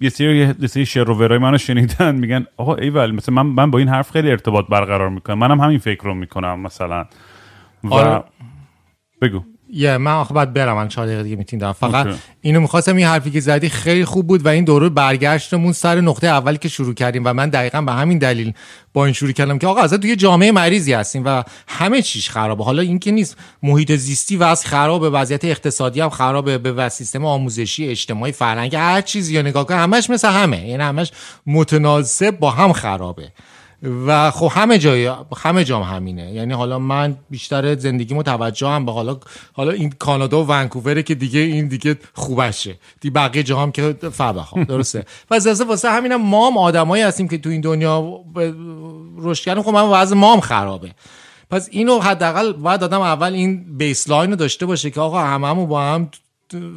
یه 0.00 0.08
سری 0.08 0.36
یه 0.60 0.66
سری 0.66 0.86
شعر 0.86 1.10
و 1.10 1.14
ورای 1.14 1.38
منو 1.38 1.58
شنیدن 1.58 2.14
میگن 2.14 2.46
آقا 2.56 2.74
ایول 2.74 3.10
مثلا 3.10 3.42
من 3.42 3.46
من 3.50 3.70
با 3.70 3.78
این 3.78 3.88
حرف 3.88 4.10
خیلی 4.10 4.30
ارتباط 4.30 4.66
برقرار 4.66 5.08
می‌کنم. 5.08 5.38
منم 5.38 5.60
همین 5.60 5.78
فکر 5.78 6.04
رو 6.04 6.14
می‌کنم 6.14 6.60
مثلا. 6.60 7.06
و 7.84 7.94
آره. 7.94 8.24
بگو. 9.22 9.42
یه 9.70 9.96
من 9.96 10.12
آخه 10.12 10.34
باید 10.34 10.52
برم 10.52 10.76
من 10.76 10.88
چهار 10.88 11.06
دقیقه 11.06 11.22
دیگه 11.22 11.36
میتین 11.36 11.58
دارم 11.58 11.72
فقط 11.72 12.06
اینو 12.40 12.60
می‌خواستم 12.60 12.96
این 12.96 13.06
حرفی 13.06 13.30
که 13.30 13.40
زدی 13.40 13.68
خیلی 13.68 14.04
خوب 14.04 14.26
بود 14.26 14.46
و 14.46 14.48
این 14.48 14.64
دوره 14.64 14.88
برگشتمون 14.88 15.72
سر 15.72 16.00
نقطه 16.00 16.26
اولی 16.26 16.58
که 16.58 16.68
شروع 16.68 16.94
کردیم 16.94 17.22
و 17.24 17.32
من 17.32 17.50
دقیقا 17.50 17.80
به 17.80 17.92
همین 17.92 18.18
دلیل 18.18 18.52
با 18.92 19.04
این 19.04 19.14
شروع 19.14 19.32
کردم 19.32 19.58
که 19.58 19.66
آقا 19.66 19.80
از 19.80 19.92
توی 19.94 20.16
جامعه 20.16 20.52
مریضی 20.52 20.92
هستیم 20.92 21.22
و 21.24 21.42
همه 21.68 22.02
چیش 22.02 22.30
خرابه. 22.30 22.64
حالا 22.64 22.82
این 22.82 22.98
که 22.98 23.10
نیست 23.10 23.36
محیط 23.62 23.92
زیستی 23.92 24.36
و 24.36 24.42
از 24.42 24.66
خرابه 24.66 25.10
وضعیت 25.10 25.44
اقتصادی 25.44 26.00
هم 26.00 26.10
خرابه 26.10 26.58
به 26.58 26.88
سیستم 26.88 27.24
آموزشی 27.24 27.88
اجتماعی 27.88 28.32
فرهنگ 28.32 28.76
هر 28.76 29.00
چیزی 29.00 29.34
یا 29.34 29.42
نگاه 29.42 29.66
کن 29.66 29.74
همش 29.74 30.10
مثل 30.10 30.28
همه. 30.28 30.68
یعنی 30.68 30.82
همش 30.82 31.12
متناسب 31.46 32.30
با 32.30 32.50
هم 32.50 32.72
خرابه. 32.72 33.32
و 33.82 34.30
خب 34.30 34.52
همه 34.54 34.78
جای 34.78 35.12
همه 35.36 35.64
جام 35.64 35.82
همینه. 35.82 36.32
یعنی 36.32 36.54
حالا 36.54 36.78
من 36.78 37.16
بیشتر 37.30 37.76
زندگی 37.76 38.22
توجه 38.22 38.68
هم 38.68 38.86
به 38.86 38.92
حالا 38.92 39.16
حالا 39.52 39.72
این 39.72 39.90
کانادا 39.98 40.44
و 40.44 40.46
ونکووره 40.46 41.02
که 41.02 41.14
دیگه 41.14 41.40
این 41.40 41.68
دیگه 41.68 41.96
خوبشه. 42.14 42.78
دی 43.00 43.10
بقیه 43.10 43.42
جا 43.42 43.58
هم 43.58 43.72
که 43.72 43.96
فبه 44.12 44.40
ها 44.40 44.64
درسته. 44.64 45.04
و 45.30 45.34
واسه 45.34 45.64
واسه 45.64 45.90
همینم 45.90 46.22
ما 46.22 46.50
هم 46.50 46.58
آدمایی 46.58 47.02
هستیم 47.02 47.28
که 47.28 47.38
تو 47.38 47.50
این 47.50 47.60
دنیا 47.60 48.20
رشد 49.18 49.44
کردن 49.44 49.62
خب 49.62 49.70
من 49.70 49.82
وضع 49.82 50.16
ما 50.16 50.34
هم 50.34 50.40
خرابه. 50.40 50.90
پس 51.50 51.68
اینو 51.70 52.00
حداقل 52.00 52.52
باید 52.52 52.84
آدم 52.84 53.00
اول 53.00 53.32
این 53.32 53.76
بیسلاین 53.76 54.30
رو 54.30 54.36
داشته 54.36 54.66
باشه 54.66 54.90
که 54.90 55.00
آقا 55.00 55.20
هممون 55.20 55.66
با 55.66 55.82
هم 55.82 56.10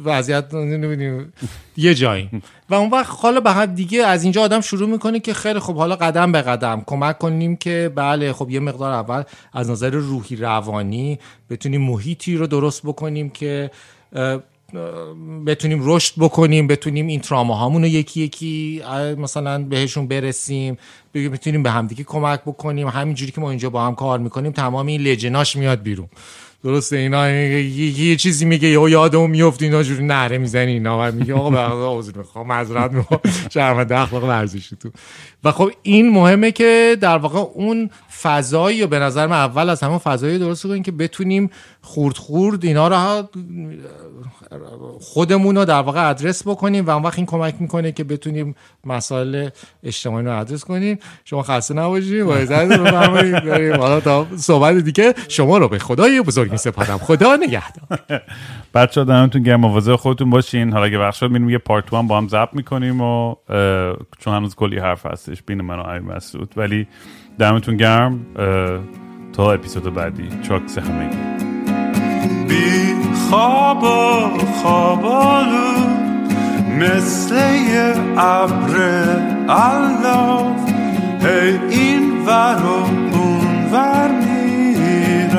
وضعیت 0.04 0.54
نمی‌دونیم. 0.54 1.32
یه 1.76 1.94
جایی. 1.94 2.30
و 2.70 2.74
اون 2.74 2.90
وقت 2.90 3.16
حالا 3.18 3.40
به 3.40 3.66
دیگه 3.66 4.06
از 4.06 4.22
اینجا 4.22 4.42
آدم 4.42 4.60
شروع 4.60 4.88
می‌کنه 4.88 5.20
که 5.20 5.34
خیلی 5.34 5.58
خب 5.58 5.74
حالا 5.74 5.96
قدم 5.96 6.32
به 6.32 6.42
قدم 6.42 6.82
کمک 6.86 7.18
کنیم 7.18 7.56
که 7.56 7.92
بله 7.94 8.32
خب 8.32 8.50
یه 8.50 8.60
مقدار 8.60 8.92
اول 8.92 9.22
از 9.52 9.70
نظر 9.70 9.90
روحی 9.90 10.36
روانی 10.36 11.18
بتونیم 11.50 11.82
محیطی 11.82 12.36
رو 12.36 12.46
درست 12.46 12.82
بکنیم 12.86 13.30
که 13.30 13.70
بتونیم 15.46 15.80
رشد 15.82 16.14
بکنیم 16.18 16.66
بتونیم 16.66 17.06
این 17.06 17.20
تراما 17.20 17.68
رو 17.68 17.86
یکی 17.86 18.20
یکی 18.20 18.82
مثلا 19.18 19.64
بهشون 19.64 20.08
برسیم 20.08 20.78
بتونیم 21.14 21.62
به 21.62 21.70
همدیگه 21.70 22.04
کمک 22.04 22.40
بکنیم. 22.40 22.88
همینجوری 22.88 23.32
که 23.32 23.40
ما 23.40 23.50
اینجا 23.50 23.70
با 23.70 23.86
هم 23.86 23.94
کار 23.94 24.18
می‌کنیم 24.18 24.52
تمام 24.52 24.86
این 24.86 25.00
لجناش 25.00 25.56
میاد 25.56 25.82
بیرون. 25.82 26.08
درسته 26.64 26.96
اینا 26.96 27.30
یه, 27.30 28.16
چیزی 28.16 28.44
میگه 28.44 28.68
یا 28.68 28.88
یادمون 28.88 29.30
میفت 29.30 29.62
اینا 29.62 29.82
جوری 29.82 30.04
نره 30.04 30.38
می‌زنی 30.38 30.72
اینا 30.72 31.08
و 31.08 31.12
میگه 31.12 31.34
آقا 31.34 31.50
به 31.50 31.58
عذر 31.58 32.18
می‌خوام 32.18 32.46
معذرت 32.46 32.92
می‌خوام. 32.92 33.20
شرمنده 33.54 33.98
اخلاق 33.98 34.24
ورزشی 34.24 34.76
تو. 34.76 34.90
و 35.44 35.52
خب 35.52 35.70
این 35.82 36.10
مهمه 36.10 36.52
که 36.52 36.96
در 37.00 37.18
واقع 37.18 37.38
اون 37.38 37.90
فضایی 38.22 38.82
و 38.82 38.86
به 38.86 38.98
نظر 38.98 39.26
من 39.26 39.36
اول 39.36 39.70
از 39.70 39.82
همون 39.82 39.98
فضایی 39.98 40.38
درست 40.38 40.66
کنیم 40.66 40.82
که 40.82 40.92
بتونیم 40.92 41.50
خورد 41.82 42.16
خورد 42.16 42.64
اینا 42.64 42.88
رو 42.88 43.28
خودمون 45.00 45.56
رو 45.56 45.64
در 45.64 45.80
واقع 45.80 46.10
ادرس 46.10 46.48
بکنیم 46.48 46.86
و 46.86 46.90
اون 46.90 47.02
وقت 47.02 47.18
این 47.18 47.26
کمک 47.26 47.54
می‌کنه 47.60 47.92
که 47.92 48.04
بتونیم 48.04 48.54
مسائل 48.84 49.48
اجتماعی 49.82 50.26
رو 50.26 50.38
ادرس 50.38 50.64
کنیم. 50.64 50.98
شما 51.24 51.42
خسته 51.42 51.74
نباشید 51.74 52.24
با 52.24 52.34
عزت 52.34 52.72
حالا 53.80 54.00
تا 54.00 54.26
صحبت 54.36 54.76
دیگه 54.76 55.14
شما 55.28 55.58
رو 55.58 55.68
به 55.68 55.78
خدای 55.78 56.20
بزرگ 56.20 56.50
میسپارم. 56.50 56.98
خدا 56.98 57.36
نگهدار. 57.36 57.98
بچه‌ها 58.74 59.04
دمتون 59.04 59.42
گرم. 59.42 59.60
مواظب 59.60 59.96
خودتون 59.96 60.30
باشین. 60.30 60.72
حالا 60.72 60.88
که 60.88 60.98
وقت 60.98 61.14
شد 61.14 61.50
یه 61.50 61.58
پارت 61.58 61.90
با 61.90 62.18
هم 62.18 62.28
ضبط 62.28 62.54
می‌کنیم 62.54 63.00
و 63.00 63.34
چون 64.18 64.34
هنوز 64.34 64.54
کلی 64.54 64.78
حرف 64.78 65.06
هستش 65.06 65.42
بین 65.42 65.60
من 65.60 65.78
و 65.78 65.82
علی 65.82 66.04
مسعود. 66.04 66.54
ولی 66.56 66.86
دمتون 67.38 67.76
گرم. 67.76 68.26
تا 69.32 69.52
اپیزود 69.52 69.94
بعدی. 69.94 70.28
چاکس 70.42 70.78
همگی. 70.78 71.49
بی 72.50 72.94
خواب 73.30 73.82
و 73.82 73.86
خوابالو 74.62 75.70
مثل 76.78 77.34
ابر 78.18 78.74
الاف 79.48 80.70
هی 81.22 81.58
این 81.70 82.26
ور 82.26 82.62
و 82.64 82.68
اون 83.16 83.72
ور 83.72 84.10
میرم. 84.10 85.30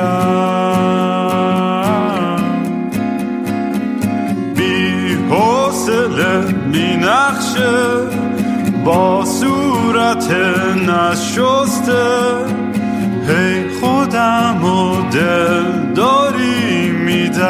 بی 4.56 5.14
حوصله 5.30 6.52
بی 6.72 6.96
نقشه 6.96 7.76
با 8.84 9.24
صورت 9.24 10.30
نشسته. 10.88 12.06
هی 13.28 13.68
خودم 13.80 14.64
و 14.64 15.10
دل 15.10 15.94
داری. 15.94 16.81
میدم. 17.04 17.42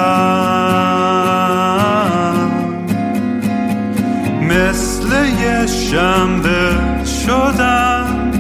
مثل 4.42 5.08
یه 5.40 5.66
شنبه 5.66 6.76
شدم 7.04 8.30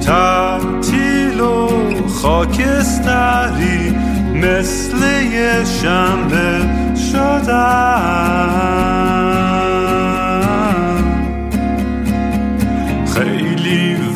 تعطیل 0.00 1.40
و 1.40 1.68
خاکستری. 2.08 3.94
مثل 4.34 5.02
یه 5.32 5.64
شنبه 5.64 6.68
شدم. 7.12 8.70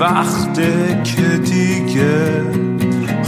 وقته 0.01 1.03
که 1.05 1.23
دیگه 1.23 2.54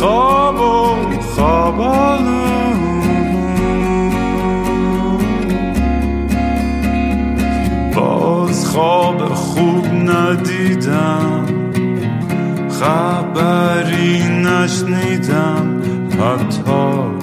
خواب 0.00 0.60
و 0.60 0.96
خواب 1.20 1.76
باز 7.94 8.66
خواب 8.66 9.34
خوب 9.34 9.86
ندیدم 9.86 11.44
خبری 12.80 14.22
نشنیدم 14.28 15.82
حتی 16.20 17.19